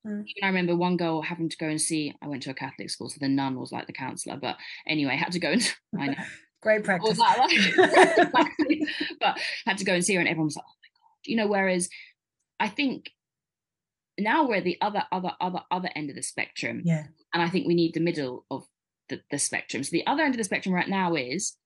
Mm. 0.06 0.24
Even 0.26 0.44
I 0.44 0.46
remember 0.46 0.76
one 0.76 0.96
girl 0.96 1.22
having 1.22 1.48
to 1.48 1.56
go 1.56 1.66
and 1.66 1.80
see. 1.80 2.14
I 2.22 2.28
went 2.28 2.42
to 2.44 2.50
a 2.50 2.54
Catholic 2.54 2.90
school, 2.90 3.10
so 3.10 3.18
the 3.20 3.28
nun 3.28 3.58
was 3.58 3.72
like 3.72 3.86
the 3.86 3.92
counselor. 3.92 4.36
But 4.36 4.56
anyway, 4.86 5.16
had 5.16 5.32
to 5.32 5.38
go 5.38 5.50
and 5.50 5.74
I 5.98 6.06
know 6.06 6.14
Great 6.62 6.84
practice. 6.84 7.18
But 9.20 9.38
had 9.66 9.78
to 9.78 9.84
go 9.84 9.94
and 9.94 10.04
see 10.04 10.14
her, 10.14 10.20
and 10.20 10.28
everyone 10.28 10.46
was 10.46 10.56
like, 10.56 10.64
"Oh 10.68 10.76
my 10.82 10.88
god," 10.94 11.18
you 11.24 11.36
know. 11.36 11.46
Whereas 11.46 11.88
I 12.58 12.68
think 12.68 13.10
now 14.18 14.46
we're 14.46 14.56
at 14.56 14.64
the 14.64 14.78
other, 14.80 15.04
other, 15.10 15.32
other, 15.40 15.60
other 15.70 15.88
end 15.94 16.10
of 16.10 16.16
the 16.16 16.22
spectrum, 16.22 16.82
yeah. 16.84 17.04
and 17.32 17.42
I 17.42 17.48
think 17.48 17.66
we 17.66 17.74
need 17.74 17.94
the 17.94 18.00
middle 18.00 18.44
of 18.50 18.66
the, 19.08 19.20
the 19.30 19.38
spectrum. 19.38 19.82
So 19.82 19.90
the 19.92 20.06
other 20.06 20.22
end 20.22 20.34
of 20.34 20.38
the 20.38 20.44
spectrum 20.44 20.74
right 20.74 20.88
now 20.88 21.14
is 21.14 21.56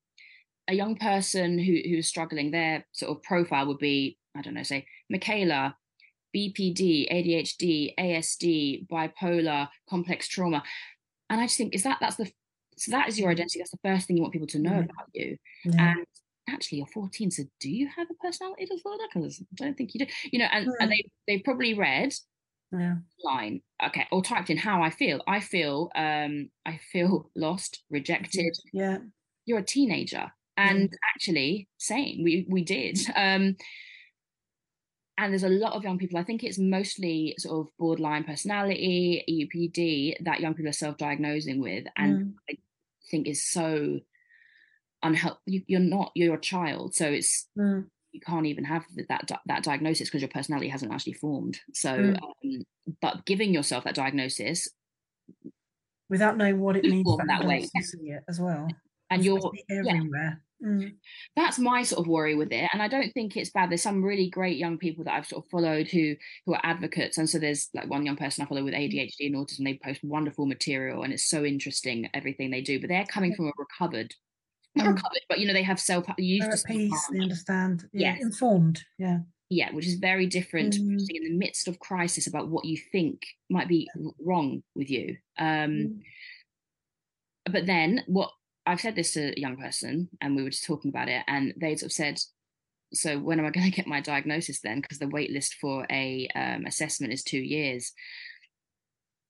a 0.68 0.74
young 0.74 0.96
person 0.96 1.58
who 1.58 1.76
who's 1.88 2.06
struggling. 2.06 2.50
Their 2.50 2.86
sort 2.92 3.16
of 3.16 3.22
profile 3.24 3.66
would 3.66 3.78
be, 3.78 4.18
I 4.36 4.42
don't 4.42 4.54
know, 4.54 4.62
say 4.62 4.86
Michaela, 5.10 5.76
BPD, 6.34 7.08
ADHD, 7.12 7.94
ASD, 7.98 8.86
bipolar, 8.88 9.68
complex 9.88 10.26
trauma, 10.28 10.62
and 11.30 11.40
I 11.40 11.44
just 11.46 11.56
think 11.58 11.74
is 11.74 11.82
that 11.84 11.98
that's 12.00 12.16
the 12.16 12.30
so 12.76 12.90
that 12.90 13.08
is 13.08 13.18
your 13.18 13.30
identity. 13.30 13.60
That's 13.60 13.70
the 13.70 13.78
first 13.84 14.06
thing 14.06 14.16
you 14.16 14.22
want 14.22 14.32
people 14.32 14.48
to 14.48 14.58
know 14.58 14.72
Mhm. 14.72 14.84
about 14.84 15.08
you. 15.14 15.36
yeah. 15.64 15.92
And 15.96 16.06
actually, 16.48 16.78
you're 16.78 16.86
14, 16.88 17.30
so 17.30 17.44
do 17.60 17.70
you 17.70 17.86
have 17.96 18.08
a 18.10 18.14
personality 18.14 18.66
disorder? 18.66 19.04
Because 19.12 19.40
I 19.40 19.64
don't 19.64 19.76
think 19.76 19.94
you 19.94 20.04
do. 20.04 20.12
You 20.32 20.40
know, 20.40 20.46
and, 20.52 20.66
Mm. 20.66 20.72
and 20.80 20.90
they 20.90 21.04
they've 21.28 21.44
probably 21.44 21.74
read 21.74 22.12
yeah. 22.72 22.96
line 23.22 23.62
okay 23.86 24.06
or 24.10 24.20
typed 24.20 24.50
in 24.50 24.56
how 24.56 24.82
i 24.82 24.90
feel 24.90 25.22
i 25.28 25.38
feel 25.38 25.90
um 25.94 26.50
i 26.66 26.76
feel 26.92 27.30
lost 27.36 27.84
rejected 27.88 28.52
Yeah. 28.72 28.98
you're 29.46 29.60
a 29.60 29.64
teenager 29.64 30.32
and 30.56 30.92
actually 31.14 31.68
same 31.78 32.24
we 32.24 32.46
we 32.48 32.64
did 32.64 32.98
um 33.14 33.56
and 35.18 35.32
there's 35.32 35.44
a 35.44 35.48
lot 35.48 35.72
of 35.74 35.82
young 35.84 35.98
people 35.98 36.18
i 36.18 36.24
think 36.24 36.42
it's 36.42 36.58
mostly 36.58 37.34
sort 37.38 37.60
of 37.66 37.72
borderline 37.78 38.24
personality 38.24 39.22
eupd 39.28 40.14
that 40.24 40.40
young 40.40 40.54
people 40.54 40.68
are 40.68 40.72
self-diagnosing 40.72 41.60
with 41.60 41.84
and 41.96 42.18
Mm. 42.18 42.34
i 42.50 42.58
think 43.10 43.26
is 43.28 43.44
so 43.48 44.00
unhelpful 45.02 45.40
you, 45.46 45.62
you're 45.66 45.80
not 45.80 46.10
you're 46.14 46.34
a 46.34 46.40
child 46.40 46.94
so 46.94 47.06
it's 47.06 47.48
Mm. 47.58 47.86
you 48.12 48.20
can't 48.20 48.46
even 48.46 48.64
have 48.64 48.84
th- 48.94 49.08
that 49.08 49.30
that 49.46 49.62
diagnosis 49.64 50.08
because 50.08 50.22
your 50.22 50.28
personality 50.30 50.68
hasn't 50.68 50.92
actually 50.92 51.14
formed. 51.14 51.58
So, 51.72 51.90
Mm. 51.98 52.22
um, 52.22 52.62
but 53.02 53.24
giving 53.26 53.52
yourself 53.52 53.82
that 53.84 53.96
diagnosis 53.96 54.68
Without 56.08 56.36
knowing 56.36 56.60
what 56.60 56.76
it 56.76 56.84
means 56.84 57.06
that 57.26 57.44
way, 57.44 57.56
adults 57.56 57.70
to 57.72 57.82
see 57.82 58.10
it 58.10 58.22
as 58.28 58.38
well. 58.40 58.68
and 59.10 59.18
It's 59.20 59.26
you're 59.26 59.52
everywhere. 59.70 60.43
Mm. 60.64 60.94
that's 61.36 61.58
my 61.58 61.82
sort 61.82 62.00
of 62.00 62.06
worry 62.06 62.34
with 62.34 62.50
it. 62.52 62.70
And 62.72 62.80
I 62.80 62.88
don't 62.88 63.12
think 63.12 63.36
it's 63.36 63.50
bad. 63.50 63.70
There's 63.70 63.82
some 63.82 64.02
really 64.02 64.30
great 64.30 64.56
young 64.56 64.78
people 64.78 65.04
that 65.04 65.14
I've 65.14 65.26
sort 65.26 65.44
of 65.44 65.50
followed 65.50 65.88
who 65.88 66.16
who 66.46 66.54
are 66.54 66.60
advocates. 66.64 67.18
And 67.18 67.28
so 67.28 67.38
there's 67.38 67.68
like 67.74 67.88
one 67.90 68.06
young 68.06 68.16
person 68.16 68.42
I 68.42 68.48
follow 68.48 68.64
with 68.64 68.74
ADHD 68.74 69.26
and 69.26 69.34
autism. 69.36 69.64
They 69.64 69.78
post 69.82 70.02
wonderful 70.02 70.46
material, 70.46 71.02
and 71.02 71.12
it's 71.12 71.28
so 71.28 71.44
interesting 71.44 72.08
everything 72.14 72.50
they 72.50 72.62
do. 72.62 72.80
But 72.80 72.88
they're 72.88 73.04
coming 73.04 73.34
from 73.34 73.48
a 73.48 73.52
recovered, 73.58 74.14
not 74.74 74.86
Mm. 74.86 74.94
recovered, 74.94 75.20
but 75.28 75.38
you 75.38 75.46
know 75.46 75.52
they 75.52 75.62
have 75.62 75.78
self 75.80 76.06
used 76.18 76.50
to 76.50 76.66
peace. 76.66 77.08
They 77.12 77.20
understand. 77.20 77.88
Yeah. 77.92 78.16
Informed. 78.20 78.82
Yeah. 78.98 79.18
yeah, 79.50 79.70
which 79.72 79.86
is 79.86 79.96
very 79.96 80.26
different 80.26 80.74
Mm. 80.74 80.98
in 81.10 81.24
the 81.24 81.36
midst 81.36 81.68
of 81.68 81.78
crisis 81.78 82.26
about 82.26 82.48
what 82.48 82.64
you 82.64 82.78
think 82.90 83.22
might 83.50 83.68
be 83.68 83.88
wrong 84.18 84.62
with 84.74 84.90
you. 84.90 85.18
Um, 85.38 85.70
Mm. 85.70 86.00
But 87.52 87.66
then 87.66 88.02
what 88.06 88.30
I've 88.66 88.80
said 88.80 88.96
this 88.96 89.12
to 89.12 89.36
a 89.36 89.40
young 89.40 89.56
person, 89.56 90.08
and 90.20 90.34
we 90.34 90.42
were 90.42 90.50
just 90.50 90.64
talking 90.64 90.88
about 90.88 91.08
it, 91.08 91.22
and 91.26 91.52
they 91.56 91.76
sort 91.76 91.90
of 91.90 91.92
said, 91.92 92.20
"So 92.92 93.18
when 93.18 93.38
am 93.38 93.46
I 93.46 93.50
going 93.52 93.70
to 93.70 93.76
get 93.76 93.86
my 93.86 94.00
diagnosis 94.00 94.60
then? 94.60 94.80
Because 94.80 94.98
the 94.98 95.08
wait 95.08 95.30
list 95.30 95.54
for 95.60 95.86
a 95.90 96.28
um, 96.34 96.66
assessment 96.66 97.12
is 97.12 97.22
two 97.22 97.40
years." 97.40 97.92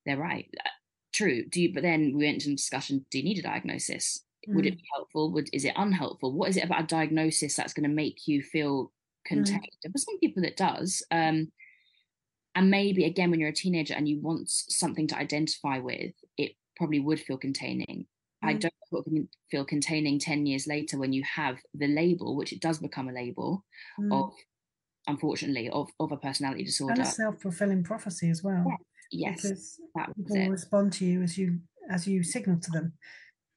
They're 0.07 0.19
right. 0.19 0.49
Uh, 0.65 0.69
True. 1.15 1.45
Do 1.47 1.63
you? 1.63 1.73
But 1.73 1.85
then 1.85 2.13
we 2.17 2.25
went 2.27 2.45
into 2.45 2.57
discussion. 2.57 3.07
Do 3.11 3.19
you 3.19 3.25
need 3.25 3.39
a 3.39 3.43
diagnosis? 3.43 4.25
Would 4.49 4.67
it 4.67 4.77
be 4.77 4.85
helpful? 4.93 5.33
Would 5.33 5.49
is 5.53 5.65
it 5.65 5.73
unhelpful? 5.77 6.33
What 6.33 6.51
is 6.51 6.57
it 6.57 6.65
about 6.65 6.83
a 6.83 6.87
diagnosis 6.87 7.55
that's 7.55 7.73
going 7.73 7.89
to 7.89 7.95
make 7.95 8.27
you 8.27 8.43
feel 8.43 8.93
contained? 9.25 9.69
And 9.85 9.93
for 9.93 9.99
some 9.99 10.19
people, 10.19 10.45
it 10.45 10.57
does. 10.57 11.03
Um, 11.11 11.53
and 12.57 12.71
maybe 12.71 13.05
again, 13.05 13.31
when 13.31 13.41
you're 13.41 13.51
a 13.51 13.55
teenager 13.55 13.95
and 13.95 14.09
you 14.09 14.21
want 14.21 14.51
something 14.51 15.07
to 15.09 15.17
identify 15.17 15.79
with, 15.79 16.13
it 16.37 16.53
probably 16.77 17.01
would 17.01 17.21
feel 17.21 17.39
containing. 17.39 18.07
I 18.45 18.55
Mm. 18.55 18.61
don't 18.61 18.75
know 18.93 18.99
if 19.01 19.07
it 19.07 19.11
can 19.11 19.29
feel 19.51 19.65
containing 19.65 20.19
10 20.19 20.47
years 20.47 20.67
later 20.67 20.99
when 20.99 21.13
you 21.13 21.23
have 21.25 21.59
the 21.75 21.89
label, 21.89 22.37
which 22.37 22.53
it 22.53 22.61
does 22.61 22.79
become 22.79 23.09
a 23.09 23.13
label 23.13 23.65
Mm. 23.99 24.13
of, 24.13 24.35
unfortunately, 25.07 25.69
of, 25.71 25.91
of 26.01 26.13
a 26.13 26.17
personality 26.17 26.65
disorder. 26.65 26.93
and 26.95 27.03
a 27.03 27.07
self-fulfilling 27.07 27.85
prophecy 27.85 28.31
as 28.31 28.43
well. 28.43 28.79
Yes, 29.11 29.43
Because 29.43 29.81
that 29.95 30.09
was 30.09 30.17
people 30.17 30.37
it. 30.37 30.49
respond 30.51 30.93
to 30.95 31.05
you 31.05 31.23
as 31.23 31.39
you 31.39 31.61
as 31.91 32.07
you 32.09 32.23
signal 32.23 32.59
to 32.61 32.71
them. 32.71 32.95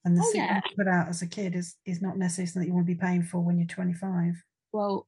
And 0.06 0.16
the 0.18 0.22
Oh, 0.22 0.30
signal 0.32 0.48
yeah. 0.48 0.62
you 0.70 0.76
put 0.78 0.88
out 0.88 1.08
as 1.10 1.22
a 1.22 1.28
kid 1.28 1.56
is 1.56 1.76
is 1.86 2.02
not 2.02 2.18
necessarily 2.18 2.48
something 2.48 2.68
you 2.70 2.74
want 2.76 2.88
to 2.88 2.94
be 2.96 3.00
paying 3.00 3.24
for 3.24 3.40
when 3.40 3.58
you're 3.58 3.68
25. 3.68 4.36
Well, 4.74 5.08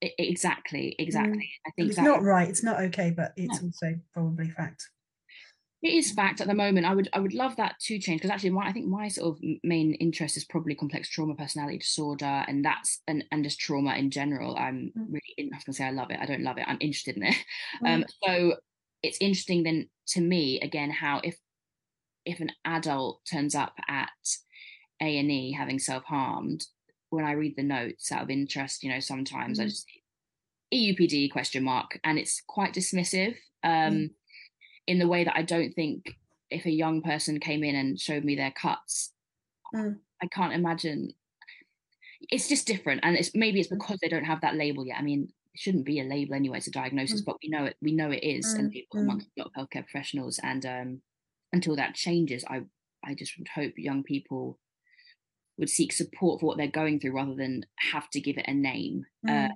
exactly, 0.00 0.94
exactly. 0.98 1.50
I 1.66 1.70
think 1.70 1.88
It's 1.90 1.98
not 2.00 2.22
right. 2.22 2.48
It's 2.48 2.62
not 2.62 2.80
okay, 2.80 3.10
but 3.10 3.32
it's 3.36 3.60
No. 3.62 3.68
also 3.68 4.00
probably 4.12 4.50
fact. 4.50 4.88
It 5.82 5.94
is 5.94 6.12
fact 6.12 6.40
at 6.40 6.46
the 6.46 6.54
moment. 6.54 6.86
I 6.86 6.94
would 6.94 7.08
I 7.12 7.20
would 7.20 7.34
love 7.34 7.56
that 7.56 7.78
to 7.80 7.98
change 7.98 8.20
because 8.20 8.30
actually, 8.30 8.50
my 8.50 8.66
I 8.68 8.72
think 8.72 8.86
my 8.86 9.08
sort 9.08 9.36
of 9.36 9.42
main 9.64 9.94
interest 9.94 10.36
is 10.36 10.44
probably 10.44 10.74
complex 10.76 11.08
trauma 11.08 11.34
personality 11.34 11.78
disorder, 11.78 12.44
and 12.46 12.64
that's 12.64 13.02
and 13.08 13.24
and 13.32 13.44
just 13.44 13.58
trauma 13.60 13.94
in 13.96 14.10
general. 14.10 14.56
I'm 14.56 14.94
Mm. 14.96 15.08
really 15.08 15.50
I 15.52 15.56
was 15.56 15.64
gonna 15.64 15.74
say 15.74 15.84
I 15.86 15.90
love 15.90 16.10
it. 16.10 16.20
I 16.20 16.26
don't 16.26 16.42
love 16.44 16.58
it. 16.58 16.66
I'm 16.68 16.78
interested 16.80 17.16
in 17.16 17.24
it. 17.24 17.36
Mm. 17.80 18.02
Um, 18.02 18.04
so 18.24 18.56
it's 19.02 19.18
interesting 19.20 19.64
then 19.64 19.90
to 20.08 20.20
me 20.20 20.60
again 20.60 20.90
how 20.90 21.20
if 21.24 21.38
if 22.24 22.40
an 22.40 22.50
adult 22.64 23.24
turns 23.30 23.54
up 23.54 23.74
at 23.88 24.10
A 25.02 25.18
and 25.18 25.30
E 25.30 25.52
having 25.52 25.78
self 25.78 26.04
harmed, 26.04 26.66
when 27.10 27.24
I 27.24 27.32
read 27.32 27.56
the 27.56 27.62
notes 27.62 28.12
out 28.12 28.22
of 28.22 28.30
interest, 28.30 28.82
you 28.82 28.90
know, 28.90 29.00
sometimes 29.00 29.58
I 29.60 29.64
Mhm. 29.64 29.66
just 29.66 29.86
EUPD 30.74 31.30
question 31.32 31.64
mark, 31.64 32.00
and 32.04 32.18
it's 32.18 32.42
quite 32.46 32.74
dismissive. 32.74 33.36
Um, 33.64 34.10
Mm. 34.10 34.12
In 34.86 34.98
the 34.98 35.08
way 35.08 35.24
that 35.24 35.36
I 35.36 35.42
don't 35.42 35.72
think 35.74 36.16
if 36.50 36.66
a 36.66 36.70
young 36.70 37.02
person 37.02 37.40
came 37.40 37.64
in 37.64 37.74
and 37.74 38.00
showed 38.00 38.24
me 38.24 38.36
their 38.36 38.52
cuts, 38.52 39.12
Mm. 39.72 40.02
I 40.22 40.26
can't 40.28 40.54
imagine. 40.54 41.14
It's 42.30 42.48
just 42.48 42.66
different, 42.66 43.00
and 43.04 43.16
it's 43.16 43.34
maybe 43.34 43.60
it's 43.60 43.68
Mm. 43.70 43.78
because 43.78 43.98
they 44.00 44.08
don't 44.08 44.24
have 44.24 44.40
that 44.42 44.54
label 44.54 44.86
yet. 44.86 44.98
I 44.98 45.02
mean, 45.02 45.32
it 45.54 45.60
shouldn't 45.60 45.84
be 45.84 46.00
a 46.00 46.04
label 46.04 46.34
anyway; 46.34 46.58
it's 46.58 46.66
a 46.68 46.70
diagnosis, 46.70 47.20
Mm. 47.20 47.24
but 47.24 47.36
we 47.42 47.48
know 47.48 47.64
it. 47.66 47.76
We 47.80 47.92
know 47.92 48.10
it 48.10 48.22
is, 48.22 48.54
and 48.54 48.68
Mm, 48.68 48.72
people 48.72 49.00
mm. 49.00 49.02
amongst 49.02 49.28
a 49.36 49.40
lot 49.42 49.50
of 49.54 49.68
healthcare 49.68 49.82
professionals. 49.84 50.38
And 50.42 50.64
um, 50.66 51.02
until 51.52 51.76
that 51.76 51.94
changes, 51.94 52.44
I 52.48 52.62
I 53.04 53.14
just 53.14 53.36
would 53.38 53.48
hope 53.48 53.74
young 53.76 54.02
people 54.04 54.58
would 55.58 55.70
seek 55.70 55.92
support 55.92 56.40
for 56.40 56.46
what 56.46 56.56
they're 56.58 56.68
going 56.68 56.98
through 57.00 57.12
rather 57.14 57.34
than 57.34 57.66
have 57.92 58.08
to 58.10 58.20
give 58.20 58.38
it 58.38 58.48
a 58.48 58.54
name. 58.54 59.06
Uh, 59.28 59.48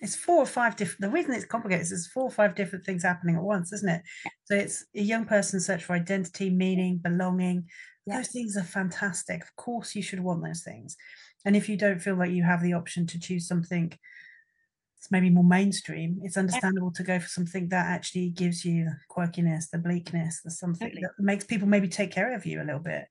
it's 0.00 0.16
four 0.16 0.36
or 0.36 0.46
five 0.46 0.76
different 0.76 1.00
the 1.00 1.10
reason 1.10 1.34
it's 1.34 1.44
complicated 1.44 1.82
is 1.82 1.90
there's 1.90 2.06
four 2.06 2.24
or 2.24 2.30
five 2.30 2.54
different 2.54 2.84
things 2.84 3.02
happening 3.02 3.36
at 3.36 3.42
once 3.42 3.72
isn't 3.72 3.88
it? 3.88 4.02
So 4.44 4.54
it's 4.54 4.84
a 4.94 5.02
young 5.02 5.24
person 5.24 5.60
search 5.60 5.84
for 5.84 5.94
identity 5.94 6.50
meaning 6.50 6.98
belonging. 6.98 7.66
Yeah. 8.06 8.18
those 8.18 8.28
things 8.28 8.56
are 8.56 8.64
fantastic. 8.64 9.42
Of 9.42 9.54
course 9.56 9.94
you 9.94 10.02
should 10.02 10.20
want 10.20 10.42
those 10.42 10.62
things. 10.62 10.96
And 11.44 11.54
if 11.56 11.68
you 11.68 11.76
don't 11.76 12.00
feel 12.00 12.16
like 12.16 12.30
you 12.30 12.42
have 12.42 12.62
the 12.62 12.74
option 12.74 13.06
to 13.08 13.18
choose 13.18 13.46
something 13.46 13.92
it's 14.98 15.12
maybe 15.12 15.30
more 15.30 15.44
mainstream 15.44 16.18
it's 16.22 16.36
understandable 16.36 16.90
to 16.90 17.04
go 17.04 17.20
for 17.20 17.28
something 17.28 17.68
that 17.68 17.86
actually 17.86 18.30
gives 18.30 18.64
you 18.64 18.84
the 18.84 18.96
quirkiness 19.08 19.70
the 19.70 19.78
bleakness 19.78 20.40
the 20.44 20.50
something 20.50 20.88
totally. 20.88 21.02
that 21.02 21.12
makes 21.22 21.44
people 21.44 21.68
maybe 21.68 21.86
take 21.86 22.10
care 22.10 22.34
of 22.34 22.44
you 22.44 22.60
a 22.60 22.64
little 22.64 22.80
bit. 22.80 23.04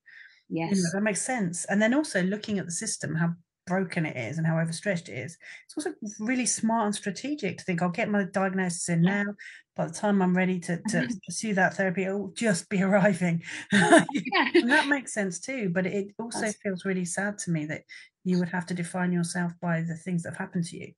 Yes 0.50 0.76
you 0.76 0.84
know, 0.84 0.90
that 0.94 1.02
makes 1.02 1.22
sense. 1.22 1.66
And 1.66 1.82
then 1.82 1.94
also 1.94 2.22
looking 2.22 2.60
at 2.60 2.66
the 2.66 2.72
system 2.72 3.16
how 3.16 3.34
broken 3.68 4.06
it 4.06 4.18
is 4.18 4.38
and 4.38 4.48
how 4.48 4.58
overstretched 4.58 5.10
it 5.10 5.18
is 5.18 5.38
it's 5.66 5.78
also 5.78 5.96
really 6.20 6.46
smart 6.46 6.86
and 6.86 6.96
strategic 6.96 7.58
to 7.58 7.64
think 7.64 7.82
i'll 7.82 7.90
get 7.90 8.10
my 8.10 8.24
diagnosis 8.24 8.90
in 8.90 9.02
now 9.02 9.26
by 9.76 9.86
the 9.86 9.94
time 9.94 10.22
i'm 10.22 10.36
ready 10.36 10.60
to, 10.60 10.78
to 10.88 10.98
mm-hmm. 10.98 11.14
pursue 11.28 11.54
that 11.54 11.76
therapy 11.76 12.04
it'll 12.04 12.30
just 12.30 12.70
be 12.70 12.82
arriving 12.84 13.42
yeah. 13.72 14.04
and 14.56 14.72
that 14.72 14.88
makes 14.88 15.14
sense 15.14 15.40
too 15.40 15.70
but 15.70 15.86
it 15.86 16.08
also 16.20 16.42
That's... 16.42 16.58
feels 16.58 16.86
really 16.86 17.06
sad 17.06 17.38
to 17.40 17.52
me 17.52 17.66
that 17.66 17.84
you 18.24 18.40
would 18.40 18.50
have 18.50 18.66
to 18.68 18.74
define 18.74 19.12
yourself 19.12 19.52
by 19.62 19.82
the 19.82 19.96
things 19.96 20.24
that 20.24 20.32
have 20.32 20.38
happened 20.38 20.66
to 20.66 20.78
you 20.78 20.92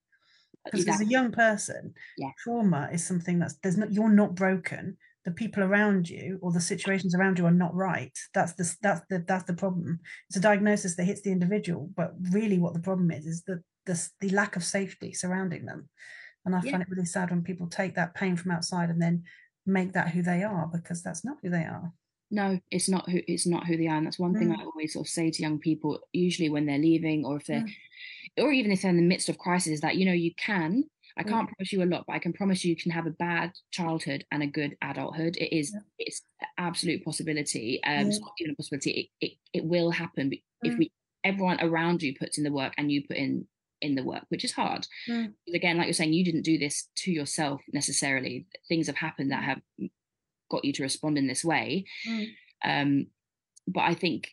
because 0.66 0.82
exactly. 0.82 1.06
as 1.06 1.10
a 1.10 1.12
young 1.12 1.32
person 1.32 1.94
yeah. 2.18 2.30
trauma 2.44 2.90
is 2.92 3.06
something 3.06 3.40
that's 3.40 3.56
there's 3.64 3.78
not 3.78 3.92
you're 3.92 4.10
not 4.10 4.36
broken 4.36 4.98
the 5.30 5.36
people 5.36 5.64
around 5.64 6.10
you 6.10 6.40
or 6.42 6.52
the 6.52 6.60
situations 6.60 7.14
around 7.14 7.38
you 7.38 7.46
are 7.46 7.52
not 7.52 7.74
right 7.76 8.18
that's 8.34 8.54
the 8.54 8.76
that's 8.82 9.02
the 9.10 9.24
that's 9.28 9.44
the 9.44 9.54
problem 9.54 10.00
it's 10.28 10.38
a 10.38 10.42
diagnosis 10.42 10.96
that 10.96 11.04
hits 11.04 11.22
the 11.22 11.32
individual 11.32 11.90
but 11.96 12.14
really 12.32 12.58
what 12.58 12.74
the 12.74 12.80
problem 12.80 13.12
is 13.12 13.26
is 13.26 13.44
the 13.44 13.62
the, 13.86 14.10
the 14.22 14.30
lack 14.30 14.56
of 14.56 14.64
safety 14.64 15.14
surrounding 15.14 15.66
them 15.66 15.88
and 16.46 16.56
i 16.56 16.62
yeah. 16.64 16.72
find 16.72 16.82
it 16.82 16.90
really 16.90 17.06
sad 17.06 17.30
when 17.30 17.44
people 17.44 17.68
take 17.68 17.96
that 17.96 18.16
pain 18.16 18.36
from 18.36 18.52
outside 18.52 18.90
and 18.90 19.02
then 19.02 19.24
make 19.66 19.94
that 19.94 20.10
who 20.10 20.24
they 20.24 20.42
are 20.44 20.68
because 20.74 21.04
that's 21.04 21.24
not 21.24 21.38
who 21.44 21.50
they 21.50 21.64
are 21.64 21.94
no 22.32 22.60
it's 22.72 22.90
not 22.90 23.08
who 23.10 23.20
it's 23.28 23.46
not 23.46 23.68
who 23.68 23.78
they 23.78 23.88
are 23.88 23.98
and 23.98 24.08
that's 24.08 24.20
one 24.20 24.34
mm. 24.34 24.40
thing 24.40 24.52
i 24.52 24.64
always 24.64 24.94
sort 24.94 25.06
of 25.06 25.10
say 25.10 25.30
to 25.30 25.44
young 25.44 25.60
people 25.60 26.00
usually 26.12 26.50
when 26.50 26.66
they're 26.66 26.78
leaving 26.80 27.24
or 27.24 27.38
if 27.38 27.46
they're 27.46 27.62
mm. 27.62 28.44
or 28.44 28.52
even 28.52 28.72
if 28.72 28.82
they're 28.82 28.92
in 28.92 28.98
the 28.98 29.04
midst 29.04 29.30
of 29.30 29.38
crisis 29.38 29.82
that 29.82 29.96
you 29.96 30.06
know 30.06 30.14
you 30.14 30.34
can 30.36 30.84
I 31.20 31.24
can't 31.24 31.50
mm. 31.50 31.54
promise 31.54 31.74
you 31.74 31.84
a 31.84 31.86
lot, 31.86 32.06
but 32.08 32.14
I 32.14 32.20
can 32.20 32.32
promise 32.32 32.64
you 32.64 32.70
you 32.70 32.82
can 32.82 32.92
have 32.92 33.06
a 33.06 33.12
bad 33.12 33.52
childhood 33.72 34.26
and 34.32 34.42
a 34.42 34.48
good 34.48 34.78
adulthood. 34.82 35.36
It 35.36 35.56
is 35.56 35.72
yeah. 35.74 35.82
it's 36.00 36.22
absolute 36.58 37.04
possibility. 37.04 37.82
Um, 37.84 37.94
yeah. 37.94 38.08
It's 38.08 38.20
not 38.22 38.32
even 38.40 38.54
a 38.54 38.56
possibility. 38.56 39.12
It, 39.20 39.26
it 39.26 39.38
it 39.54 39.66
will 39.66 39.92
happen 39.92 40.30
mm. 40.30 40.42
if 40.64 40.78
we 40.78 40.92
everyone 41.26 41.60
around 41.62 42.02
you 42.02 42.16
puts 42.18 42.38
in 42.38 42.46
the 42.46 42.52
work 42.52 42.74
and 42.78 42.90
you 42.90 43.06
put 43.06 43.18
in 43.18 43.46
in 43.82 43.96
the 43.96 44.04
work, 44.04 44.24
which 44.30 44.46
is 44.46 44.54
hard. 44.54 44.88
Mm. 45.10 45.34
Again, 45.54 45.78
like 45.78 45.88
you're 45.88 45.94
saying, 45.94 46.14
you 46.14 46.24
didn't 46.24 46.44
do 46.44 46.58
this 46.58 46.88
to 46.98 47.12
yourself 47.12 47.62
necessarily. 47.74 48.48
Things 48.70 48.88
have 48.88 48.98
happened 48.98 49.32
that 49.32 49.42
mm. 49.42 49.46
have 49.46 49.62
got 50.50 50.64
you 50.64 50.72
to 50.74 50.84
respond 50.84 51.18
in 51.18 51.28
this 51.28 51.44
way. 51.44 51.86
Mm. 52.08 52.28
Um, 52.64 53.08
but 53.68 53.82
I 53.82 53.94
think 53.94 54.30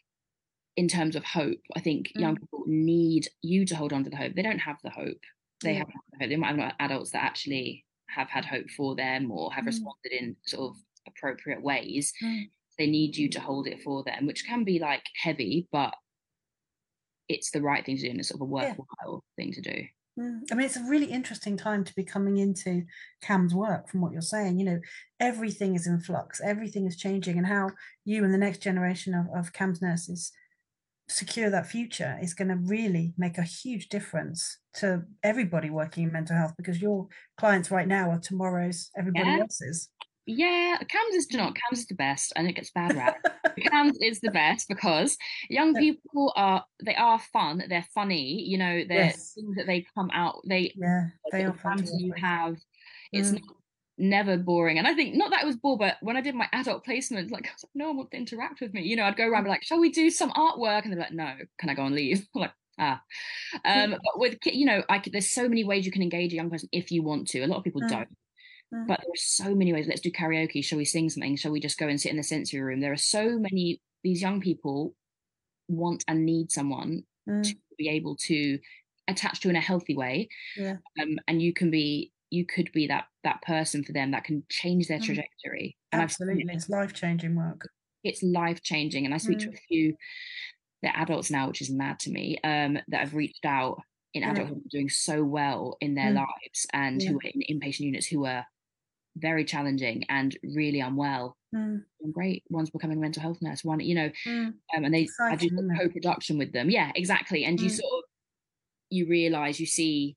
in 0.76 0.88
terms 0.88 1.16
of 1.16 1.24
hope, 1.24 1.58
I 1.74 1.80
think 1.80 2.12
young 2.14 2.36
people 2.36 2.64
need 2.66 3.28
you 3.42 3.64
to 3.66 3.74
hold 3.74 3.92
on 3.92 4.04
to 4.04 4.10
the 4.10 4.16
hope. 4.16 4.34
They 4.34 4.42
don't 4.42 4.58
have 4.58 4.76
the 4.84 4.90
hope 4.90 5.20
they 5.62 5.74
yeah. 5.74 5.78
have 6.18 6.28
they 6.28 6.36
might 6.36 6.58
have 6.58 6.74
adults 6.80 7.10
that 7.10 7.22
actually 7.22 7.84
have 8.08 8.28
had 8.28 8.44
hope 8.44 8.70
for 8.70 8.94
them 8.94 9.30
or 9.30 9.52
have 9.52 9.64
mm. 9.64 9.68
responded 9.68 10.12
in 10.12 10.36
sort 10.46 10.70
of 10.70 10.76
appropriate 11.06 11.62
ways 11.62 12.12
mm. 12.22 12.44
they 12.78 12.86
need 12.86 13.16
you 13.16 13.28
to 13.28 13.40
hold 13.40 13.66
it 13.66 13.82
for 13.82 14.02
them 14.04 14.26
which 14.26 14.46
can 14.46 14.64
be 14.64 14.78
like 14.78 15.02
heavy 15.22 15.68
but 15.72 15.94
it's 17.28 17.50
the 17.50 17.62
right 17.62 17.84
thing 17.84 17.96
to 17.96 18.02
do 18.02 18.10
and 18.10 18.20
it's 18.20 18.28
sort 18.28 18.38
of 18.38 18.42
a 18.42 18.50
worthwhile 18.50 19.24
yeah. 19.38 19.44
thing 19.44 19.52
to 19.52 19.60
do 19.60 19.84
mm. 20.18 20.40
I 20.50 20.54
mean, 20.54 20.66
it's 20.66 20.76
a 20.76 20.88
really 20.88 21.06
interesting 21.06 21.56
time 21.56 21.84
to 21.84 21.94
be 21.94 22.04
coming 22.04 22.38
into 22.38 22.84
CAMHS 23.24 23.52
work 23.52 23.88
from 23.88 24.00
what 24.00 24.12
you're 24.12 24.22
saying. 24.22 24.58
You 24.58 24.64
know, 24.64 24.80
everything 25.20 25.74
is 25.74 25.86
in 25.86 26.00
flux, 26.00 26.40
everything 26.42 26.86
is 26.86 26.96
changing, 26.96 27.36
and 27.36 27.46
how 27.46 27.70
you 28.04 28.24
and 28.24 28.32
the 28.32 28.38
next 28.38 28.62
generation 28.62 29.12
of, 29.14 29.26
of 29.36 29.52
CAMHS 29.52 29.82
nurses 29.82 30.32
secure 31.08 31.50
that 31.50 31.66
future 31.66 32.18
is 32.20 32.34
going 32.34 32.48
to 32.48 32.56
really 32.56 33.14
make 33.16 33.38
a 33.38 33.42
huge 33.42 33.88
difference 33.88 34.58
to 34.74 35.02
everybody 35.22 35.70
working 35.70 36.04
in 36.04 36.12
mental 36.12 36.36
health 36.36 36.54
because 36.56 36.82
your 36.82 37.06
clients 37.38 37.70
right 37.70 37.88
now 37.88 38.10
are 38.10 38.18
tomorrow's 38.18 38.90
everybody 38.98 39.28
yeah. 39.28 39.38
else's. 39.40 39.88
Yeah, 40.28 40.76
CAMHS 40.80 41.16
is 41.16 41.28
not 41.32 41.54
CAMHS 41.54 41.78
is 41.78 41.86
the 41.86 41.94
best, 41.94 42.32
and 42.34 42.48
it 42.48 42.54
gets 42.54 42.72
bad 42.72 42.96
rap. 42.96 43.16
CAMHS 43.58 43.96
is 44.00 44.18
the 44.18 44.32
best 44.32 44.66
because 44.68 45.16
young 45.48 45.72
people 45.74 46.32
are 46.34 46.64
they 46.84 46.96
are 46.96 47.20
fun, 47.32 47.62
they're 47.68 47.86
funny, 47.94 48.42
you 48.42 48.58
know, 48.58 48.82
they're 48.88 49.04
yes. 49.06 49.34
things 49.34 49.54
that 49.56 49.66
they 49.66 49.86
come 49.94 50.10
out. 50.12 50.40
They 50.44 50.72
yeah, 50.74 51.06
they 51.30 51.44
are 51.44 51.54
fun. 51.54 51.86
You 51.98 52.12
have 52.20 52.56
it's 53.12 53.30
mm. 53.30 53.34
not 53.34 53.55
never 53.98 54.36
boring. 54.36 54.78
And 54.78 54.86
I 54.86 54.94
think 54.94 55.14
not 55.14 55.30
that 55.30 55.42
it 55.42 55.46
was 55.46 55.56
boring, 55.56 55.78
but 55.78 55.96
when 56.00 56.16
I 56.16 56.20
did 56.20 56.34
my 56.34 56.48
adult 56.52 56.84
placement, 56.84 57.30
like, 57.30 57.44
like 57.44 57.52
no 57.74 57.88
one 57.88 57.98
would 57.98 58.08
interact 58.12 58.60
with 58.60 58.74
me. 58.74 58.82
You 58.82 58.96
know, 58.96 59.04
I'd 59.04 59.16
go 59.16 59.26
around 59.26 59.44
be 59.44 59.50
like, 59.50 59.64
shall 59.64 59.80
we 59.80 59.90
do 59.90 60.10
some 60.10 60.30
artwork? 60.32 60.84
And 60.84 60.92
they're 60.92 61.00
like, 61.00 61.12
no, 61.12 61.34
can 61.58 61.70
I 61.70 61.74
go 61.74 61.84
and 61.84 61.94
leave? 61.94 62.26
I'm 62.34 62.40
like, 62.42 62.52
ah. 62.78 63.02
Um, 63.64 63.90
but 63.90 64.18
with 64.18 64.38
you 64.44 64.66
know, 64.66 64.82
I 64.88 64.98
could, 64.98 65.12
there's 65.12 65.30
so 65.30 65.48
many 65.48 65.64
ways 65.64 65.86
you 65.86 65.92
can 65.92 66.02
engage 66.02 66.32
a 66.32 66.36
young 66.36 66.50
person 66.50 66.68
if 66.72 66.90
you 66.90 67.02
want 67.02 67.28
to. 67.28 67.40
A 67.40 67.46
lot 67.46 67.58
of 67.58 67.64
people 67.64 67.82
mm. 67.82 67.88
don't. 67.88 68.08
Mm. 68.74 68.86
But 68.86 69.00
there's 69.06 69.24
so 69.24 69.54
many 69.54 69.72
ways. 69.72 69.86
Let's 69.88 70.00
do 70.00 70.10
karaoke. 70.10 70.64
Shall 70.64 70.78
we 70.78 70.84
sing 70.84 71.08
something? 71.08 71.36
Shall 71.36 71.52
we 71.52 71.60
just 71.60 71.78
go 71.78 71.88
and 71.88 72.00
sit 72.00 72.10
in 72.10 72.16
the 72.16 72.22
sensory 72.22 72.60
room? 72.60 72.80
There 72.80 72.92
are 72.92 72.96
so 72.96 73.38
many. 73.38 73.80
These 74.02 74.22
young 74.22 74.40
people 74.40 74.94
want 75.68 76.04
and 76.06 76.24
need 76.24 76.52
someone 76.52 77.02
mm. 77.28 77.42
to 77.42 77.56
be 77.76 77.88
able 77.88 78.16
to 78.16 78.58
attach 79.08 79.40
to 79.40 79.48
in 79.48 79.56
a 79.56 79.60
healthy 79.60 79.96
way. 79.96 80.28
Yeah. 80.56 80.76
Um, 81.00 81.18
and 81.28 81.40
you 81.40 81.52
can 81.52 81.70
be 81.70 82.12
you 82.30 82.44
could 82.46 82.70
be 82.72 82.86
that 82.88 83.04
that 83.24 83.42
person 83.42 83.84
for 83.84 83.92
them 83.92 84.10
that 84.10 84.24
can 84.24 84.42
change 84.48 84.88
their 84.88 84.98
mm. 84.98 85.04
trajectory. 85.04 85.76
And 85.92 86.02
Absolutely, 86.02 86.42
it. 86.42 86.54
it's 86.54 86.68
life 86.68 86.92
changing 86.92 87.34
work. 87.34 87.68
It's 88.04 88.22
life 88.22 88.62
changing, 88.62 89.04
and 89.04 89.14
I 89.14 89.18
speak 89.18 89.38
mm. 89.38 89.42
to 89.42 89.48
a 89.50 89.60
few 89.68 89.94
they're 90.82 90.92
adults 90.94 91.30
now, 91.30 91.48
which 91.48 91.62
is 91.62 91.70
mad 91.70 91.98
to 92.00 92.10
me, 92.10 92.38
um, 92.44 92.78
that 92.88 93.00
have 93.00 93.14
reached 93.14 93.44
out 93.44 93.80
in 94.14 94.22
adulthood, 94.22 94.62
doing 94.70 94.88
so 94.88 95.24
well 95.24 95.76
in 95.80 95.94
their 95.94 96.12
mm. 96.12 96.16
lives, 96.16 96.66
and 96.72 97.02
yeah. 97.02 97.10
who 97.10 97.16
are 97.16 97.30
in 97.34 97.58
inpatient 97.58 97.80
units 97.80 98.06
who 98.06 98.24
are 98.26 98.44
very 99.16 99.44
challenging 99.44 100.04
and 100.08 100.36
really 100.54 100.80
unwell. 100.80 101.36
Mm. 101.54 101.82
Great. 102.12 102.44
One's 102.50 102.70
becoming 102.70 102.98
a 102.98 103.00
mental 103.00 103.22
health 103.22 103.38
nurse. 103.40 103.64
One, 103.64 103.80
you 103.80 103.94
know, 103.94 104.10
mm. 104.26 104.46
um, 104.76 104.84
and 104.84 104.92
they 104.92 105.02
Exciting, 105.02 105.58
I 105.58 105.72
do 105.72 105.78
co-production 105.78 106.38
with 106.38 106.52
them. 106.52 106.70
Yeah, 106.70 106.92
exactly. 106.94 107.44
And 107.44 107.60
you 107.60 107.68
mm. 107.68 107.76
sort 107.76 107.92
of 107.98 108.04
you 108.90 109.06
realize 109.06 109.58
you 109.58 109.66
see 109.66 110.16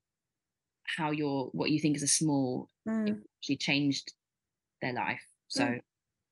how 0.97 1.11
your 1.11 1.49
what 1.51 1.71
you 1.71 1.79
think 1.79 1.95
is 1.95 2.03
a 2.03 2.07
small 2.07 2.67
mm. 2.87 3.17
actually 3.39 3.57
changed 3.57 4.13
their 4.81 4.93
life. 4.93 5.21
So 5.47 5.63
mm. 5.63 5.79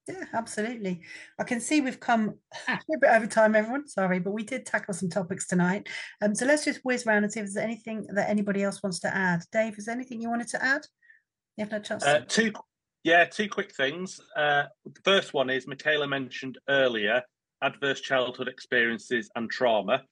yeah, 0.08 0.24
absolutely. 0.34 1.02
I 1.40 1.44
can 1.44 1.60
see 1.60 1.82
we've 1.82 2.00
come 2.00 2.36
ah. 2.68 2.80
a 2.96 3.00
bit 3.00 3.10
over 3.10 3.28
time, 3.28 3.56
everyone. 3.56 3.88
Sorry, 3.88 4.20
but 4.20 4.32
we 4.32 4.44
did 4.44 4.66
tackle 4.66 4.94
some 4.94 5.10
topics 5.10 5.48
tonight. 5.48 5.88
Um, 6.22 6.36
so 6.36 6.46
let's 6.46 6.66
just 6.66 6.82
whiz 6.84 7.06
around 7.06 7.24
and 7.24 7.32
see 7.32 7.40
if 7.40 7.46
there's 7.46 7.58
anything 7.58 8.08
that 8.14 8.30
anybody 8.30 8.64
else 8.64 8.82
wants 8.82 9.00
to 9.02 9.16
add. 9.16 9.42
Dave, 9.52 9.78
is 9.78 9.86
there 9.86 9.96
anything 9.96 10.22
you 10.22 10.30
wanted 10.30 10.50
to 10.50 10.64
add? 10.64 10.82
You 11.58 11.64
have 11.64 11.72
no 11.72 11.80
chance. 11.80 12.06
Uh, 12.06 12.22
two, 12.28 12.54
yeah, 13.04 13.26
two 13.26 13.50
quick 13.50 13.74
things. 13.76 14.20
Uh, 14.36 14.64
the 14.86 15.02
first 15.04 15.34
one 15.34 15.50
is 15.50 15.68
Michaela 15.68 16.08
mentioned 16.08 16.58
earlier 16.70 17.24
adverse 17.62 18.02
childhood 18.02 18.48
experiences 18.48 19.30
and 19.36 19.50
trauma. 19.50 20.04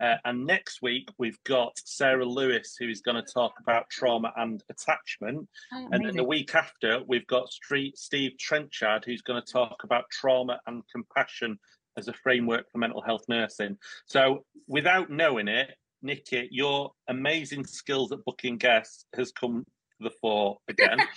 Uh, 0.00 0.16
and 0.24 0.46
next 0.46 0.80
week, 0.80 1.10
we've 1.18 1.42
got 1.44 1.72
Sarah 1.84 2.24
Lewis, 2.24 2.76
who 2.78 2.88
is 2.88 3.02
going 3.02 3.22
to 3.22 3.32
talk 3.32 3.52
about 3.60 3.90
trauma 3.90 4.32
and 4.36 4.62
attachment. 4.70 5.46
Oh, 5.72 5.88
and 5.92 6.04
then 6.04 6.16
the 6.16 6.24
week 6.24 6.54
after, 6.54 7.00
we've 7.06 7.26
got 7.26 7.52
Street 7.52 7.98
Steve 7.98 8.32
Trenchard, 8.38 9.04
who's 9.04 9.22
going 9.22 9.42
to 9.42 9.52
talk 9.52 9.84
about 9.84 10.04
trauma 10.10 10.58
and 10.66 10.82
compassion 10.90 11.58
as 11.96 12.08
a 12.08 12.14
framework 12.14 12.70
for 12.70 12.78
mental 12.78 13.02
health 13.02 13.24
nursing. 13.28 13.76
So, 14.06 14.44
without 14.66 15.10
knowing 15.10 15.48
it, 15.48 15.70
Nicky, 16.02 16.48
your 16.50 16.92
amazing 17.08 17.66
skills 17.66 18.10
at 18.12 18.24
booking 18.24 18.56
guests 18.56 19.04
has 19.14 19.32
come 19.32 19.64
to 20.00 20.08
the 20.08 20.14
fore 20.20 20.58
again. 20.68 20.98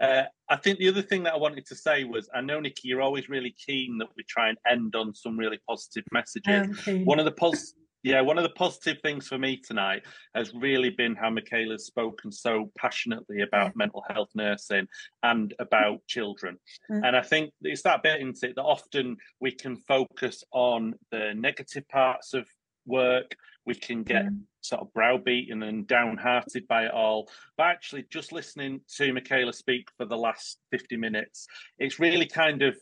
Uh, 0.00 0.24
I 0.48 0.56
think 0.56 0.80
the 0.80 0.88
other 0.88 1.00
thing 1.00 1.22
that 1.22 1.32
I 1.32 1.36
wanted 1.36 1.64
to 1.66 1.76
say 1.76 2.02
was 2.02 2.28
I 2.34 2.40
know, 2.40 2.58
Nicky, 2.58 2.88
you're 2.88 3.00
always 3.00 3.28
really 3.28 3.54
keen 3.64 3.98
that 3.98 4.08
we 4.16 4.24
try 4.24 4.48
and 4.48 4.58
end 4.68 4.96
on 4.96 5.14
some 5.14 5.38
really 5.38 5.60
positive 5.68 6.02
messages. 6.10 6.66
One 7.04 7.20
of 7.20 7.24
the 7.24 7.30
pos- 7.30 7.74
yeah, 8.02 8.20
one 8.20 8.36
of 8.36 8.42
the 8.42 8.50
positive 8.50 8.98
things 9.02 9.28
for 9.28 9.38
me 9.38 9.56
tonight 9.56 10.02
has 10.34 10.52
really 10.54 10.90
been 10.90 11.14
how 11.14 11.30
Michaela's 11.30 11.86
spoken 11.86 12.32
so 12.32 12.70
passionately 12.76 13.42
about 13.42 13.76
mental 13.76 14.04
health 14.08 14.30
nursing 14.34 14.88
and 15.22 15.54
about 15.58 16.04
children. 16.08 16.58
Mm. 16.90 17.06
And 17.06 17.16
I 17.16 17.22
think 17.22 17.52
it's 17.62 17.82
that 17.82 18.02
bit, 18.02 18.20
isn't 18.20 18.42
it, 18.42 18.56
that 18.56 18.62
often 18.62 19.16
we 19.40 19.52
can 19.52 19.76
focus 19.76 20.42
on 20.52 20.94
the 21.10 21.32
negative 21.36 21.88
parts 21.88 22.34
of 22.34 22.46
work, 22.86 23.36
we 23.64 23.74
can 23.76 24.02
get 24.02 24.26
mm. 24.26 24.40
sort 24.60 24.82
of 24.82 24.92
browbeaten 24.92 25.62
and 25.62 25.86
downhearted 25.86 26.66
by 26.66 26.86
it 26.86 26.92
all. 26.92 27.28
But 27.56 27.66
actually, 27.66 28.04
just 28.10 28.32
listening 28.32 28.80
to 28.96 29.12
Michaela 29.12 29.52
speak 29.52 29.88
for 29.96 30.06
the 30.06 30.16
last 30.16 30.58
50 30.72 30.96
minutes, 30.96 31.46
it's 31.78 32.00
really 32.00 32.26
kind 32.26 32.62
of 32.62 32.76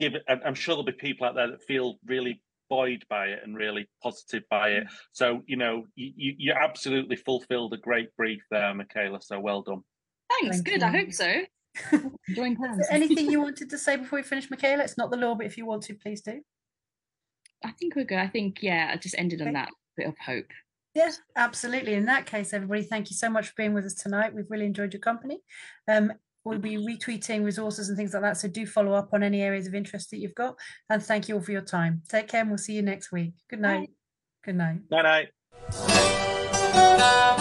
give 0.00 0.14
I'm 0.44 0.54
sure 0.54 0.74
there'll 0.74 0.84
be 0.84 0.92
people 0.92 1.26
out 1.26 1.34
there 1.34 1.50
that 1.50 1.62
feel 1.62 1.98
really 2.04 2.42
buoyed 2.72 3.04
by 3.10 3.26
it 3.26 3.40
and 3.44 3.54
really 3.54 3.86
positive 4.02 4.44
by 4.48 4.70
it. 4.70 4.84
So, 5.12 5.42
you 5.46 5.56
know, 5.56 5.84
you, 5.94 6.34
you 6.38 6.52
absolutely 6.54 7.16
fulfilled 7.16 7.74
a 7.74 7.76
great 7.76 8.16
brief 8.16 8.40
there, 8.50 8.74
Michaela. 8.74 9.20
So 9.20 9.38
well 9.38 9.60
done. 9.60 9.82
Thanks. 10.40 10.56
Thank 10.56 10.68
Good. 10.68 10.80
you. 10.80 10.86
I 10.86 10.90
hope 10.90 11.12
so. 11.12 11.42
Join 12.34 12.56
hands. 12.56 12.86
Anything 12.90 13.30
you 13.30 13.42
wanted 13.42 13.68
to 13.68 13.76
say 13.76 13.96
before 13.96 14.20
we 14.20 14.22
finish, 14.22 14.50
Michaela? 14.50 14.84
It's 14.84 14.96
not 14.96 15.10
the 15.10 15.18
law, 15.18 15.34
but 15.34 15.44
if 15.44 15.58
you 15.58 15.66
want 15.66 15.82
to, 15.84 15.94
please 15.94 16.22
do. 16.22 16.40
I 17.62 17.72
think 17.72 17.94
we're 17.94 18.04
good. 18.04 18.18
I 18.18 18.26
think 18.26 18.62
yeah. 18.62 18.90
I 18.90 18.96
just 18.96 19.16
ended 19.18 19.42
on 19.42 19.52
that 19.52 19.68
bit 19.98 20.08
of 20.08 20.16
hope. 20.18 20.50
Yes, 20.94 21.20
absolutely. 21.36 21.92
In 21.92 22.06
that 22.06 22.24
case, 22.24 22.54
everybody, 22.54 22.84
thank 22.84 23.10
you 23.10 23.16
so 23.16 23.28
much 23.28 23.48
for 23.48 23.54
being 23.58 23.74
with 23.74 23.84
us 23.84 23.94
tonight. 23.94 24.34
We've 24.34 24.50
really 24.50 24.66
enjoyed 24.66 24.94
your 24.94 25.00
company. 25.00 25.40
Um, 25.88 26.12
we'll 26.44 26.58
be 26.58 26.76
retweeting 26.76 27.44
resources 27.44 27.88
and 27.88 27.96
things 27.96 28.12
like 28.14 28.22
that. 28.22 28.36
So 28.36 28.48
do 28.48 28.66
follow 28.66 28.92
up 28.92 29.10
on 29.12 29.22
any 29.22 29.42
areas 29.42 29.66
of 29.66 29.74
interest 29.74 30.10
that 30.10 30.18
you've 30.18 30.34
got. 30.34 30.56
And 30.90 31.02
thank 31.02 31.28
you 31.28 31.36
all 31.36 31.42
for 31.42 31.52
your 31.52 31.62
time. 31.62 32.02
Take 32.08 32.28
care 32.28 32.40
and 32.40 32.50
we'll 32.50 32.58
see 32.58 32.74
you 32.74 32.82
next 32.82 33.12
week. 33.12 33.34
Good 33.48 33.60
night. 33.60 33.90
Good 34.44 34.56
night. 34.56 34.80
Night 34.90 35.28
night. 35.72 37.38